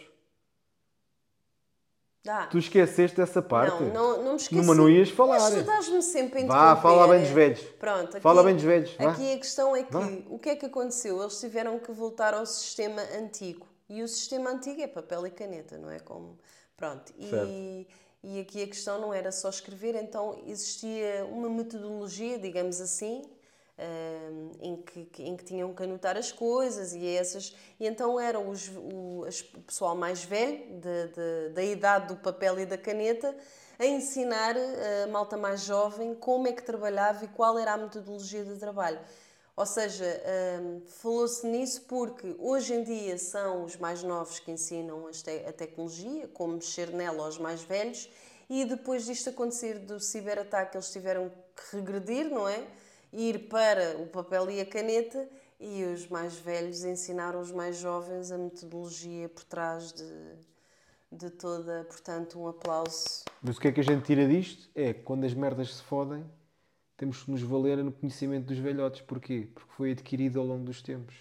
Dá. 2.23 2.47
Tu 2.47 2.57
esqueceste 2.57 3.19
essa 3.21 3.41
parte. 3.41 3.81
Não, 3.84 3.93
não, 3.93 4.23
não 4.23 4.29
me 4.31 4.36
esqueci. 4.38 4.62
Numa 4.62 4.75
não 4.75 4.89
ias 4.89 5.10
falar. 5.10 5.39
Mas 5.39 5.53
tu 5.53 5.60
estás-me 5.60 6.01
sempre 6.01 6.43
a 6.43 6.45
Vá, 6.45 6.55
interromper. 6.55 6.81
fala 6.81 7.07
bem 7.07 7.21
dos 7.21 7.29
velhos. 7.31 7.60
Pronto, 7.79 8.10
aqui, 8.12 8.19
Fala 8.21 8.43
bem 8.43 8.55
dos 8.55 8.63
velhos, 8.63 8.93
vá. 8.95 9.12
Aqui 9.12 9.34
a 9.34 9.38
questão 9.38 9.75
é 9.75 9.84
que 9.84 9.91
Vá. 9.93 10.10
o 10.29 10.39
que 10.39 10.49
é 10.49 10.55
que 10.55 10.65
aconteceu? 10.65 11.19
Eles 11.21 11.39
tiveram 11.39 11.79
que 11.79 11.91
voltar 11.91 12.34
ao 12.34 12.45
sistema 12.45 13.01
antigo. 13.19 13.67
E 13.89 14.01
o 14.01 14.07
sistema 14.07 14.49
antigo 14.51 14.81
é 14.81 14.88
papel 14.88 15.27
e 15.27 15.31
caneta, 15.31 15.77
não 15.77 15.89
é? 15.89 15.99
Como... 15.99 16.38
Pronto. 16.77 17.13
E, 17.19 17.88
e 18.23 18.39
aqui 18.39 18.63
a 18.63 18.67
questão 18.67 18.99
não 18.99 19.13
era 19.13 19.31
só 19.31 19.49
escrever, 19.49 19.95
então 19.95 20.41
existia 20.47 21.25
uma 21.29 21.49
metodologia, 21.49 22.39
digamos 22.39 22.79
assim, 22.79 23.21
hum, 23.79 24.51
em, 24.62 24.75
que, 24.81 25.23
em 25.23 25.36
que 25.36 25.43
tinham 25.43 25.73
que 25.73 25.84
anotar 25.84 26.17
as 26.17 26.31
coisas 26.31 26.93
e 26.93 27.05
essas. 27.07 27.55
E 27.79 27.88
então 27.88 28.19
eram 28.19 28.49
os, 28.49 28.67
o, 28.69 29.21
o 29.25 29.62
pessoal 29.65 29.95
mais 29.95 30.23
velho, 30.23 30.63
de- 30.79 31.07
de- 31.07 31.49
da 31.53 31.63
idade 31.63 32.07
do 32.07 32.15
papel 32.17 32.60
e 32.60 32.65
da 32.65 32.77
caneta, 32.77 33.36
a 33.79 33.86
ensinar 33.86 34.55
a 35.03 35.07
malta 35.07 35.36
mais 35.38 35.62
jovem 35.62 36.13
como 36.15 36.47
é 36.47 36.51
que 36.53 36.62
trabalhava 36.63 37.25
e 37.25 37.27
qual 37.29 37.57
era 37.57 37.73
a 37.73 37.77
metodologia 37.77 38.43
de 38.43 38.55
trabalho. 38.57 38.99
Ou 39.55 39.65
seja, 39.65 40.05
hum, 40.62 40.81
falou-se 40.88 41.45
nisso 41.45 41.81
porque 41.88 42.36
hoje 42.39 42.73
em 42.73 42.84
dia 42.84 43.17
são 43.17 43.65
os 43.65 43.75
mais 43.75 44.01
novos 44.01 44.39
que 44.39 44.49
ensinam 44.51 45.07
a 45.47 45.51
tecnologia, 45.51 46.27
como 46.29 46.53
mexer 46.53 46.89
nela 46.91 47.25
aos 47.25 47.38
mais 47.38 47.62
velhos, 47.62 48.10
e 48.49 48.65
depois 48.65 49.05
disto 49.05 49.29
acontecer 49.29 49.79
do 49.79 49.99
ciberataque, 49.99 50.75
eles 50.77 50.91
tiveram 50.91 51.31
que 51.55 51.75
regredir, 51.77 52.29
não 52.29 52.47
é? 52.47 52.65
Ir 53.13 53.50
para 53.50 53.97
o 53.97 54.08
papel 54.08 54.50
e 54.50 54.62
a 54.62 54.65
caneta, 54.65 55.28
e 55.60 55.84
os 55.84 56.08
mais 56.08 56.36
velhos 56.36 56.84
ensinaram 56.84 57.39
os 57.39 57.52
mais 57.52 57.78
jovens 57.78 58.32
a 58.32 58.38
metodologia 58.38 59.30
por 59.30 59.43
trás 59.43 59.93
de, 59.93 60.06
de 61.12 61.30
toda. 61.30 61.84
Portanto, 61.84 62.39
um 62.39 62.47
aplauso. 62.47 63.24
Mas 63.41 63.58
o 63.58 63.62
que 63.62 63.67
é 63.67 63.71
que 63.71 63.80
a 63.80 63.84
gente 63.84 64.04
tira 64.04 64.28
disto? 64.28 64.69
É 64.74 64.93
que 64.93 65.04
quando 65.04 65.26
as 65.26 65.34
merdas 65.34 65.76
se 65.76 65.84
fodem, 65.84 66.26
temos 66.97 67.24
que 67.24 67.32
nos 67.32 67.41
valer 67.41 67.78
no 67.84 67.91
conhecimento 67.91 68.47
dos 68.47 68.58
velhotes. 68.58 69.02
Porquê? 69.02 69.50
Porque 69.54 69.71
foi 69.74 69.91
adquirido 69.91 70.39
ao 70.39 70.45
longo 70.45 70.63
dos 70.63 70.82
tempos. 70.82 71.15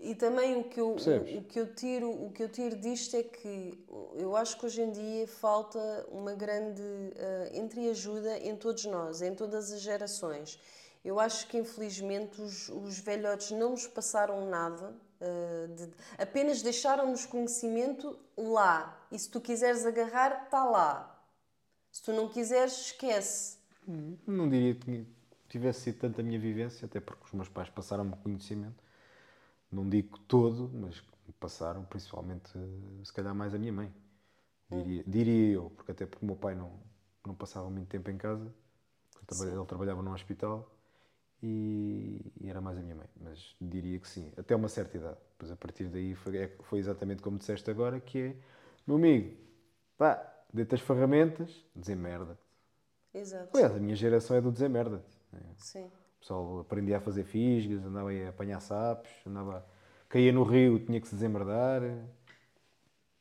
E 0.00 0.14
também 0.14 0.56
o 0.56 0.64
que 0.64 0.80
eu, 0.80 0.90
o, 0.90 1.38
o 1.38 1.44
que 1.44 1.58
eu 1.58 1.74
tiro, 1.74 2.10
o 2.10 2.30
que 2.30 2.42
eu 2.42 2.48
tiro 2.48 2.76
disto 2.76 3.16
é 3.16 3.22
que 3.22 3.84
eu 4.14 4.36
acho 4.36 4.56
que 4.56 4.64
hoje 4.64 4.80
em 4.80 4.92
dia 4.92 5.26
falta 5.26 6.06
uma 6.12 6.34
grande 6.34 6.82
eh, 7.16 7.50
entreajuda 7.54 8.38
em 8.38 8.54
todos 8.54 8.84
nós, 8.84 9.22
em 9.22 9.34
todas 9.34 9.72
as 9.72 9.80
gerações. 9.80 10.56
Eu 11.04 11.18
acho 11.20 11.46
que 11.48 11.56
infelizmente 11.58 12.40
os, 12.40 12.68
os 12.68 12.98
velhotes 12.98 13.50
não 13.52 13.70
nos 13.70 13.86
passaram 13.86 14.48
nada, 14.48 14.94
eh, 15.20 15.66
de- 15.68 15.90
apenas 16.18 16.62
deixaram-nos 16.62 17.24
conhecimento 17.26 18.18
lá. 18.36 18.96
E 19.10 19.18
se 19.18 19.30
tu 19.30 19.40
quiseres 19.40 19.86
agarrar, 19.86 20.44
está 20.44 20.64
lá. 20.64 21.14
Se 21.90 22.02
tu 22.02 22.12
não 22.12 22.28
quiseres, 22.28 22.72
esquece. 22.86 23.58
Não 24.26 24.48
diria 24.48 24.74
que 24.74 25.06
tivesse 25.48 25.80
sido 25.82 25.98
tanta 26.00 26.20
a 26.20 26.24
minha 26.24 26.38
vivência, 26.38 26.86
até 26.86 27.00
porque 27.00 27.24
os 27.24 27.32
meus 27.32 27.48
pais 27.48 27.70
passaram-me 27.70 28.14
conhecimento. 28.16 28.82
Não 29.70 29.88
digo 29.88 30.18
todo, 30.20 30.70
mas 30.74 31.02
passaram, 31.40 31.84
principalmente, 31.84 32.50
eh, 32.56 33.04
se 33.04 33.12
calhar 33.12 33.34
mais 33.34 33.54
a 33.54 33.58
minha 33.58 33.72
mãe. 33.72 33.92
Diria, 34.70 35.04
diria 35.06 35.54
eu, 35.54 35.70
porque 35.70 35.92
até 35.92 36.06
porque 36.06 36.24
o 36.24 36.26
meu 36.28 36.36
pai 36.36 36.54
não, 36.54 36.72
não 37.26 37.34
passava 37.34 37.70
muito 37.70 37.88
tempo 37.88 38.10
em 38.10 38.18
casa. 38.18 38.52
Ele 39.42 39.64
trabalhava 39.66 40.02
num 40.02 40.12
hospital 40.12 40.70
e, 41.42 42.20
e 42.40 42.48
era 42.48 42.60
mais 42.60 42.78
a 42.78 42.82
minha 42.82 42.94
mãe. 42.96 43.08
Mas 43.20 43.54
diria 43.60 43.98
que 43.98 44.08
sim, 44.08 44.32
até 44.36 44.54
uma 44.56 44.68
certa 44.68 44.96
idade. 44.96 45.18
Depois 45.32 45.50
a 45.52 45.56
partir 45.56 45.84
daí 45.88 46.14
foi, 46.14 46.36
é- 46.38 46.56
foi 46.62 46.78
exatamente 46.78 47.22
como 47.22 47.38
disseste 47.38 47.70
agora, 47.70 48.00
que 48.00 48.18
é, 48.18 48.36
meu 48.86 48.96
amigo, 48.96 49.36
pá, 49.96 50.24
deita 50.52 50.74
as 50.76 50.80
ferramentas, 50.80 51.64
desemmerda. 51.74 52.38
Exato. 53.14 53.56
Aliás, 53.56 53.74
a 53.74 53.78
minha 53.78 53.96
geração 53.96 54.36
é 54.36 54.40
do 54.40 54.50
desemmerda. 54.52 55.02
Sim. 55.56 55.86
O 55.86 56.20
pessoal 56.20 56.60
aprendia 56.60 56.98
a 56.98 57.00
fazer 57.00 57.24
fisgas, 57.24 57.84
andava 57.84 58.10
a 58.12 58.28
apanhar 58.28 58.60
sapos, 58.60 59.10
andava... 59.26 59.64
caía 60.08 60.32
no 60.32 60.42
rio, 60.42 60.78
tinha 60.84 61.00
que 61.00 61.06
se 61.08 61.14
desemmerdar. 61.14 61.82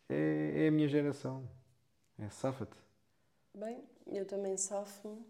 É, 0.10 0.66
é 0.66 0.68
a 0.68 0.72
minha 0.72 0.88
geração. 0.88 1.48
É 2.20 2.30
safa-te. 2.30 2.76
Bem, 3.54 3.84
eu 4.06 4.26
também 4.26 4.56
safo-me. 4.56 5.26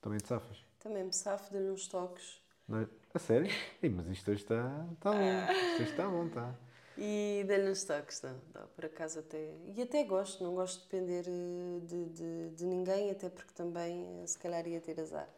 Também 0.00 0.18
te 0.18 0.26
safas. 0.28 0.67
Também 0.88 1.04
me 1.04 1.12
safo, 1.12 1.52
dou-lhe 1.52 1.70
uns 1.70 1.86
toques. 1.86 2.40
Não 2.66 2.80
é? 2.80 2.88
A 3.12 3.18
sério? 3.18 3.50
Ei, 3.82 3.90
mas 3.90 4.06
isto 4.06 4.30
hoje 4.30 4.40
está, 4.40 4.86
está 4.94 5.12
bom. 5.12 5.52
Isto 5.52 5.82
hoje 5.82 5.90
está 5.90 6.08
bom, 6.08 6.26
está. 6.26 6.54
E 6.96 7.44
dei-lhe 7.46 7.70
uns 7.70 7.84
toques, 7.84 8.22
não, 8.22 8.34
não, 8.54 8.66
por 8.68 8.86
acaso 8.86 9.18
até. 9.18 9.52
E 9.66 9.82
até 9.82 10.02
gosto, 10.04 10.42
não 10.42 10.54
gosto 10.54 10.78
de 10.78 10.84
depender 10.86 11.24
eh, 11.28 11.80
de, 11.84 12.04
de, 12.06 12.48
de 12.56 12.64
ninguém, 12.64 13.10
até 13.10 13.28
porque 13.28 13.52
também 13.52 14.22
eh, 14.22 14.26
se 14.26 14.38
calhar 14.38 14.66
ia 14.66 14.80
ter 14.80 14.98
azar. 14.98 15.28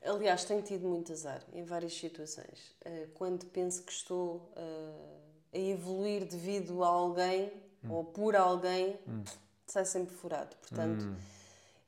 Aliás, 0.00 0.44
tenho 0.44 0.62
tido 0.62 0.86
muito 0.86 1.12
azar 1.12 1.42
em 1.52 1.64
várias 1.64 1.94
situações. 1.94 2.76
Eh, 2.84 3.08
Quando 3.14 3.46
penso 3.46 3.82
que 3.82 3.90
estou 3.90 4.52
eh, 4.54 5.18
a 5.54 5.58
evoluir 5.58 6.24
devido 6.24 6.84
a 6.84 6.86
alguém 6.86 7.52
ou 7.88 8.04
por 8.04 8.36
alguém, 8.36 8.96
sai 9.66 9.84
sempre 9.84 10.14
furado. 10.14 10.54
Portanto, 10.56 11.04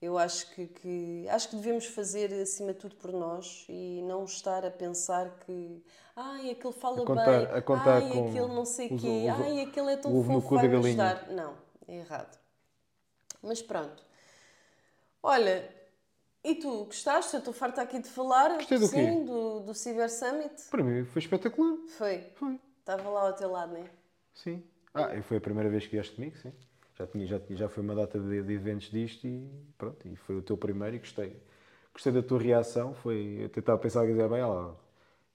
eu 0.01 0.17
acho 0.19 0.51
que, 0.55 0.67
que- 0.67 1.27
acho 1.29 1.49
que 1.51 1.57
devemos 1.57 1.87
fazer 1.87 2.33
acima 2.41 2.73
de 2.73 2.79
tudo 2.81 2.97
por 2.97 3.13
nós 3.13 3.67
e 3.69 4.03
não 4.03 4.25
estar 4.25 4.65
a 4.65 4.71
pensar 4.71 5.31
que 5.47 5.83
ai, 6.17 6.51
aquele 6.51 6.73
fala 6.73 7.03
A 7.03 7.07
contar- 7.07 7.25
bem, 7.47 7.57
a 7.59 7.63
contar 7.63 7.97
ai, 7.97 8.09
com 8.11 8.29
aquele 8.29 8.49
não 8.55 8.65
sei 8.65 8.87
o 8.87 8.99
quê, 8.99 9.27
os- 9.31 9.41
ai, 9.41 9.61
aquele 9.63 9.93
é 9.93 9.97
tão 9.97 10.25
fofo, 10.25 10.55
galinha. 10.57 10.79
ajudar. 10.79 11.29
Não, 11.31 11.55
é 11.87 11.97
errado. 11.99 12.39
Mas 13.43 13.61
pronto. 13.63 14.03
Olha, 15.23 15.69
e 16.43 16.55
tu, 16.55 16.85
gostaste? 16.85 17.35
Eu 17.35 17.39
estou 17.41 17.53
farta 17.53 17.83
aqui 17.83 17.99
de 17.99 18.09
falar. 18.09 18.55
Gostei 18.57 18.79
do 18.79 18.89
quê? 18.89 18.97
Sim, 18.97 19.25
do, 19.25 19.61
do 19.61 19.75
Cyber 19.75 20.11
Summit. 20.11 20.63
Para 20.71 20.83
mim 20.83 21.05
foi 21.05 21.21
espetacular. 21.21 21.77
Foi. 21.99 22.27
Foi. 22.35 22.59
Estava 22.79 23.09
lá 23.09 23.23
ao 23.29 23.33
teu 23.35 23.51
lado, 23.51 23.75
não 23.75 23.81
é? 23.83 23.91
Sim. 24.35 24.63
Ah, 24.95 25.15
e 25.15 25.23
foi 25.23 25.37
a 25.37 25.41
primeira 25.41 25.69
vez 25.69 25.85
que 25.85 25.93
vieste 25.93 26.15
comigo, 26.17 26.37
sim. 26.39 26.53
Já, 27.01 27.07
tinha, 27.07 27.27
já, 27.27 27.41
tinha, 27.41 27.57
já 27.57 27.69
foi 27.69 27.83
uma 27.83 27.95
data 27.95 28.21
de, 28.21 28.43
de 28.43 28.53
eventos 28.53 28.91
disto 28.91 29.27
e 29.27 29.43
pronto. 29.79 30.07
E 30.07 30.15
foi 30.17 30.37
o 30.37 30.43
teu 30.43 30.55
primeiro 30.55 30.97
e 30.97 30.99
gostei. 30.99 31.35
Gostei 31.95 32.13
da 32.13 32.23
tua 32.23 32.39
reação. 32.39 32.93
Foi, 32.93 33.39
eu 33.41 33.49
tentava 33.49 33.79
pensar 33.79 34.03
que 34.03 34.09
dizer, 34.13 34.29
bem, 34.29 34.41
ela, 34.41 34.77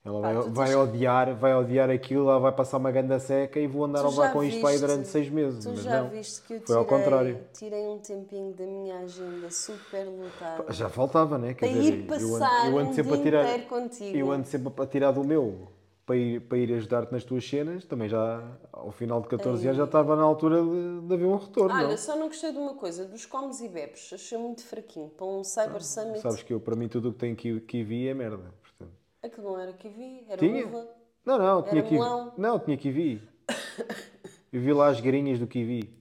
ela 0.04 0.22
Pá, 0.22 0.32
vai, 0.42 0.76
odiar, 0.76 1.34
vai 1.34 1.56
odiar 1.56 1.90
aquilo, 1.90 2.30
ela 2.30 2.38
vai 2.38 2.52
passar 2.52 2.76
uma 2.76 2.92
ganda 2.92 3.18
seca 3.18 3.58
e 3.58 3.66
vou 3.66 3.84
andar 3.84 4.04
a 4.04 4.08
levar 4.08 4.32
com 4.32 4.44
isto 4.44 4.64
aí 4.64 4.78
durante 4.78 5.08
seis 5.08 5.28
meses. 5.28 5.64
Tu 5.64 5.70
mas 5.70 5.82
já 5.82 6.02
não. 6.02 6.10
viste 6.10 6.42
que 6.46 6.54
eu 6.54 6.60
Foi 6.60 6.76
ao 6.76 6.84
tirei, 6.84 6.98
contrário. 7.02 7.40
tirei 7.52 7.86
um 7.88 7.98
tempinho 7.98 8.54
da 8.54 8.64
minha 8.64 8.98
agenda 9.00 9.50
super 9.50 10.04
lotada. 10.04 10.72
Já 10.72 10.88
faltava, 10.88 11.36
né? 11.36 11.52
Quer 11.52 11.66
dizer, 11.66 11.94
ir 11.94 12.00
eu 12.02 12.06
passar 12.06 12.66
ando, 12.66 12.70
eu 12.70 12.78
ando 12.78 12.90
um 12.90 12.94
sempre 12.94 13.14
a 13.14 13.22
tirar. 13.22 13.60
contigo. 13.62 14.16
Eu 14.16 14.30
ando 14.30 14.46
sempre 14.46 14.72
a 14.76 14.86
tirar 14.86 15.10
do 15.10 15.24
meu 15.24 15.66
para 16.06 16.16
ir, 16.16 16.40
para 16.42 16.56
ir 16.56 16.72
ajudar-te 16.72 17.12
nas 17.12 17.24
tuas 17.24 17.46
cenas. 17.46 17.84
Também 17.84 18.08
já, 18.08 18.40
ao 18.72 18.92
final 18.92 19.20
de 19.20 19.26
14 19.28 19.66
anos, 19.66 19.76
já 19.76 19.84
estava 19.84 20.14
na 20.14 20.22
altura 20.22 20.62
de, 20.62 21.00
de 21.08 21.14
haver 21.14 21.26
um 21.26 21.36
retorno. 21.36 21.74
Olha, 21.74 21.88
não? 21.88 21.96
só 21.98 22.16
não 22.16 22.28
gostei 22.28 22.52
de 22.52 22.58
uma 22.58 22.74
coisa, 22.74 23.04
dos 23.04 23.26
comes 23.26 23.60
e 23.60 23.68
bebes. 23.68 24.10
Achei 24.12 24.38
muito 24.38 24.64
fraquinho. 24.64 25.10
Para 25.10 25.26
um 25.26 25.42
Cyber 25.42 25.82
Summit, 25.84 26.20
Sabes 26.20 26.42
que 26.44 26.54
eu, 26.54 26.60
para 26.60 26.76
mim, 26.76 26.86
tudo 26.88 27.08
o 27.08 27.12
que 27.12 27.18
tem 27.18 27.34
ki- 27.34 27.60
kiwi 27.60 28.08
é 28.08 28.14
merda. 28.14 28.54
Portanto. 28.62 28.96
aquilo 29.22 29.46
não 29.52 29.58
era 29.58 29.72
kiwi, 29.72 30.24
era 30.28 30.38
Tinha? 30.38 30.64
uva. 30.66 30.86
Não, 31.24 31.38
não, 31.38 31.62
tinha 31.64 31.82
kiwi. 31.82 31.98
melão? 31.98 32.32
Não, 32.38 32.58
tinha 32.60 32.76
kiwi. 32.76 33.20
Eu 34.52 34.60
vi 34.60 34.72
lá 34.72 34.86
as 34.88 35.00
garinhas 35.00 35.38
do 35.40 35.46
kiwi. 35.46 35.92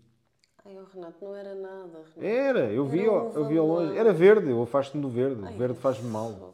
Ai, 0.64 0.78
oh, 0.80 0.84
Renato, 0.96 1.26
não 1.26 1.36
era 1.36 1.56
nada. 1.56 2.04
Renato. 2.16 2.24
Era, 2.24 2.72
eu 2.72 2.86
vi, 2.86 3.02
Era 3.02 3.12
ó, 3.12 3.32
eu 3.34 3.46
vi 3.48 3.58
ao 3.58 3.68
longe. 3.68 3.98
Era 3.98 4.14
verde, 4.14 4.50
eu 4.50 4.62
afasto-me 4.64 5.02
do 5.02 5.10
verde. 5.10 5.42
Ai, 5.44 5.54
o 5.54 5.58
verde 5.58 5.78
faz-me 5.80 6.10
mal. 6.10 6.54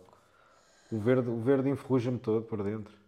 O 0.91 0.97
verde, 0.97 1.29
o 1.29 1.37
verde 1.37 1.69
enferruja-me 1.69 2.17
todo 2.17 2.43
por 2.45 2.63
dentro. 2.63 3.00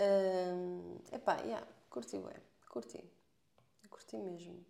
Hum, 0.00 0.98
epá, 1.12 1.36
yeah, 1.42 1.66
curti 1.88 2.18
bem, 2.18 2.34
curti, 2.68 3.04
curti 3.88 4.16
mesmo. 4.16 4.64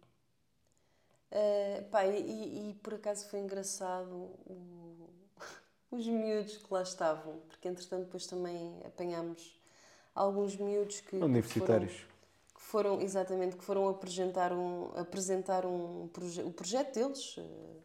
Uh, 1.32 1.82
pá, 1.90 2.04
e, 2.06 2.70
e- 2.70 2.74
por 2.74 2.94
acaso 2.94 3.28
foi 3.28 3.40
engraçado 3.40 4.14
o- 4.46 5.08
os 5.90 6.06
miúdos 6.06 6.58
que 6.58 6.72
lá 6.72 6.82
estavam, 6.82 7.38
porque 7.48 7.66
entretanto 7.68 8.04
depois 8.04 8.26
também 8.26 8.80
apanhámos 8.84 9.58
alguns 10.14 10.56
miúdos 10.56 11.00
que, 11.00 11.10
que 11.10 11.16
Universitários. 11.16 11.92
foram, 11.92 12.08
que 12.54 12.60
foram 12.60 13.00
exatamente 13.00 13.56
que 13.56 13.64
foram 13.64 13.88
apresentar 13.88 14.52
um, 14.52 14.90
apresentar 14.96 15.64
um 15.66 16.04
o 16.46 16.52
projeto 16.52 16.94
deles. 16.94 17.36
Uh, 17.38 17.82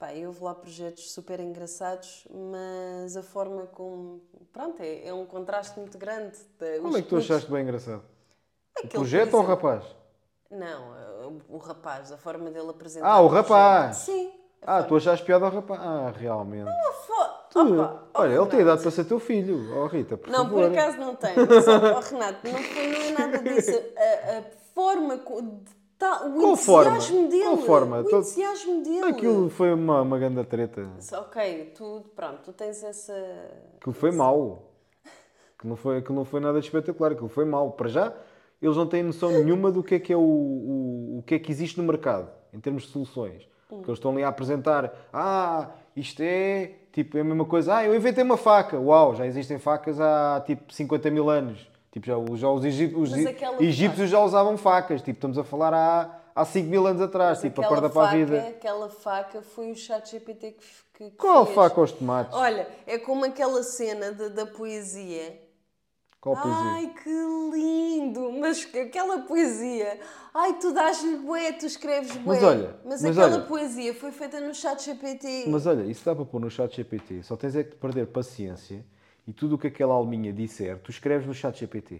Pá, 0.00 0.14
eu 0.14 0.32
vou 0.32 0.48
lá 0.48 0.54
projetos 0.54 1.12
super 1.12 1.38
engraçados, 1.40 2.26
mas 2.30 3.18
a 3.18 3.22
forma 3.22 3.66
como. 3.66 4.22
Pronto, 4.50 4.80
é, 4.82 5.06
é 5.06 5.12
um 5.12 5.26
contraste 5.26 5.78
muito 5.78 5.98
grande. 5.98 6.38
de- 6.58 6.80
os 6.80 6.96
é 6.96 7.02
que 7.02 7.08
tu 7.08 7.18
achaste 7.18 7.50
bem 7.50 7.62
engraçado? 7.64 8.02
O 8.82 8.88
projeto 8.88 9.34
ou 9.34 9.42
o 9.42 9.46
rapaz? 9.46 9.84
Não, 10.50 10.90
o, 11.50 11.56
o 11.56 11.58
rapaz, 11.58 12.10
a 12.10 12.16
forma 12.16 12.50
dele 12.50 12.70
apresentar. 12.70 13.06
Ah, 13.10 13.20
o 13.20 13.26
rapaz! 13.28 13.96
Sim. 13.98 14.32
Ah, 14.62 14.82
tu 14.82 14.96
achaste 14.96 15.22
piada 15.24 15.44
ao 15.44 15.52
rapaz? 15.52 15.78
Ah, 15.82 16.10
realmente. 16.16 16.70
Fo- 17.06 17.40
Tu- 17.50 17.60
Opa, 17.74 18.04
olha, 18.14 18.34
ele 18.36 18.46
tem 18.46 18.60
idade 18.60 18.80
para 18.80 18.90
ser 18.90 19.04
teu 19.04 19.20
filho. 19.20 19.76
Oh, 19.76 19.86
Rita, 19.86 20.16
por 20.16 20.30
Não, 20.30 20.44
favor. 20.44 20.62
por 20.70 20.72
acaso 20.72 20.96
não 20.96 21.14
tem. 21.14 21.34
Só, 21.34 21.76
oh, 21.76 22.00
Renato, 22.00 22.48
não, 22.48 22.58
foi, 22.62 22.86
não 22.88 23.00
é 23.02 23.10
nada 23.10 23.38
disso. 23.38 23.70
A, 23.98 24.38
a 24.38 24.42
forma. 24.74 25.18
de 25.18 25.79
tal- 26.00 26.28
o 26.52 26.56
forma? 26.56 26.96
entusiasmo 26.96 27.28
dele. 27.28 27.56
Forma? 27.58 28.00
O 28.00 28.04
Todo- 28.04 28.16
entusiasmo 28.22 28.82
dele. 28.82 29.04
Aquilo 29.04 29.48
foi 29.50 29.72
uma, 29.72 30.02
uma 30.02 30.18
grande 30.18 30.42
treta. 30.44 30.88
Ok, 31.12 31.72
tu, 31.76 32.04
pronto, 32.16 32.38
tu 32.44 32.52
tens 32.52 32.82
essa. 32.82 33.14
Aquilo 33.78 33.94
foi 33.94 34.10
mau. 34.10 34.66
Que 35.58 35.66
não 35.68 35.76
foi, 35.76 36.00
que 36.02 36.12
não 36.12 36.24
foi 36.24 36.40
nada 36.40 36.58
de 36.58 36.66
espetacular. 36.66 37.12
Aquilo 37.12 37.28
foi 37.28 37.44
mau. 37.44 37.70
Para 37.72 37.88
já, 37.88 38.12
eles 38.60 38.76
não 38.76 38.86
têm 38.86 39.02
noção 39.02 39.30
nenhuma 39.30 39.70
do 39.70 39.82
que 39.84 39.94
é 39.94 39.98
que 40.00 40.12
é 40.12 40.16
o, 40.16 40.20
o, 40.20 41.18
o 41.18 41.22
que 41.24 41.34
é 41.34 41.38
que 41.38 41.52
existe 41.52 41.78
no 41.78 41.84
mercado, 41.86 42.28
em 42.52 42.58
termos 42.58 42.82
de 42.84 42.88
soluções. 42.88 43.46
Porque 43.68 43.88
eles 43.88 43.98
estão 43.98 44.10
ali 44.10 44.24
a 44.24 44.28
apresentar, 44.28 44.92
ah, 45.12 45.68
isto 45.94 46.20
é 46.22 46.72
Tipo, 46.92 47.16
é 47.18 47.20
a 47.20 47.24
mesma 47.24 47.44
coisa. 47.44 47.76
Ah, 47.76 47.84
eu 47.84 47.94
inventei 47.94 48.24
uma 48.24 48.36
faca. 48.36 48.76
Uau, 48.76 49.14
já 49.14 49.24
existem 49.24 49.60
facas 49.60 50.00
há 50.00 50.42
tipo 50.44 50.74
50 50.74 51.08
mil 51.08 51.30
anos. 51.30 51.70
Tipo, 51.92 52.06
já, 52.06 52.14
já 52.36 52.48
os, 52.48 52.64
aquela 53.26 53.62
egípcios 53.62 54.10
já 54.10 54.20
usavam 54.22 54.56
facas. 54.56 55.02
Tipo, 55.02 55.16
estamos 55.18 55.36
a 55.38 55.42
falar 55.44 55.74
há, 55.74 56.20
há 56.34 56.44
5 56.44 56.68
mil 56.68 56.86
anos 56.86 57.02
atrás. 57.02 57.40
Tipo, 57.40 57.62
acorda 57.62 57.90
para 57.90 58.02
a 58.02 58.04
faca- 58.06 58.16
vida. 58.16 58.38
Aquela 58.48 58.88
faca 58.88 59.42
foi 59.42 59.72
o 59.72 59.74
chat 59.76 60.08
GPT 60.10 60.52
que, 60.52 60.64
que, 60.94 61.10
que 61.10 61.16
Qual 61.16 61.44
fez. 61.44 61.54
faca 61.56 61.80
aos 61.80 61.90
tomates? 61.92 62.32
Olha, 62.36 62.68
é 62.86 62.96
como 62.98 63.24
aquela 63.24 63.62
cena 63.64 64.12
da- 64.12 64.28
da 64.28 64.46
poesia. 64.46 65.40
Qual 66.20 66.36
poesia? 66.36 66.70
Ai, 66.74 66.94
que 67.02 67.10
lindo! 67.56 68.30
Mas 68.38 68.64
que- 68.64 68.78
aquela 68.78 69.20
poesia. 69.22 69.98
Ai, 70.32 70.58
tu 70.60 70.72
dás-lhe 70.72 71.16
bué, 71.16 71.50
tu 71.52 71.66
escreves 71.66 72.12
bué. 72.18 72.34
Mas 72.36 72.42
olha, 72.44 72.76
mas, 72.84 73.02
mas 73.02 73.18
aquela 73.18 73.36
olha. 73.38 73.46
poesia 73.46 73.94
foi 73.94 74.12
feita 74.12 74.38
no 74.40 74.54
chat 74.54 74.80
GPT. 74.84 75.46
Mas 75.48 75.66
olha, 75.66 75.82
isso 75.90 76.04
dá 76.04 76.14
para 76.14 76.24
pôr 76.24 76.40
no 76.40 76.50
chat 76.50 76.76
GPT. 76.76 77.22
Só 77.24 77.36
tens 77.36 77.56
é 77.56 77.64
que 77.64 77.74
perder 77.74 78.06
paciência 78.08 78.84
e 79.26 79.32
tudo 79.32 79.54
o 79.54 79.58
que 79.58 79.66
aquela 79.66 79.94
alminha 79.94 80.32
disser, 80.32 80.78
tu 80.80 80.90
escreves 80.90 81.26
no 81.26 81.34
chat 81.34 81.58
GPT. 81.58 81.96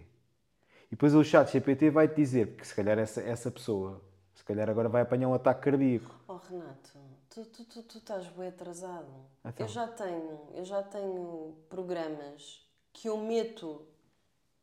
E 0.86 0.90
depois 0.90 1.14
o 1.14 1.22
chat 1.22 1.50
GPT 1.52 1.90
vai-te 1.90 2.16
dizer, 2.16 2.48
porque 2.48 2.64
se 2.64 2.74
calhar 2.74 2.98
essa, 2.98 3.20
essa 3.20 3.50
pessoa, 3.50 4.02
se 4.34 4.44
calhar 4.44 4.68
agora 4.68 4.88
vai 4.88 5.02
apanhar 5.02 5.28
um 5.28 5.34
ataque 5.34 5.62
cardíaco. 5.62 6.14
Oh 6.26 6.36
Renato, 6.36 6.98
tu, 7.28 7.44
tu, 7.44 7.64
tu, 7.64 7.82
tu 7.82 7.98
estás 7.98 8.26
bem 8.28 8.48
atrasado. 8.48 9.12
Então. 9.44 9.66
Eu 9.66 9.68
já 9.68 9.86
tenho, 9.86 10.40
eu 10.54 10.64
já 10.64 10.82
tenho 10.82 11.56
programas 11.68 12.66
que 12.92 13.08
eu 13.08 13.16
meto 13.16 13.86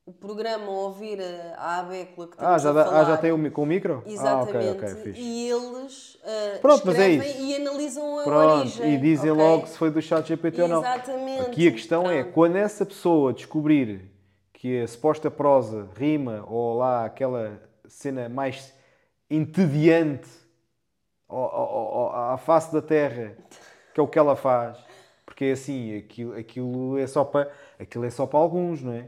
o 0.07 0.13
programa 0.13 0.65
a 0.67 0.69
ouvir 0.69 1.19
a, 1.57 1.79
abécula 1.79 2.27
que 2.29 2.37
Ah, 2.39 2.57
já, 2.57 2.71
a 2.71 2.73
falar. 2.85 3.01
ah, 3.01 3.03
já 3.03 3.17
tem 3.17 3.31
o 3.33 3.51
com 3.51 3.63
o 3.63 3.65
micro? 3.65 4.01
Exatamente. 4.05 4.55
Ah, 4.67 4.71
ok, 4.71 4.89
ok, 4.93 5.03
fixe. 5.03 5.19
e 5.21 5.49
eles 5.49 6.17
ah, 6.23 6.59
Pronto, 6.61 6.83
mas 6.85 6.97
é 6.97 7.09
escrevem 7.11 7.29
isso. 7.31 7.41
e 7.41 7.55
analisam 7.67 8.19
a 8.19 8.23
Pronto, 8.23 8.59
origem. 8.61 8.93
e 8.93 8.97
dizem 8.97 9.31
ok? 9.31 9.43
logo 9.43 9.67
se 9.67 9.77
foi 9.77 9.91
do 9.91 10.01
chat 10.01 10.25
GPT 10.25 10.61
ou 10.61 10.67
não. 10.69 10.79
Exatamente. 10.79 11.41
Aqui 11.41 11.67
a 11.67 11.71
questão 11.73 12.09
é, 12.09 12.21
Pronto. 12.23 12.33
quando 12.35 12.55
essa 12.55 12.85
pessoa 12.85 13.33
descobrir 13.33 14.09
que 14.53 14.79
a 14.81 14.87
suposta 14.87 15.29
prosa 15.29 15.89
rima 15.95 16.43
ou 16.47 16.77
lá 16.77 17.03
aquela 17.05 17.61
cena 17.85 18.29
mais 18.29 18.73
entediante 19.29 20.29
ao- 21.27 21.37
ao- 21.53 21.93
ao- 22.15 22.31
à 22.33 22.37
face 22.37 22.71
da 22.71 22.81
terra, 22.81 23.35
que 23.93 23.99
é 23.99 24.03
o 24.03 24.07
que 24.07 24.17
ela 24.17 24.37
faz, 24.37 24.77
porque 25.25 25.45
é 25.45 25.51
assim, 25.51 25.97
aquilo, 25.97 26.33
aquilo, 26.33 26.97
é 26.97 27.05
só 27.05 27.25
para, 27.25 27.51
aquilo 27.77 28.05
é 28.05 28.09
só 28.09 28.25
para 28.25 28.39
alguns, 28.39 28.81
não 28.81 28.93
é? 28.93 29.07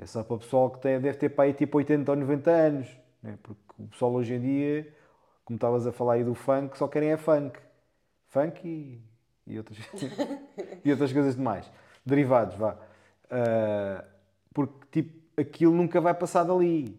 É 0.00 0.06
só 0.06 0.22
para 0.24 0.36
o 0.36 0.38
pessoal 0.38 0.70
que 0.70 0.80
tem, 0.80 0.98
deve 0.98 1.18
ter 1.18 1.28
para 1.28 1.44
aí 1.44 1.52
tipo 1.52 1.76
80 1.76 2.10
ou 2.10 2.16
90 2.16 2.50
anos, 2.50 2.88
não 3.22 3.32
é? 3.32 3.34
porque 3.42 3.60
o 3.78 3.86
pessoal 3.88 4.12
hoje 4.14 4.32
em 4.34 4.40
dia, 4.40 4.96
como 5.44 5.56
estavas 5.58 5.86
a 5.86 5.92
falar 5.92 6.14
aí 6.14 6.24
do 6.24 6.34
funk, 6.34 6.76
só 6.78 6.88
querem 6.88 7.10
é 7.10 7.18
funk. 7.18 7.58
Funk 8.28 8.66
e, 8.66 9.02
e, 9.46 9.58
outras, 9.58 9.78
e 10.82 10.90
outras 10.90 11.12
coisas 11.12 11.36
demais. 11.36 11.70
Derivados, 12.04 12.56
vá. 12.56 12.78
Ah, 13.30 14.02
porque 14.54 15.02
tipo, 15.02 15.20
aquilo 15.38 15.74
nunca 15.74 16.00
vai 16.00 16.14
passar 16.14 16.44
dali. 16.44 16.98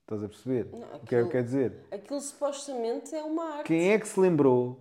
Estás 0.00 0.24
a 0.24 0.28
perceber? 0.28 0.68
Não, 0.72 0.78
O 0.78 0.82
que 0.82 0.86
é 0.86 0.98
que 1.00 1.14
aquilo- 1.16 1.28
quero 1.30 1.44
dizer? 1.44 1.86
Aquilo 1.92 2.20
supostamente 2.22 3.14
é 3.14 3.22
uma 3.22 3.56
arte. 3.56 3.66
Quem 3.66 3.92
é 3.92 3.98
que 3.98 4.08
se 4.08 4.18
lembrou? 4.18 4.80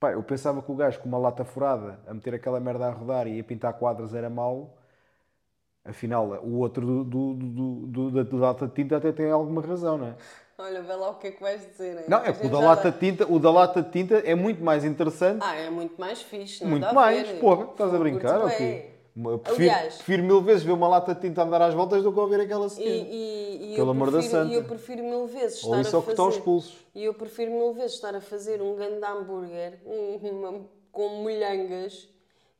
Pá, 0.00 0.10
eu 0.10 0.22
pensava 0.24 0.60
que 0.60 0.72
o 0.72 0.74
gajo 0.74 0.98
com 0.98 1.08
uma 1.08 1.18
lata 1.18 1.44
furada 1.44 2.00
a 2.04 2.12
meter 2.12 2.34
aquela 2.34 2.58
merda 2.58 2.88
a 2.88 2.90
rodar 2.90 3.28
e 3.28 3.38
a 3.38 3.44
pintar 3.44 3.74
quadros 3.74 4.12
era 4.12 4.28
mau. 4.28 4.76
Afinal, 5.84 6.26
o 6.42 6.58
outro 6.60 6.86
do, 6.86 7.04
do, 7.04 7.34
do, 7.34 7.86
do- 7.86 8.10
da, 8.10 8.22
da 8.22 8.36
lata 8.38 8.66
de 8.66 8.72
tinta 8.74 8.96
até 8.96 9.12
tem 9.12 9.30
alguma 9.30 9.60
razão, 9.60 9.98
não 9.98 10.06
é? 10.08 10.14
Olha, 10.56 10.80
vê 10.82 10.94
lá 10.94 11.10
o 11.10 11.14
que 11.16 11.26
é 11.26 11.30
que 11.32 11.42
vais 11.42 11.60
dizer. 11.66 11.98
hein? 11.98 12.04
Não, 12.08 12.18
é 12.18 12.32
que 12.32 12.46
o 12.46 12.48
da 12.48 12.60
lata 12.60 12.90
de 12.90 12.98
tinta, 12.98 13.26
o 13.30 13.38
da 13.38 13.50
lata 13.50 13.82
de 13.82 13.90
tinta 13.90 14.14
é 14.18 14.34
muito 14.34 14.62
mais 14.64 14.84
interessante. 14.84 15.40
Ah, 15.42 15.54
é 15.56 15.68
muito 15.68 16.00
mais 16.00 16.22
fixe. 16.22 16.62
nada 16.64 16.70
muito 16.70 16.94
mais, 16.94 17.28
ver. 17.28 17.40
porra, 17.40 17.64
estás 17.70 17.92
a 17.92 17.98
brincar? 17.98 18.40
ok? 18.44 18.94
Eu 19.16 19.38
prefiro, 19.38 19.70
Aliás- 19.70 19.94
prefiro 19.96 20.22
mil 20.24 20.40
vezes 20.42 20.62
ver 20.64 20.72
uma 20.72 20.88
lata 20.88 21.14
de 21.14 21.20
tinta 21.20 21.42
andar 21.42 21.60
às 21.62 21.74
voltas 21.74 22.02
do 22.02 22.12
que 22.12 22.18
ouvir 22.18 22.40
aquela 22.40 22.68
cena. 22.68 22.88
e, 22.88 23.72
e 23.72 23.76
Pelo 23.76 23.90
amor 23.90 24.10
da 24.10 24.22
santa. 24.22 24.50
e 24.52 24.54
eu 24.54 24.64
prefiro 24.64 25.02
mil 25.04 25.26
vezes 25.26 25.62
Ou 25.64 25.70
estar 25.70 25.80
isso 25.82 25.94
é 25.94 25.98
a 25.98 26.00
o 26.00 26.02
que 26.02 26.10
está 26.12 26.22
aos 26.22 26.34
fazer. 26.34 26.44
pulsos. 26.44 26.76
E 26.94 27.04
eu 27.04 27.14
prefiro 27.14 27.50
mil 27.52 27.72
vezes 27.74 27.92
estar 27.94 28.14
a 28.14 28.20
fazer 28.20 28.60
um 28.62 28.74
grande 28.74 29.04
hambúrguer 29.04 29.78
uma- 29.84 30.66
com 30.90 31.08
molhangas 31.22 32.08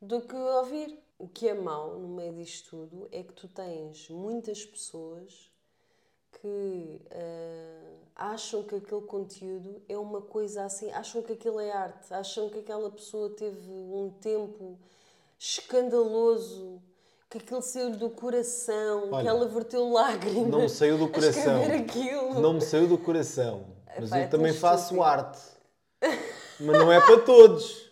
do 0.01 0.21
que 0.21 0.35
ouvir. 0.35 0.97
O 1.25 1.27
que 1.27 1.47
é 1.47 1.55
mau 1.55 1.97
no 1.97 2.07
meio 2.07 2.33
disto 2.33 2.69
tudo 2.69 3.09
é 3.11 3.23
que 3.23 3.33
tu 3.33 3.47
tens 3.47 4.07
muitas 4.11 4.63
pessoas 4.63 5.49
que 6.39 7.01
ah, 7.09 8.31
acham 8.31 8.61
que 8.61 8.75
aquele 8.75 9.01
conteúdo 9.01 9.81
é 9.89 9.97
uma 9.97 10.21
coisa 10.21 10.65
assim, 10.65 10.91
acham 10.91 11.23
que 11.23 11.33
aquilo 11.33 11.59
é 11.59 11.71
arte, 11.71 12.13
acham 12.13 12.47
que 12.47 12.59
aquela 12.59 12.91
pessoa 12.91 13.31
teve 13.31 13.71
um 13.71 14.13
tempo 14.21 14.77
escandaloso, 15.39 16.79
que 17.27 17.39
aquilo 17.39 17.63
saiu 17.63 17.89
do 17.97 18.11
coração, 18.11 19.09
Olha, 19.11 19.23
que 19.23 19.27
ela 19.27 19.47
verteu 19.47 19.89
lágrimas. 19.89 20.47
não 20.47 20.61
me 20.61 20.69
saiu 20.69 20.99
do 20.99 21.07
coração. 21.09 21.61
Não 22.39 22.53
me 22.53 22.61
saiu 22.61 22.87
do 22.87 22.99
coração. 22.99 23.65
Mas 23.99 24.11
Epá, 24.11 24.19
é 24.19 24.25
eu 24.25 24.29
também 24.29 24.51
tão 24.51 24.61
faço 24.61 25.01
arte. 25.01 25.41
Mas 26.59 26.77
não 26.77 26.91
é 26.91 27.01
para 27.01 27.19
todos. 27.21 27.84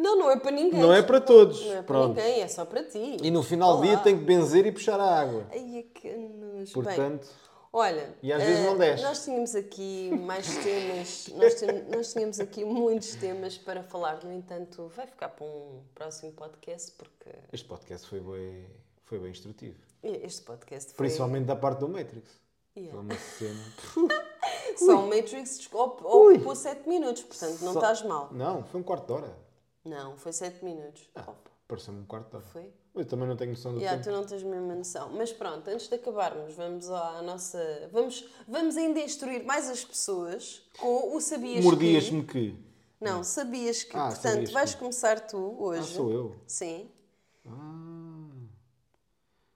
Não, 0.00 0.16
não 0.16 0.30
é 0.30 0.36
para 0.38 0.50
ninguém. 0.50 0.80
Não 0.80 0.92
é 0.92 1.02
para 1.02 1.20
todos. 1.20 1.60
Não 1.62 1.72
é 1.72 1.74
para 1.76 1.82
Pronto. 1.84 2.16
ninguém, 2.16 2.40
é 2.40 2.48
só 2.48 2.64
para 2.64 2.82
ti. 2.84 3.18
E 3.22 3.30
no 3.30 3.42
final 3.42 3.76
do 3.76 3.82
dia 3.82 3.98
tem 3.98 4.16
que 4.18 4.24
benzer 4.24 4.64
e 4.66 4.72
puxar 4.72 4.98
a 4.98 5.20
água. 5.20 5.46
Ai, 5.50 5.78
é 5.78 5.82
que. 5.82 6.08
Bem, 6.08 6.64
Portanto, 6.72 7.28
olha, 7.72 8.14
E 8.22 8.32
às 8.32 8.42
vezes 8.42 8.60
eh, 8.60 8.66
não 8.66 8.78
desce. 8.78 9.02
Nós 9.02 9.24
tínhamos 9.24 9.54
aqui 9.54 10.10
mais 10.10 10.56
temas, 10.56 11.28
nós, 11.34 11.54
tem- 11.54 11.82
nós 11.94 12.12
tínhamos 12.12 12.40
aqui 12.40 12.64
muitos 12.64 13.14
temas 13.14 13.58
para 13.58 13.82
falar, 13.82 14.24
no 14.24 14.32
entanto, 14.32 14.90
vai 14.96 15.06
ficar 15.06 15.28
para 15.28 15.44
um 15.44 15.82
próximo 15.94 16.32
podcast, 16.32 16.92
porque 16.92 17.28
este 17.52 17.68
podcast 17.68 18.06
foi 18.08 18.20
bem, 18.20 18.66
foi 19.04 19.18
bem 19.18 19.30
instrutivo. 19.30 19.76
este 20.02 20.40
podcast 20.42 20.94
foi 20.94 20.96
Principalmente 21.06 21.44
da 21.44 21.56
parte 21.56 21.78
do 21.80 21.88
Matrix. 21.88 22.30
Yeah. 22.76 22.92
Foi 22.92 23.00
uma 23.02 23.18
cena. 23.18 24.20
só 24.78 25.04
o 25.04 25.08
Matrix 25.08 25.68
ocupou 25.72 26.54
7 26.54 26.88
minutos, 26.88 27.22
portanto 27.22 27.60
não 27.62 27.72
Só- 27.74 27.80
estás 27.80 28.02
mal. 28.02 28.28
Não, 28.32 28.64
foi 28.64 28.80
um 28.80 28.84
quarto 28.84 29.06
de 29.06 29.12
hora. 29.12 29.49
Não, 29.84 30.16
foi 30.16 30.32
7 30.32 30.64
minutos. 30.64 31.08
Ah, 31.14 31.32
pareceu-me 31.66 32.00
um 32.00 32.04
quarto 32.04 32.28
de 32.30 32.36
hora. 32.36 32.44
foi? 32.46 32.72
Eu 32.94 33.04
também 33.04 33.26
não 33.28 33.36
tenho 33.36 33.52
noção 33.52 33.72
do 33.72 33.78
Yeah, 33.80 34.02
tempo. 34.02 34.14
tu 34.16 34.20
não 34.20 34.26
tens 34.26 34.42
a 34.42 34.46
mesma 34.46 34.74
noção. 34.74 35.10
Mas 35.10 35.32
pronto, 35.32 35.68
antes 35.68 35.88
de 35.88 35.94
acabarmos, 35.94 36.54
vamos 36.54 36.90
à 36.90 37.22
nossa. 37.22 37.88
Vamos, 37.92 38.28
vamos 38.48 38.76
ainda 38.76 38.98
instruir 39.00 39.44
mais 39.44 39.70
as 39.70 39.84
pessoas 39.84 40.62
com 40.78 41.14
o 41.16 41.20
sabias 41.20 41.64
Mordias-me 41.64 42.24
que. 42.24 42.52
que. 42.52 42.70
Não, 43.00 43.22
sabias 43.24 43.84
que. 43.84 43.96
Ah, 43.96 44.08
Portanto, 44.08 44.32
sabias 44.32 44.50
vais 44.52 44.72
que. 44.74 44.80
começar 44.80 45.20
tu 45.20 45.36
Ah, 45.58 45.62
hoje. 45.62 45.94
sou 45.94 46.12
eu. 46.12 46.36
Sim. 46.46 46.90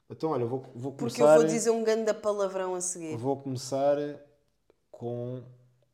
Então, 0.08 0.30
olha, 0.30 0.46
vou, 0.46 0.60
vou 0.74 0.92
Porque 0.92 1.16
começar. 1.16 1.34
eu 1.34 1.40
vou 1.40 1.48
dizer 1.48 1.70
um 1.70 1.82
grande 1.82 2.12
palavrão 2.14 2.74
a 2.74 2.80
seguir. 2.80 3.16
Vou 3.16 3.36
começar 3.36 3.96
com 4.90 5.42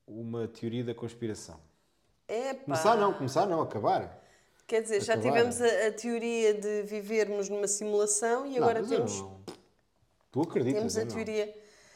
uma 0.07 0.47
teoria 0.49 0.85
da 0.85 0.95
conspiração. 0.95 1.59
Epá. 2.29 2.65
Começar 2.65 2.97
não, 2.97 3.15
começar 3.15 3.47
não, 3.47 3.63
acabar. 3.63 4.20
Quer 4.71 4.83
dizer, 4.83 5.03
já 5.03 5.15
Acabar. 5.15 5.31
tivemos 5.33 5.61
a, 5.61 5.89
a 5.89 5.93
teoria 5.93 6.55
de 6.55 6.83
vivermos 6.83 7.49
numa 7.49 7.67
simulação 7.67 8.47
e 8.47 8.57
agora 8.57 8.81
Não, 8.81 8.89
eu 8.89 8.97
temos. 8.99 9.25
Tu 10.31 10.41
acreditas? 10.43 10.79
Temos 10.79 10.97
a 10.97 11.07
teoria. 11.07 11.55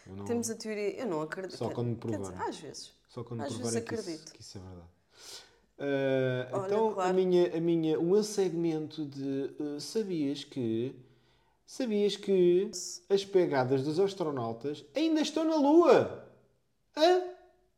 Não- 0.08 0.24
Temos 0.24 0.50
a 0.50 0.54
teoria. 0.56 0.96
Eu 1.00 1.06
não 1.06 1.22
acredito. 1.22 1.56
Só 1.56 1.70
quando 1.70 1.86
me 1.90 1.94
provarem. 1.94 2.36
às 2.48 2.56
vezes. 2.56 2.92
Só 3.08 3.22
quando 3.22 3.42
Às 3.42 3.52
provarem 3.54 3.70
vezes 3.80 3.88
que 3.88 3.94
isso, 3.94 4.02
acredito. 4.02 4.32
que 4.32 4.40
isso 4.40 4.58
é 4.58 4.60
verdade. 4.60 4.88
Ah, 5.78 6.48
Olha, 6.58 6.66
então, 6.66 6.90
a 6.90 6.94
claro. 6.94 7.14
minha, 7.14 7.56
a 7.56 7.60
minha, 7.60 8.00
o 8.00 8.02
meu 8.02 8.24
segmento 8.24 9.04
de 9.06 9.54
ah, 9.60 9.78
sabias 9.80 10.42
que 10.42 10.96
sabias 11.64 12.16
que 12.16 12.70
as 13.08 13.24
pegadas 13.24 13.84
dos 13.84 14.00
astronautas 14.00 14.84
ainda 14.96 15.20
estão 15.20 15.44
na 15.44 15.54
Lua? 15.54 16.28
Hã? 16.96 17.22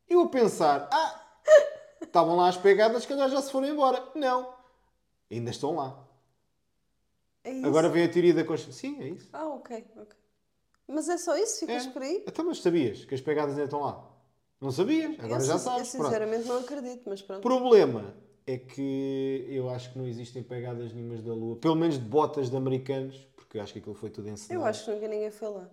Eu 0.08 0.22
a 0.22 0.28
pensar, 0.30 0.88
ah, 0.90 1.22
estavam 2.00 2.34
lá 2.36 2.48
as 2.48 2.56
pegadas, 2.56 3.02
se 3.02 3.08
calhar 3.08 3.28
já 3.28 3.42
se 3.42 3.52
foram 3.52 3.68
embora. 3.68 4.02
Não, 4.14 4.55
ainda 5.30 5.50
estão 5.50 5.74
lá. 5.76 6.06
É 7.44 7.52
isso. 7.52 7.66
Agora 7.66 7.88
vem 7.88 8.04
a 8.04 8.08
teoria 8.08 8.34
da 8.34 8.44
conspiração. 8.44 8.90
Sim, 8.90 9.00
é 9.02 9.08
isso. 9.08 9.28
Ah, 9.32 9.46
ok, 9.48 9.84
ok. 9.96 10.16
Mas 10.88 11.08
é 11.08 11.18
só 11.18 11.36
isso? 11.36 11.60
Ficas 11.60 11.86
É. 11.86 11.90
por 11.90 12.02
aí? 12.02 12.24
Então, 12.26 12.44
mas 12.44 12.60
sabias 12.60 13.04
que 13.04 13.14
as 13.14 13.20
pegadas 13.20 13.52
ainda 13.52 13.64
estão 13.64 13.80
lá? 13.80 14.08
Não 14.60 14.70
sabias? 14.70 15.18
Agora 15.18 15.42
eu, 15.42 15.46
já 15.46 15.58
sabes. 15.58 15.94
Eu 15.94 16.00
pronto. 16.00 16.10
sinceramente 16.12 16.48
não 16.48 16.58
acredito, 16.58 17.02
mas 17.06 17.22
pronto. 17.22 17.42
problema 17.42 18.14
é 18.46 18.56
que 18.56 19.46
eu 19.48 19.68
acho 19.68 19.92
que 19.92 19.98
não 19.98 20.06
existem 20.06 20.42
pegadas 20.42 20.92
nenhumas 20.92 21.22
da 21.22 21.34
Lua, 21.34 21.56
pelo 21.56 21.74
menos 21.74 21.98
de 21.98 22.04
botas 22.04 22.48
de 22.48 22.56
americanos, 22.56 23.16
porque 23.36 23.58
acho 23.58 23.72
que 23.72 23.80
aquilo 23.80 23.94
foi 23.94 24.08
tudo 24.10 24.28
encenado. 24.28 24.62
Eu 24.62 24.66
acho 24.66 24.84
que 24.84 24.90
nunca 24.92 25.08
ninguém 25.08 25.30
foi 25.30 25.48
lá. 25.48 25.68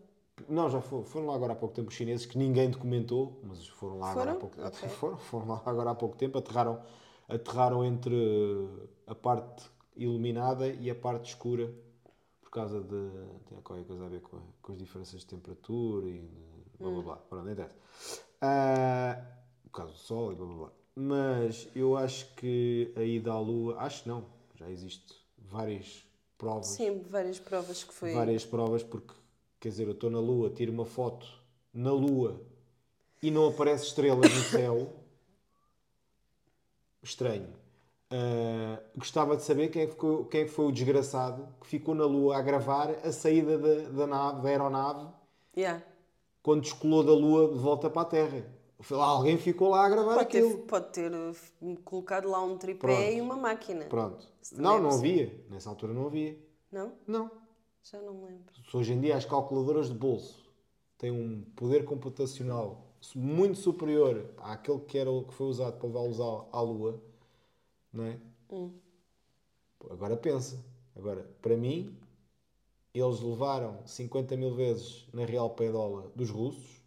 Não, 0.49 0.69
já 0.69 0.81
foram, 0.81 1.03
foram 1.03 1.27
lá 1.27 1.35
agora 1.35 1.53
há 1.53 1.55
pouco 1.55 1.75
tempo 1.75 1.89
os 1.89 1.93
chineses, 1.95 2.25
que 2.25 2.37
ninguém 2.37 2.69
documentou, 2.69 3.39
mas 3.43 3.67
foram 3.67 3.99
lá 3.99 4.11
agora 4.11 4.31
há 4.31 4.33
Foram? 4.33 4.39
pouco 4.39 4.67
Ok. 4.67 4.89
foram, 4.89 5.17
foram 5.17 5.47
lá 5.47 5.61
agora 5.65 5.91
há 5.91 5.95
pouco 5.95 6.17
tempo, 6.17 6.37
aterraram, 6.39 6.81
aterraram 7.33 7.83
entre 7.83 8.15
a 9.07 9.15
parte 9.15 9.63
iluminada 9.95 10.67
e 10.67 10.89
a 10.89 10.95
parte 10.95 11.29
escura, 11.29 11.73
por 12.41 12.49
causa 12.49 12.81
de. 12.81 13.09
tem 13.49 13.61
qualquer 13.61 13.85
coisa 13.85 14.05
a 14.05 14.09
ver 14.09 14.21
com, 14.21 14.39
com 14.61 14.71
as 14.71 14.77
diferenças 14.77 15.21
de 15.21 15.25
temperatura 15.25 16.07
e 16.07 16.19
de 16.19 16.77
blá 16.79 16.89
blá 16.89 17.01
blá. 17.01 17.15
Pronto, 17.17 17.45
não 17.45 17.51
interessa. 17.51 17.75
Ah, 18.41 19.21
por 19.63 19.71
causa 19.71 19.93
do 19.93 19.97
sol 19.97 20.31
e 20.31 20.35
blá 20.35 20.45
blá 20.45 20.55
blá. 20.55 20.71
Mas 20.95 21.67
eu 21.75 21.97
acho 21.97 22.33
que 22.35 22.93
a 22.95 23.01
ida 23.01 23.31
à 23.31 23.39
Lua, 23.39 23.77
acho 23.79 24.07
não, 24.07 24.25
já 24.55 24.69
existe 24.69 25.15
várias 25.37 26.05
provas. 26.37 26.67
Sim, 26.67 27.01
várias 27.09 27.39
provas 27.39 27.83
que 27.83 27.93
foi. 27.93 28.13
Várias 28.13 28.45
provas, 28.45 28.83
porque, 28.83 29.13
quer 29.59 29.69
dizer, 29.69 29.87
eu 29.87 29.93
estou 29.93 30.11
na 30.11 30.19
Lua, 30.19 30.49
tiro 30.51 30.71
uma 30.71 30.85
foto 30.85 31.27
na 31.73 31.91
Lua 31.91 32.39
e 33.23 33.31
não 33.31 33.47
aparece 33.47 33.85
estrelas 33.85 34.31
no 34.31 34.41
céu. 34.41 34.93
Estranho. 37.03 37.47
Ah, 38.09 38.79
gostava 38.95 39.35
de 39.35 39.43
saber 39.43 39.69
quem 39.69 39.83
é, 39.83 39.87
ficou- 39.87 40.25
quem 40.25 40.41
é 40.41 40.47
foi 40.47 40.65
o 40.67 40.71
desgraçado 40.71 41.47
que 41.61 41.67
ficou 41.67 41.95
na 41.95 42.05
Lua 42.05 42.37
a 42.37 42.41
gravar 42.41 42.89
a 43.03 43.11
saída 43.11 43.57
da, 43.57 43.89
da, 43.89 44.07
nave, 44.07 44.41
da 44.43 44.49
aeronave 44.49 45.07
Yeah. 45.57 45.83
quando 46.41 46.61
descolou 46.61 47.03
da 47.03 47.13
Lua 47.13 47.51
de 47.53 47.59
volta 47.59 47.89
para 47.89 48.01
a 48.03 48.05
Terra. 48.05 48.45
Lá, 48.91 49.05
alguém 49.05 49.37
ficou 49.37 49.69
lá 49.69 49.85
a 49.85 49.89
gravar 49.89 50.13
Pode, 50.15 50.23
aquilo. 50.25 50.49
ter, 50.57 50.57
pode 50.65 50.87
ter 50.91 51.11
uh, 51.11 51.29
f- 51.33 51.53
colocado 51.85 52.29
lá 52.29 52.43
um 52.43 52.57
tripé 52.57 52.79
Pronto. 52.79 53.01
e 53.01 53.21
uma 53.21 53.35
máquina. 53.37 53.85
Pronto. 53.85 54.27
Não, 54.53 54.77
não 54.81 54.89
havia. 54.91 55.33
Nessa 55.49 55.69
altura 55.69 55.93
não 55.93 56.05
havia. 56.07 56.37
Não? 56.71 56.91
Não. 57.07 57.31
Já 57.81 58.01
não 58.01 58.13
me 58.13 58.25
lembro. 58.25 58.53
Hoje 58.73 58.91
em 58.93 58.99
dia 58.99 59.15
as 59.15 59.23
calculadoras 59.25 59.87
de 59.87 59.93
bolso 59.95 60.43
têm 60.97 61.11
um 61.11 61.43
poder 61.55 61.85
computacional 61.85 62.82
muito 63.15 63.57
superior 63.57 64.29
àquele 64.37 64.79
que, 64.79 64.97
era, 64.97 65.11
o 65.11 65.23
que 65.23 65.33
foi 65.33 65.47
usado 65.47 65.77
para 65.77 65.87
levá-los 65.87 66.19
à, 66.19 66.57
à 66.57 66.61
Lua, 66.61 67.01
não 67.91 68.05
é? 68.05 68.17
Pô, 68.47 68.71
Agora 69.89 70.15
pensa. 70.15 70.63
Agora, 70.95 71.27
para 71.41 71.57
mim, 71.57 71.95
eles 72.93 73.19
levaram 73.19 73.79
50 73.85 74.37
mil 74.37 74.53
vezes 74.53 75.07
na 75.13 75.25
Real 75.25 75.49
Peidola 75.49 76.11
dos 76.15 76.29
russos 76.29 76.83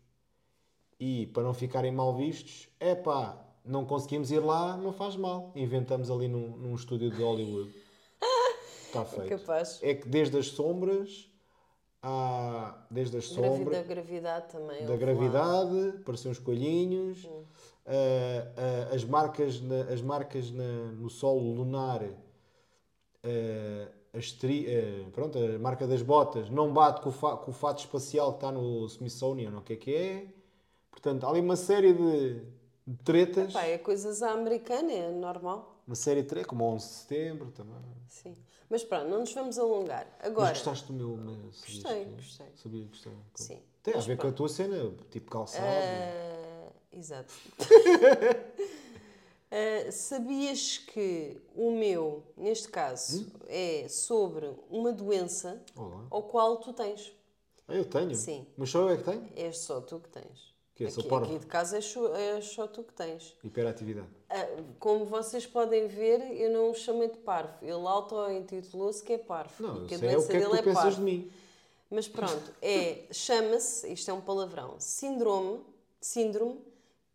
e, 0.99 1.27
para 1.27 1.43
não 1.43 1.53
ficarem 1.53 1.93
mal 1.93 2.17
vistos, 2.17 2.69
é 2.79 2.95
pá, 2.95 3.45
não 3.65 3.85
conseguimos 3.85 4.31
ir 4.31 4.39
lá, 4.39 4.77
não 4.77 4.93
faz 4.93 5.17
mal. 5.17 5.53
Inventamos 5.55 6.11
ali 6.11 6.29
num, 6.29 6.57
num 6.57 6.75
estúdio 6.75 7.11
de 7.11 7.23
Hollywood. 7.23 7.75
Está 8.87 9.05
feito. 9.05 9.29
Capaz. 9.29 9.83
É 9.83 9.95
que 9.95 10.09
desde 10.09 10.39
as 10.39 10.49
sombras, 10.49 11.29
há, 12.09 12.87
desde 12.91 13.17
as 13.17 13.29
Gravi- 13.33 13.57
sombras, 13.59 13.77
da 13.79 13.83
gravidade 13.83 14.49
também. 14.53 14.85
da 14.87 14.93
houve 14.93 15.05
lá. 15.05 15.13
gravidade, 15.13 15.89
apareciam 16.01 16.31
os 16.33 16.39
coelhinhos, 16.39 17.29
ah, 17.85 17.91
ah, 18.91 18.95
as 18.95 19.05
marcas, 19.05 19.61
na- 19.61 19.83
as 19.93 20.01
marcas 20.01 20.51
na- 20.53 20.93
no 20.93 21.11
solo 21.11 21.53
lunar, 21.53 22.03
ah, 23.25 23.89
a, 24.15 24.19
estri- 24.19 24.67
ah, 24.69 25.11
pronto, 25.13 25.39
a 25.39 25.59
marca 25.59 25.87
das 25.87 26.03
botas 26.03 26.49
não 26.51 26.73
bate 26.73 27.01
com 27.01 27.09
o, 27.09 27.13
fa- 27.13 27.37
com 27.37 27.51
o 27.51 27.55
fato 27.55 27.81
espacial 27.81 28.31
que 28.33 28.37
está 28.39 28.53
no 28.53 28.87
Smithsonian, 28.87 29.57
o 29.59 29.63
que 29.63 29.73
é 29.73 29.77
que 29.77 29.95
é. 29.95 30.27
Portanto, 30.91 31.25
há 31.27 31.31
ali 31.31 31.41
uma 31.41 31.57
série 31.57 31.93
de, 31.93 32.41
de 32.87 32.97
tretas, 33.05 33.53
Pá, 33.53 33.65
é 33.65 33.77
coisas 33.79 34.23
à 34.23 34.31
americana, 34.33 34.91
é 34.93 35.11
normal. 35.11 35.76
Uma 35.87 35.95
série 35.97 36.23
de 36.23 36.29
tretas, 36.29 36.49
como 36.49 36.65
o 36.65 36.69
11 36.75 36.87
de 36.87 36.93
setembro 36.95 37.51
também. 37.53 37.81
Sim. 38.09 38.37
Mas 38.69 38.83
pronto, 38.83 39.09
não 39.09 39.21
nos 39.21 39.33
vamos 39.33 39.59
alongar. 39.59 40.07
Agora. 40.21 40.49
Mas 40.49 40.59
gostaste 40.59 40.87
do 40.87 40.93
meu... 40.93 41.17
sabias 41.53 41.61
Gostei, 41.83 42.05
que- 42.05 42.11
gostei. 42.13 42.47
Sabia, 42.57 42.87
gostei. 42.87 43.13
Sim. 43.35 43.63
Tem 43.83 43.95
a 43.95 43.97
Mas 43.99 44.07
ver 44.07 44.17
com 44.17 44.23
a 44.23 44.25
pronto. 44.25 44.37
tua 44.37 44.49
cena, 44.49 44.93
tipo 45.11 45.31
calçado. 45.31 45.65
Ah, 45.65 46.73
exato. 46.93 47.33
Ah, 49.49 49.93
sabias 49.93 50.77
que 50.79 51.41
o 51.55 51.71
meu, 51.71 52.25
neste 52.37 52.69
caso, 52.69 53.23
Hum? 53.23 53.31
é 53.47 53.87
sobre 53.89 54.53
uma 54.69 54.93
doença 54.93 55.63
Olá. 55.77 56.05
ao 56.11 56.25
qual 56.25 56.57
tu 56.57 56.73
tens. 56.73 57.13
Ah, 57.69 57.75
eu 57.75 57.85
tenho? 57.85 58.15
Sim. 58.17 58.45
Mas 58.57 58.71
só 58.71 58.81
eu 58.81 58.89
é 58.91 58.97
que 58.97 59.05
tenho? 59.05 59.29
És 59.37 59.59
só 59.59 59.81
tu 59.81 60.01
que 60.01 60.09
tens. 60.09 60.53
Que 60.77 60.85
é, 60.85 60.89
aqui, 60.89 61.03
parvo. 61.05 61.25
aqui 61.25 61.39
de 61.39 61.47
casa 61.47 61.81
só, 61.81 62.15
és 62.15 62.45
só 62.45 62.67
tu 62.67 62.83
que 62.83 62.93
tens. 62.93 63.35
Hiperatividade. 63.43 64.09
Ah, 64.29 64.47
como 64.79 65.07
vocês 65.07 65.47
podem 65.47 65.89
ver, 65.89 66.21
eu 66.39 66.51
não 66.51 66.71
o 66.71 66.75
chamei 66.75 67.09
de 67.09 67.17
parvo. 67.17 67.55
Ele 67.63 67.73
auto-intitulou-se 67.73 69.03
que 69.03 69.15
é 69.15 69.19
parvo. 69.19 69.55
Não, 69.59 69.77
e 69.77 69.81
eu 69.81 69.87
que 69.87 69.95
a 69.95 69.99
sei 69.99 70.09
é 70.09 70.13
o 70.13 70.15
doença 70.17 70.31
que 70.31 70.37
é 70.37 70.41
que 70.41 70.47
dele 70.47 70.63
tu 70.63 70.69
é 70.69 70.75
pensas 70.75 70.97
de 70.97 71.01
mim. 71.01 71.33
Mas 71.91 72.07
pronto, 72.07 72.53
é, 72.61 73.05
chama-se, 73.11 73.91
isto 73.91 74.11
é 74.11 74.15
um 74.15 74.21
palavrão, 74.21 74.75
síndrome, 74.79 75.61
síndrome 75.99 76.61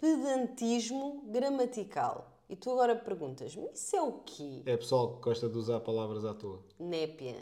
pedantismo 0.02 1.22
gramatical. 1.28 2.28
E 2.50 2.56
tu 2.56 2.72
agora 2.72 2.96
perguntas-me, 2.96 3.70
isso 3.72 3.96
é 3.96 4.02
o 4.02 4.14
quê? 4.26 4.64
É 4.66 4.76
pessoal 4.76 5.16
que 5.16 5.22
gosta 5.22 5.48
de 5.48 5.58
usar 5.58 5.80
palavras 5.82 6.26
à 6.26 6.34
toa. 6.34 6.60
Népia. 6.78 7.38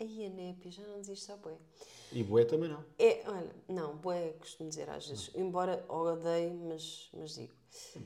Aí 0.00 0.26
a 0.26 0.30
népia, 0.30 0.70
já 0.72 0.82
não 0.82 0.96
existe 0.98 1.30
a 1.30 1.36
bué. 1.36 1.52
E 2.10 2.22
boé 2.22 2.44
também 2.46 2.70
não. 2.70 2.82
É, 2.98 3.22
olha, 3.26 3.54
não, 3.68 3.96
bué 3.96 4.30
costumo 4.40 4.70
dizer 4.70 4.88
às 4.88 5.06
vezes, 5.06 5.30
embora 5.34 5.84
odeie, 5.88 6.54
mas, 6.54 7.10
mas 7.12 7.34
digo. 7.34 7.52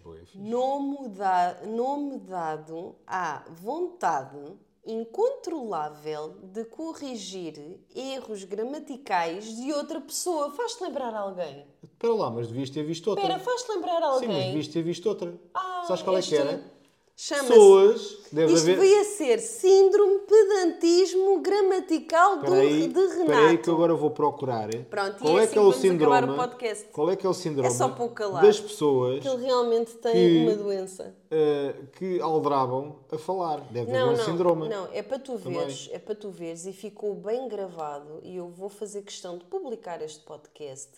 Boé 0.03 0.19
é 0.23 0.25
fixe. 0.25 0.39
Nome, 0.39 1.09
da, 1.11 1.61
nome 1.65 2.19
dado 2.19 2.97
à 3.07 3.45
vontade 3.49 4.37
incontrolável 4.85 6.37
de 6.43 6.65
corrigir 6.65 7.81
erros 7.95 8.45
gramaticais 8.45 9.57
de 9.57 9.73
outra 9.73 10.01
pessoa. 10.01 10.51
Faz-te 10.51 10.83
lembrar 10.83 11.15
alguém? 11.15 11.65
Espera 11.83 12.13
lá, 12.13 12.31
mas 12.31 12.49
devias 12.49 12.69
ter 12.71 12.83
visto 12.83 13.09
outra. 13.09 13.25
Espera, 13.25 13.43
faz-te 13.43 13.73
lembrar 13.73 14.01
Sim, 14.01 14.07
alguém? 14.07 14.29
mas 14.29 14.47
devias 14.47 14.69
ter 14.69 14.83
visto 14.83 15.07
outra. 15.07 15.35
Ah, 15.55 15.85
Sabes 15.87 16.03
qual 16.03 16.19
é 16.19 16.23
que 16.23 16.37
era? 16.37 16.74
Pessoas, 17.17 18.19
deve 18.33 18.53
Isto 18.53 18.65
haver... 18.65 18.81
devia 18.81 19.05
ser 19.05 19.39
Síndrome 19.39 20.19
Pedantismo 20.27 21.41
Gramatical 21.41 22.39
do, 22.43 22.53
aí, 22.55 22.89
de 22.89 22.95
Renato. 23.01 23.21
espera 23.21 23.49
aí 23.51 23.59
que 23.59 23.69
eu 23.71 23.75
agora 23.75 23.95
vou 23.95 24.11
procurar. 24.11 24.69
Pronto, 24.91 25.17
e 25.19 25.21
qual 25.21 25.39
é 25.39 25.43
é 25.43 25.45
assim 25.45 25.53
que 25.53 25.59
é 25.59 25.61
o 25.61 25.65
vamos 25.65 25.77
síndrome? 25.77 26.31
o 26.33 26.37
podcast. 26.37 26.85
Qual 26.93 27.11
é 27.11 27.17
que 27.17 27.25
é 27.25 27.29
o 27.29 27.33
síndrome 27.35 27.69
É 27.69 27.71
só 27.71 27.89
para 27.89 28.05
o 28.05 28.09
calar. 28.11 28.43
das 28.43 28.59
pessoas 28.59 29.21
Que 29.23 29.29
ele 29.29 29.45
realmente 29.45 29.95
tem 29.95 30.13
Que- 30.13 30.43
uma 30.45 30.57
doença. 30.57 31.15
eh, 31.31 31.75
que 31.97 32.21
aldrabam 32.21 32.97
a 33.13 33.17
falar? 33.17 33.61
Deve 33.71 33.93
Não, 33.93 34.01
haver 34.09 34.15
um 34.15 34.17
não, 34.17 34.25
síndrome. 34.25 34.69
não, 34.69 34.89
é 34.93 35.01
para 35.03 35.19
tu 35.21 35.39
Também. 35.39 35.59
veres, 35.61 35.89
é 35.93 35.99
para 36.01 36.15
tu 36.17 36.31
veres 36.31 36.67
e 36.67 36.73
ficou 36.73 37.15
bem 37.15 37.47
gravado 37.49 38.19
e 38.25 38.37
eu 38.37 38.49
vou 38.49 38.69
fazer 38.69 39.03
questão 39.03 39.39
de 39.39 39.45
publicar 39.45 40.03
este 40.03 40.21
podcast 40.25 40.91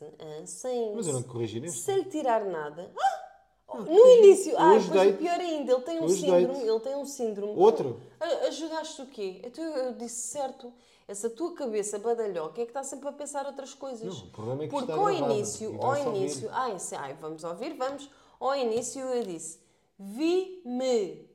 sem, 0.47 0.95
Mas 0.95 1.07
eu 1.07 1.13
não 1.13 1.23
corrigi 1.23 1.61
neste. 1.61 1.81
sem 1.81 1.97
lhe 1.99 2.05
tirar 2.07 2.43
nada. 2.47 2.91
Ah! 2.99 3.26
No 3.75 4.09
início, 4.19 4.55
ah, 4.59 4.79
depois 4.79 5.11
o 5.15 5.17
pior 5.19 5.41
ainda, 5.41 5.73
ele 5.73 5.83
tem 5.83 6.01
um 6.01 6.09
síndrome, 6.09 6.61
ele 6.69 6.81
tem 6.81 6.97
um 6.97 7.05
síndrome. 7.05 7.53
Outro? 7.57 8.01
A- 8.21 8.47
Ajudaste 8.47 9.03
o 9.03 9.07
quê? 9.07 9.41
Então 9.45 9.63
eu, 9.65 9.75
eu 9.87 9.93
disse 9.95 10.29
certo. 10.29 10.73
Essa 11.09 11.31
tua 11.31 11.53
cabeça 11.55 11.99
badalhoca 12.01 12.61
é 12.61 12.65
que 12.65 12.71
está 12.71 12.83
sempre 12.83 13.09
a 13.09 13.13
pensar 13.13 13.47
outras 13.47 13.73
coisas. 13.75 14.03
Não, 14.13 14.25
o 14.25 14.31
problema 14.31 14.65
é 14.65 14.67
que 14.67 14.71
Porque 14.73 14.91
ao 14.93 15.11
início, 15.11 15.81
ao 15.81 15.97
início, 16.17 16.49
ai, 16.53 16.79
se- 16.81 16.97
ai, 16.97 17.15
vamos 17.21 17.45
ouvir, 17.45 17.75
vamos. 17.75 18.11
Ao 18.41 18.55
início 18.57 19.01
eu 19.01 19.23
disse, 19.25 19.59
vi-me. 19.99 21.27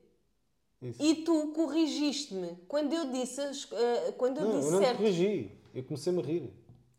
E 0.98 1.14
tu 1.24 1.52
corrigiste-me. 1.54 2.56
Quando 2.68 2.92
eu 2.92 3.06
disse, 3.12 3.40
eh, 3.40 4.12
quando 4.18 4.38
eu 4.38 4.46
Não, 4.46 4.56
disse 4.56 4.66
eu 4.68 4.72
não 4.72 4.78
certo. 4.80 4.96
corrigi. 4.98 5.52
Eu 5.74 5.84
comecei-me 5.84 6.20
a 6.20 6.24
rir. 6.26 6.52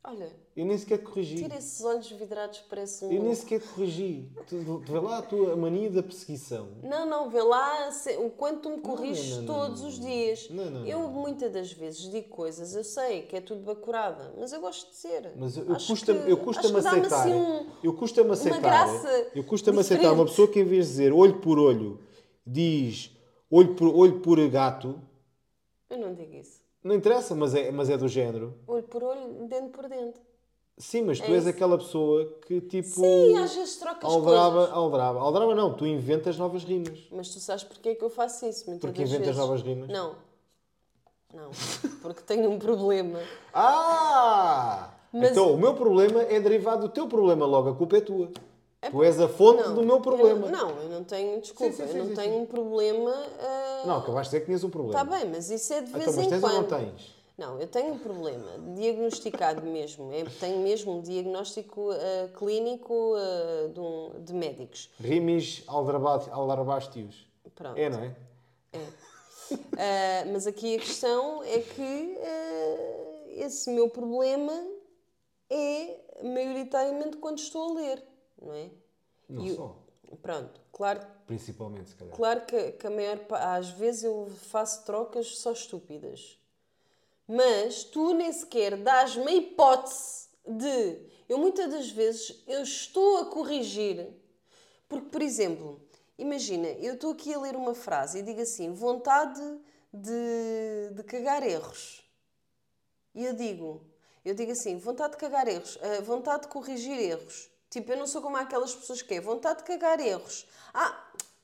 Olha, 0.06 0.30
Eu 0.54 0.66
nem 0.66 0.78
sequer 0.78 0.98
corrigi. 1.02 1.38
tira 1.38 1.56
esses 1.56 1.82
olhos 1.82 2.12
vidrados, 2.12 2.60
parece 2.70 3.06
um. 3.06 3.12
Eu 3.14 3.24
nem 3.24 3.34
sequer 3.34 3.62
corrigi. 3.62 4.30
Tu, 4.48 4.62
tu 4.86 4.92
vê 4.92 5.00
lá 5.00 5.20
a 5.20 5.22
tua 5.22 5.56
mania 5.56 5.90
da 5.90 6.04
perseguição. 6.04 6.72
Não, 6.84 7.06
não, 7.06 7.30
vê 7.30 7.42
lá 7.42 7.90
se- 7.90 8.18
o 8.18 8.30
quanto 8.30 8.64
tu 8.64 8.70
me 8.72 8.82
corriges 8.82 9.38
não, 9.38 9.44
não, 9.44 9.54
todos 9.56 9.82
não, 9.82 9.88
os 9.88 9.98
não. 10.00 10.06
dias. 10.06 10.50
Não, 10.50 10.70
não, 10.70 10.86
eu 10.86 11.08
muitas 11.08 11.54
das 11.54 11.72
vezes 11.72 12.02
digo 12.12 12.28
coisas, 12.28 12.76
eu 12.76 12.84
sei 12.84 13.22
que 13.22 13.38
é 13.38 13.40
tudo 13.40 13.62
bacurada, 13.62 14.34
mas 14.38 14.52
eu 14.52 14.60
gosto 14.60 14.90
de 14.92 14.98
ser. 14.98 15.32
Mas 15.38 15.56
eu, 15.56 15.64
eu 15.70 15.76
custa-me 16.38 16.78
aceitar. 16.80 17.22
assim 17.22 17.34
um- 17.34 17.70
eu 17.82 17.94
custa-me 17.94 18.32
aceitar. 18.32 18.60
graça 18.60 19.32
eu 19.34 19.44
custa-me 19.46 19.80
aceitar 19.80 20.12
uma 20.12 20.26
pessoa 20.26 20.50
que 20.50 20.60
em 20.60 20.66
vez 20.66 20.86
de 20.88 20.92
dizer 20.92 21.14
olho 21.14 21.40
por 21.40 21.58
olho 21.58 22.00
diz 22.46 23.10
olho 23.50 23.74
por, 23.74 23.88
olho 23.96 24.20
por 24.20 24.38
gato. 24.50 25.00
Eu 25.90 25.98
não 25.98 26.14
digo 26.14 26.36
isso. 26.36 26.62
Não 26.84 26.94
interessa, 26.96 27.34
mas 27.36 27.56
é, 27.56 27.72
mas 27.72 27.90
é 27.90 27.98
do 27.98 28.08
género. 28.08 28.54
Olho 28.68 28.84
por 28.84 29.04
olho, 29.04 29.48
dente 29.48 29.70
por 29.70 29.88
dente. 29.88 30.20
Sim, 30.78 31.04
mas 31.04 31.20
tu 31.20 31.26
É 31.26 31.32
és 31.36 31.42
isso. 31.44 31.50
aquela 31.50 31.78
pessoa 31.78 32.26
que 32.48 32.60
tipo. 32.60 32.88
Sim, 32.90 33.38
às 33.38 33.56
vezes 33.56 33.76
trocas 33.78 34.04
aldraba, 34.12 34.56
coisas. 34.58 34.74
aldraba. 34.74 35.20
Aldraba 35.20 35.56
não, 35.56 35.74
tu 35.74 35.86
inventas 35.86 36.38
novas 36.38 36.64
rimas. 36.64 37.00
Mas 37.12 37.30
tu 37.30 37.40
sabes 37.40 37.64
porque 37.64 37.90
é 37.90 37.96
que 37.96 38.04
eu 38.04 38.10
faço 38.10 38.46
isso? 38.48 38.66
Muitas 38.68 38.90
Porque 38.90 39.04
inventas 39.04 39.28
vezes. 39.28 39.40
novas 39.40 39.62
rimas? 39.62 39.88
Não. 39.90 40.16
Não. 41.34 41.50
Porque 42.02 42.22
tenho 42.24 42.50
um 42.50 42.58
problema. 42.60 43.20
Ah! 43.54 44.90
Mas- 45.12 45.30
Então 45.32 45.54
o 45.54 45.58
meu 45.58 45.76
problema 45.76 46.24
é 46.24 46.40
derivado 46.40 46.88
do 46.88 46.90
teu 46.90 47.08
problema, 47.08 47.46
logo 47.46 47.70
a 47.70 47.76
culpa 47.76 47.98
é 47.98 48.02
tua. 48.02 48.30
Tu 48.92 49.04
és 49.04 49.20
a 49.20 49.28
fonte 49.28 49.64
Não, 49.64 49.76
do 49.76 49.84
meu 49.84 49.96
eu 49.96 50.02
problema. 50.02 50.48
não, 50.50 50.70
não, 50.76 50.82
eu 50.82 50.90
não 50.90 51.04
tenho, 51.04 51.40
desculpa, 51.42 51.74
Sim, 51.74 51.86
sim, 51.86 51.92
sim, 51.92 51.98
eu 52.00 52.06
não 52.06 52.14
tenho 52.16 52.36
um 52.42 52.46
problema. 52.46 53.12
ah, 53.40 53.84
Não, 53.86 53.98
acabaste 53.98 54.32
de 54.32 54.38
dizer 54.38 54.40
que 54.42 54.46
tinhas 54.48 54.64
um 54.64 54.70
problema. 54.70 55.00
Está 55.02 55.18
bem, 55.18 55.30
mas 55.32 55.50
isso 55.50 55.74
é 55.74 55.82
de 55.82 55.92
vez 55.92 56.04
Então, 56.04 56.14
mas 56.16 56.26
em 56.26 56.30
tens 56.30 56.44
ou 56.44 56.50
quando. 56.50 56.56
não 56.72 56.80
tens? 56.80 57.24
Não, 57.36 57.60
eu 57.60 57.68
tenho 57.68 57.94
um 57.96 57.98
problema 57.98 58.52
diagnosticado 58.76 59.64
mesmo. 59.64 60.14
Eu 60.14 60.28
tenho 60.40 60.60
mesmo 60.60 60.94
um 60.98 61.02
diagnóstico 61.02 61.90
ah, 61.92 62.30
clínico 62.38 63.16
ah, 63.16 63.68
de, 63.70 63.80
um- 63.80 64.24
de 64.24 64.34
médicos. 64.34 64.90
Rimis 65.00 65.64
aldrabastios. 65.68 67.28
Pronto. 67.56 67.78
É, 67.78 67.90
não 67.90 68.00
é? 68.04 68.16
Ah, 69.78 70.26
mas 70.32 70.46
aqui 70.48 70.76
a 70.76 70.80
questão 70.80 71.44
é 71.44 71.60
que 71.60 72.18
ah, 72.22 73.24
esse 73.30 73.70
meu 73.72 73.90
problema 73.90 74.54
é 75.50 76.00
maioritariamente 76.24 77.18
quando 77.18 77.40
estou 77.40 77.72
a 77.72 77.82
ler, 77.82 78.04
não 78.44 78.54
é? 78.54 78.70
Não 79.30 79.46
E 79.46 79.56
só. 79.56 79.76
Pronto, 80.22 80.62
claro, 80.72 81.02
Principalmente, 81.26 81.90
se 81.90 81.96
calhar. 81.96 82.16
claro 82.16 82.42
que, 82.46 82.74
que 82.74 82.86
a 82.86 82.90
maior 82.90 83.20
às 83.32 83.70
vezes 83.70 84.04
eu 84.04 84.28
faço 84.50 84.86
trocas 84.86 85.38
só 85.38 85.52
estúpidas. 85.52 86.40
Mas 87.28 87.84
tu 87.84 88.14
nem 88.14 88.32
sequer 88.32 88.78
dás-me 88.78 89.28
a 89.28 89.34
hipótese 89.34 90.28
de. 90.46 91.00
Eu 91.28 91.38
muitas 91.40 91.72
das 91.72 91.90
vezes 91.90 92.44
eu 92.46 92.62
estou 92.62 93.18
a 93.18 93.26
corrigir. 93.26 94.14
Porque, 94.88 95.08
por 95.10 95.22
exemplo, 95.22 95.82
imagina, 96.18 96.68
eu 96.68 96.94
estou 96.94 97.14
aqui 97.14 97.34
a 97.34 97.40
ler 97.40 97.56
uma 97.56 97.74
frase 97.74 98.20
e 98.20 98.22
digo 98.22 98.42
assim: 98.42 98.72
vontade 98.74 99.42
de, 99.92 100.92
de 100.94 101.04
cagar 101.04 101.42
erros. 101.42 102.04
E 103.16 103.26
eu 103.26 103.34
digo, 103.34 103.82
eu 104.26 104.34
digo 104.36 104.52
assim, 104.52 104.78
vontade 104.78 105.14
de 105.14 105.18
cagar 105.20 105.48
erros, 105.48 105.78
ah, 105.82 106.02
vontade 106.02 106.44
de 106.44 106.48
corrigir 106.50 107.00
erros. 107.00 107.50
Tipo, 107.74 107.92
eu 107.92 107.98
não 107.98 108.06
sou 108.06 108.22
como 108.22 108.38
aquelas 108.38 108.76
pessoas 108.76 109.02
que 109.02 109.16
é 109.16 109.20
vontade 109.20 109.60
de 109.60 109.64
cagar 109.66 110.00
erros. 110.00 110.46
Ah, 110.74 110.96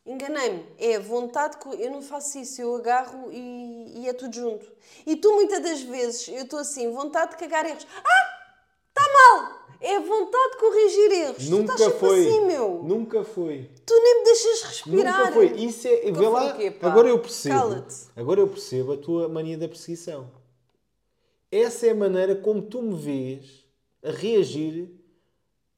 enganei-me. 0.06 0.64
É 0.78 1.00
vontade 1.00 1.56
de... 1.56 1.64
co- 1.64 1.74
Eu 1.74 1.90
não 1.90 2.04
faço 2.04 2.38
isso, 2.38 2.62
eu 2.62 2.76
agarro 2.76 3.32
e, 3.32 4.02
e 4.04 4.08
é 4.08 4.14
tudo 4.14 4.36
junto. 4.36 4.72
E 5.08 5.16
tu 5.16 5.34
muitas 5.34 5.60
das 5.64 5.82
vezes, 5.82 6.28
eu 6.28 6.44
estou 6.44 6.60
assim, 6.60 6.92
vontade 6.92 7.32
de 7.32 7.38
cagar 7.38 7.66
erros. 7.66 7.88
Ah, 8.06 8.40
está 8.90 9.02
mal! 9.12 9.60
É 9.82 9.98
vontade 10.00 10.52
de 10.52 10.58
corrigir 10.60 11.12
erros. 11.14 11.46
tu 11.46 11.50
Nunca 11.52 11.74
estás 11.74 11.92
sempre 11.94 12.00
foi. 12.08 12.28
assim, 12.28 12.46
meu. 12.46 12.84
Nunca 12.84 13.24
foi. 13.24 13.72
Tu 13.86 13.94
nem 14.04 14.20
me 14.20 14.24
deixas 14.26 14.62
respirar. 14.64 15.20
Nunca 15.20 15.32
foi. 15.32 15.46
Isso 15.56 15.88
é. 15.88 16.06
Nunca 16.06 16.20
Vê 16.20 16.28
lá. 16.28 16.54
quê, 16.54 16.78
agora 16.82 17.08
eu 17.10 17.20
percebo. 17.20 17.86
Agora 18.16 18.40
eu 18.42 18.48
percebo 18.48 18.94
a 18.94 18.98
tua 18.98 19.28
mania 19.30 19.58
da 19.58 19.68
perseguição. 19.68 20.30
Essa 21.52 21.88
é 21.88 21.90
a 21.92 21.96
maneira 21.96 22.36
como 22.36 22.62
tu 22.62 22.82
me 22.82 22.96
vês 22.96 23.66
a 24.04 24.12
reagir 24.12 24.99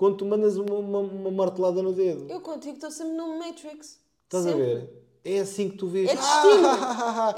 quando 0.01 0.17
tu 0.17 0.25
mandas 0.25 0.57
uma, 0.57 0.73
uma, 0.73 0.97
uma 0.97 1.29
martelada 1.29 1.79
no 1.83 1.93
dedo. 1.93 2.25
Eu 2.27 2.41
contigo 2.41 2.73
estou 2.73 2.89
sempre 2.89 3.13
no 3.13 3.37
Matrix. 3.37 3.99
Estás 4.23 4.47
a 4.47 4.49
Sempre. 4.49 4.65
ver? 4.65 5.03
É 5.23 5.39
assim 5.41 5.69
que 5.69 5.77
tu 5.77 5.85
vês. 5.85 6.09
É 6.09 6.15
destino. 6.15 6.67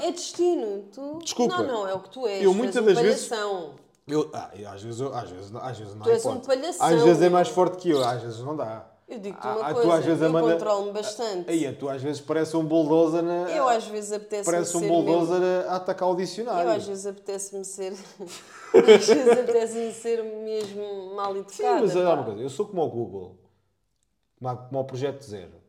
É 0.00 0.10
destino. 0.12 0.84
Tu... 0.90 1.18
Desculpa. 1.18 1.58
Não, 1.58 1.66
não, 1.66 1.86
é 1.86 1.92
o 1.92 2.00
que 2.00 2.08
tu 2.08 2.26
és. 2.26 2.42
Eu 2.42 2.54
muitas 2.54 2.82
um 2.82 2.86
das 2.86 2.98
vezes- 2.98 3.28
palhação. 3.28 3.74
Eu, 4.08 4.30
ah, 4.32 4.50
eu 4.54 4.66
às 4.70 4.82
vezes, 4.82 4.98
eu- 4.98 5.14
às 5.14 5.28
vezes, 5.28 5.54
às 5.54 5.78
vezes 5.78 5.94
não 5.94 6.02
Tu 6.04 6.08
és 6.10 6.24
um 6.24 6.40
palhação, 6.40 6.86
Às 6.86 7.02
vezes 7.02 7.20
é 7.22 7.28
mais 7.28 7.48
forte 7.48 7.76
que 7.76 7.90
eu, 7.90 8.02
às 8.02 8.22
vezes 8.22 8.38
não 8.40 8.56
dá. 8.56 8.90
Eu 9.06 9.18
digo-te 9.18 9.46
uma 9.46 9.60
ah, 9.60 9.68
tu 9.68 9.74
coisa, 9.74 9.94
às 9.94 10.04
vezes 10.04 10.22
eu 10.22 10.28
amanda- 10.28 10.52
controlo-me 10.54 10.92
bastante. 10.92 11.50
Aí, 11.50 11.70
tu 11.74 11.88
às 11.88 12.02
vezes 12.02 12.20
parece 12.22 12.56
um 12.56 12.64
bulldozer 12.64 13.22
na... 13.22 13.50
Eu 13.50 13.68
às 13.68 13.86
vezes 13.86 14.12
apetece-me 14.12 14.44
Parece 14.44 14.76
um 14.76 14.88
bulldozer 14.88 15.40
mesmo... 15.40 15.70
a, 15.70 15.76
atacar 15.76 16.10
o 16.10 16.16
dicionário. 16.16 16.70
Eu 16.70 16.74
às 16.74 16.86
vezes 16.86 17.06
apetece-me 17.06 17.64
ser... 17.64 17.92
às 18.72 19.06
vezes 19.06 19.28
apetece-me 19.28 19.92
ser 19.92 20.22
mesmo 20.22 21.14
mal 21.14 21.36
educada. 21.36 21.80
Sim, 21.80 21.84
mas 21.84 21.96
olha 21.96 22.14
uma 22.14 22.24
coisa, 22.24 22.40
eu 22.40 22.48
sou 22.48 22.66
como 22.66 22.82
o 22.82 22.88
Google, 22.88 23.38
como, 24.40 24.80
o 24.80 24.84
Projeto 24.84 25.22
Zero. 25.22 25.62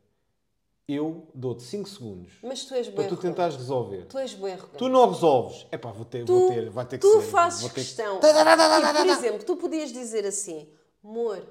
Eu 0.88 1.28
dou-te 1.34 1.64
5 1.64 1.90
segundos 1.90 2.34
Mas 2.44 2.64
tu 2.64 2.76
és 2.76 2.88
para 2.88 3.08
tu 3.08 3.18
tentares 3.18 3.56
resolver. 3.56 4.06
Tu 4.06 4.20
és 4.20 4.34
arrogante. 4.36 4.78
Tu 4.78 4.88
não 4.88 5.10
resolves. 5.10 5.66
É 5.72 5.80
pá, 5.80 5.92
vou 5.92 6.06
ter, 6.06 6.24
Tu, 6.24 6.40
vou 6.40 6.48
ter, 6.48 6.70
vai 6.70 6.86
ter 6.86 7.00
que 7.00 7.08
tu 7.08 7.22
ser. 7.22 7.28
fazes 7.28 7.62
vou 7.62 7.70
ter 7.72 7.76
que- 7.76 7.82
questão. 7.82 8.18
E, 8.18 8.94
por 8.94 9.08
exemplo, 9.08 9.44
tu 9.44 9.58
podias 9.58 9.92
dizer 9.92 10.28
assim: 10.28 10.70
amor, 11.04 11.44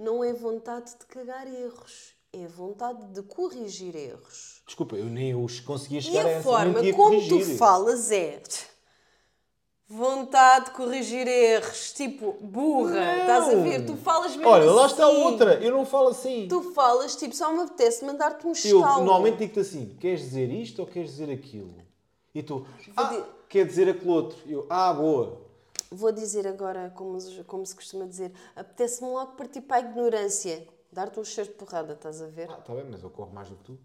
não 0.00 0.24
é 0.24 0.32
vontade 0.32 0.90
de 0.98 1.06
cagar 1.06 1.46
erros, 1.46 2.14
é 2.32 2.46
vontade 2.46 3.04
de 3.12 3.22
corrigir 3.22 3.94
erros. 3.94 4.62
Desculpa, 4.66 4.96
eu 4.96 5.04
nem 5.06 5.34
os 5.34 5.60
conseguia 5.60 5.98
E 5.98 6.02
chegar 6.02 6.24
a 6.24 6.28
a 6.28 6.30
essa. 6.32 6.42
forma 6.42 6.80
como 6.80 6.94
corrigir. 6.94 7.46
tu 7.46 7.56
falas 7.56 8.10
é 8.10 8.42
vontade 9.88 10.66
de 10.66 10.70
corrigir 10.72 11.26
erros, 11.26 11.92
tipo 11.92 12.32
burra, 12.40 12.94
Não. 12.94 13.20
estás 13.20 13.48
a 13.48 13.54
ver? 13.56 13.84
Tu 13.86 13.96
falas 13.96 14.36
mesmo 14.36 14.48
Olha, 14.48 14.70
lá 14.70 14.86
está 14.86 15.06
assim. 15.06 15.16
outra. 15.22 15.54
Eu 15.54 15.72
não 15.72 15.84
falo 15.84 16.08
assim. 16.08 16.46
Tu 16.48 16.62
falas 16.72 17.16
tipo, 17.16 17.34
só 17.34 17.52
me 17.52 17.62
apetece 17.62 18.04
mandar-te 18.04 18.46
um 18.46 18.50
Eu 18.50 18.52
estalo. 18.52 19.04
normalmente 19.04 19.38
digo-te 19.38 19.60
assim: 19.60 19.96
queres 20.00 20.20
dizer 20.20 20.50
isto 20.52 20.78
ou 20.80 20.86
queres 20.86 21.10
dizer 21.10 21.30
aquilo? 21.30 21.74
E 22.32 22.42
tu, 22.42 22.64
ah, 22.96 23.24
quer 23.48 23.66
dizer 23.66 23.88
aquele 23.88 24.10
outro. 24.10 24.38
E 24.46 24.52
eu, 24.52 24.64
ah, 24.70 24.92
boa. 24.92 25.40
Vou 25.90 26.12
dizer 26.12 26.46
agora, 26.46 26.90
como, 26.94 27.20
se- 27.20 27.42
como 27.44 27.66
se 27.66 27.74
costuma 27.74 28.06
dizer, 28.06 28.32
apetece-me 28.54 29.10
logo 29.10 29.32
partir 29.32 29.60
para 29.62 29.78
a 29.78 29.80
ignorância. 29.80 30.66
Dar-te 30.92 31.18
um 31.18 31.24
cheiro 31.24 31.50
de 31.50 31.56
porrada, 31.56 31.94
estás 31.94 32.22
a 32.22 32.26
ver? 32.28 32.48
Ah, 32.50 32.58
está 32.58 32.74
bem, 32.74 32.84
mas 32.90 33.02
eu 33.02 33.10
corro 33.10 33.32
mais 33.32 33.48
do 33.48 33.56
que 33.56 33.64
tu. 33.64 33.78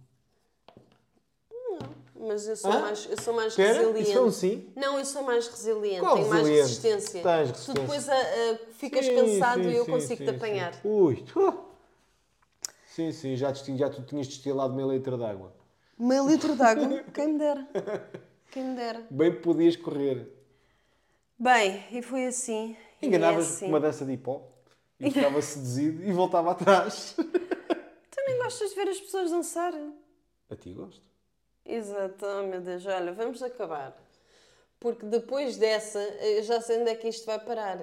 Mas 2.18 2.48
eu 2.48 2.56
sou 2.56 2.72
Hã? 2.72 2.80
mais, 2.82 3.06
eu 3.10 3.22
sou 3.22 3.34
mais 3.34 3.56
resiliente. 3.56 4.02
isso 4.02 4.14
foi 4.14 4.22
um 4.24 4.32
sim? 4.32 4.72
Não, 4.76 4.98
eu 4.98 5.06
sou 5.06 5.22
mais 5.24 5.48
resiliente, 5.48 6.00
Qual 6.00 6.16
tenho 6.16 6.30
mais 6.30 6.48
resiliente? 6.48 6.88
resistência. 6.88 7.22
Tens 7.24 7.50
Tu 7.50 7.74
resistência. 7.74 7.82
depois 7.82 8.10
ah, 8.10 8.14
ah, 8.16 8.72
ficas 8.74 9.06
Sim, 9.06 9.16
cansado 9.16 9.62
sim, 9.64 9.70
e 9.70 9.76
eu 9.76 9.86
consigo-te 9.86 10.30
apanhar. 10.30 10.74
sim. 10.74 10.80
Ui, 10.88 11.16
tu. 11.24 11.66
Sim, 12.88 13.12
sim, 13.12 13.36
já, 13.36 13.52
te, 13.52 13.78
já 13.78 13.90
tu 13.90 14.02
tinhas 14.04 14.28
destilado 14.28 14.74
meio 14.74 14.92
litro 14.92 15.18
de 15.18 15.24
água. 15.26 15.52
Meio 16.00 16.26
litro 16.28 16.56
de 16.56 16.62
água, 16.62 17.04
quem 17.14 17.28
me 17.34 17.40
dera. 17.40 17.68
Quem 18.52 18.64
me 18.64 18.76
dera. 18.76 19.06
Bem 19.10 19.42
podias 19.42 19.76
correr. 19.76 20.32
Bem, 21.38 21.84
e 21.92 22.02
foi 22.02 22.28
assim. 22.28 22.76
é 23.02 23.06
Enganavas 23.06 23.46
assim. 23.46 23.66
com 23.66 23.72
uma 23.72 23.80
dança 23.80 24.06
de 24.06 24.12
hip-hop 24.12 24.44
e 25.00 25.12
ficava 25.12 25.42
seduzido 25.42 26.04
e 26.04 26.12
voltava 26.14 26.52
atrás. 26.52 27.16
Nem 28.28 28.40
gostas 28.40 28.70
de 28.70 28.76
ver 28.76 28.90
as 28.90 29.00
pessoas 29.00 29.30
dançar? 29.32 29.74
A 30.50 30.56
ti 30.56 30.74
gosto. 30.74 31.04
Exato, 31.66 32.26
oh, 32.26 32.44
meu 32.48 32.62
Deus, 32.62 32.86
olha, 32.86 33.12
vamos 33.14 33.44
acabar. 33.44 33.96
Porque 34.80 35.06
depois 35.06 35.58
dessa, 35.58 36.00
eu 36.00 36.44
já 36.44 36.62
sei 36.62 36.80
onde 36.80 36.92
é 36.92 36.96
que 36.96 37.08
isto 37.08 37.26
vai 37.26 37.40
parar. 37.40 37.80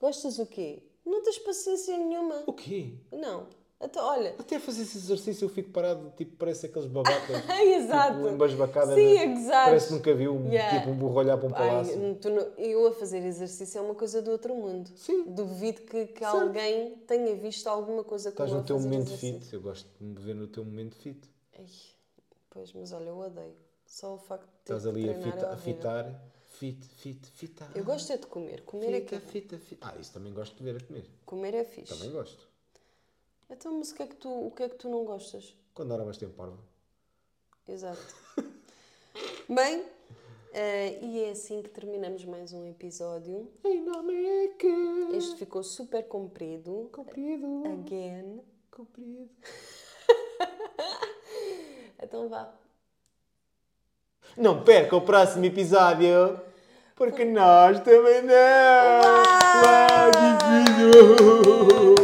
Gostas 0.00 0.38
o 0.38 0.46
quê? 0.46 0.82
Não 1.04 1.22
tens 1.22 1.38
paciência 1.38 1.96
nenhuma. 1.96 2.42
O 2.46 2.52
quê? 2.52 2.94
Não. 3.12 3.48
Então, 3.82 4.04
olha. 4.04 4.34
Até 4.38 4.58
fazer 4.60 4.82
esse 4.82 4.96
exercício 4.96 5.44
eu 5.44 5.48
fico 5.48 5.70
parado, 5.70 6.12
tipo, 6.16 6.36
parece 6.36 6.66
aqueles 6.66 6.86
babacas. 6.88 7.42
Exato. 7.60 8.16
Tipo, 8.16 8.28
embasbacada. 8.28 8.94
Sim, 8.94 9.14
né? 9.14 9.24
exato. 9.32 9.64
Parece 9.66 9.86
que 9.88 9.92
nunca 9.94 10.14
viu 10.14 10.34
um, 10.36 10.48
Yeah. 10.52 10.78
tipo, 10.78 10.90
um 10.90 10.94
burro 10.96 11.14
olhar 11.18 11.36
para 11.36 11.48
um 11.48 11.50
palácio. 11.52 11.98
não- 11.98 12.40
eu 12.58 12.86
a 12.86 12.92
fazer 12.92 13.24
exercício 13.24 13.78
é 13.78 13.80
uma 13.80 13.94
coisa 13.94 14.22
do 14.22 14.30
outro 14.30 14.54
mundo. 14.54 14.88
Sim. 14.96 15.24
Duvido 15.24 15.82
que, 15.82 16.06
que 16.06 16.24
alguém 16.24 16.94
tenha 17.06 17.34
visto 17.34 17.66
alguma 17.66 18.04
coisa 18.04 18.30
como 18.30 18.46
Estás 18.46 18.60
no 18.60 18.66
teu 18.66 18.78
momento 18.78 19.08
exercício. 19.08 19.40
fit. 19.40 19.52
Eu 19.54 19.60
gosto 19.60 19.88
de 19.98 20.04
me 20.04 20.14
ver 20.20 20.34
no 20.34 20.46
teu 20.46 20.64
momento 20.64 20.94
fit. 20.96 21.20
Ai, 21.58 21.66
pois, 22.50 22.72
mas 22.72 22.92
olha, 22.92 23.08
eu 23.08 23.18
odeio. 23.18 23.54
Só 23.84 24.14
o 24.14 24.18
facto 24.18 24.44
de 24.46 24.52
ter 24.64 24.72
Estás 24.74 24.86
ali 24.86 25.10
a, 25.10 25.12
treinar 25.14 25.32
fita- 25.32 25.46
é 25.46 25.52
a 25.52 25.56
fitar. 25.56 26.22
Fit, 26.52 26.86
fit, 26.98 27.26
fitar. 27.32 27.70
Eu 27.74 27.82
gosto 27.82 28.12
é 28.12 28.16
de 28.16 28.26
comer. 28.26 28.60
Comer 28.62 28.94
é, 28.94 29.00
que, 29.00 29.18
Fita, 29.18 29.26
fita, 29.56 29.58
fita. 29.58 29.88
Ah, 29.88 30.00
isso 30.00 30.12
também 30.12 30.32
gosto 30.32 30.54
de 30.56 30.62
ver 30.62 30.76
a 30.80 30.86
comer. 30.86 31.04
comer 31.26 31.54
é 31.54 31.64
fixe. 31.64 31.92
Também 31.92 32.10
gosto. 32.12 32.46
Então, 33.52 33.78
mas 33.78 33.90
o 33.90 33.94
que, 33.94 34.02
é 34.02 34.06
que 34.06 34.16
tu, 34.16 34.46
o 34.46 34.50
que 34.50 34.62
é 34.62 34.68
que 34.68 34.76
tu 34.76 34.88
não 34.88 35.04
gostas? 35.04 35.54
Quando 35.74 35.92
era 35.92 36.02
mais 36.02 36.16
tempo 36.16 36.32
parvo. 36.32 36.58
Exato. 37.68 38.00
Bem, 39.46 39.84
eh, 40.54 40.98
e 41.02 41.24
é 41.24 41.30
assim 41.32 41.60
que 41.60 41.68
terminamos 41.68 42.24
mais 42.24 42.54
um 42.54 42.66
episódio. 42.66 43.52
Em 43.62 43.82
nome 43.82 44.14
é 44.14 44.48
que. 44.48 44.66
Este 45.14 45.36
ficou 45.36 45.62
super 45.62 46.08
comprido. 46.08 46.88
Comprido. 46.92 47.62
Again. 47.66 48.40
Comprido. 48.70 49.28
Então 52.04 52.28
vá. 52.28 52.52
Não 54.36 54.64
perca 54.64 54.96
o 54.96 55.02
próximo 55.02 55.44
episódio. 55.44 56.40
Porque 56.96 57.24
nós 57.24 57.78
também 57.80 58.22
não. 58.22 58.32
Do 60.90 62.01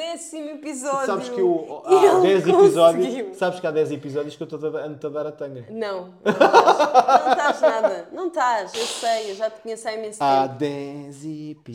décimo 0.00 0.50
episódio. 0.50 1.06
Sabes 1.06 1.28
que 1.28 1.40
ele 1.40 2.06
há 2.08 2.20
10 2.20 2.48
episódios. 2.48 3.36
Sabes 3.36 3.60
que 3.60 3.66
há 3.66 3.70
10 3.70 3.92
episódios 3.92 4.36
que 4.36 4.42
eu 4.42 4.46
estou 4.46 4.76
a, 4.76 4.84
ando-te 4.84 5.06
a 5.06 5.08
dar 5.10 5.26
a 5.26 5.32
tanga. 5.32 5.66
Não, 5.70 6.14
não 6.24 7.32
estás. 7.32 7.60
Nada. 7.60 8.08
Não 8.12 8.28
estás, 8.28 8.74
eu 8.74 8.86
sei, 8.86 9.30
eu 9.32 9.34
já 9.34 9.50
te 9.50 9.60
conheço 9.60 9.88
há 9.88 9.92
imenso 9.92 10.18
Há 10.22 10.48
tempo. 10.48 10.58
10 10.58 11.16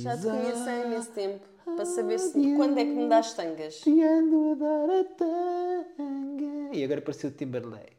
Já 0.02 0.18
te 0.18 0.24
conheço 0.24 0.70
há 0.70 0.74
episódios. 0.74 0.86
imenso 0.86 1.12
tempo. 1.12 1.46
Para 1.76 1.86
saber 1.86 2.20
se, 2.20 2.56
quando 2.56 2.78
é 2.78 2.84
que 2.84 2.92
me 2.92 3.08
dás 3.10 3.34
tangas. 3.34 3.76
Te 3.82 4.02
ando 4.04 4.52
a 4.52 4.56
dar 4.56 4.90
a 5.00 5.04
tanga. 5.04 6.76
E 6.76 6.84
agora 6.84 7.00
apareceu 7.00 7.30
o 7.30 7.34
Timberlake. 7.34 7.96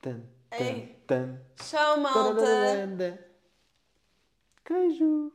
Tan, 0.00 0.20
tan, 0.50 0.80
tan, 1.06 1.40
Tchau, 1.56 2.00
malta. 2.00 3.18
Queijo. 4.64 5.32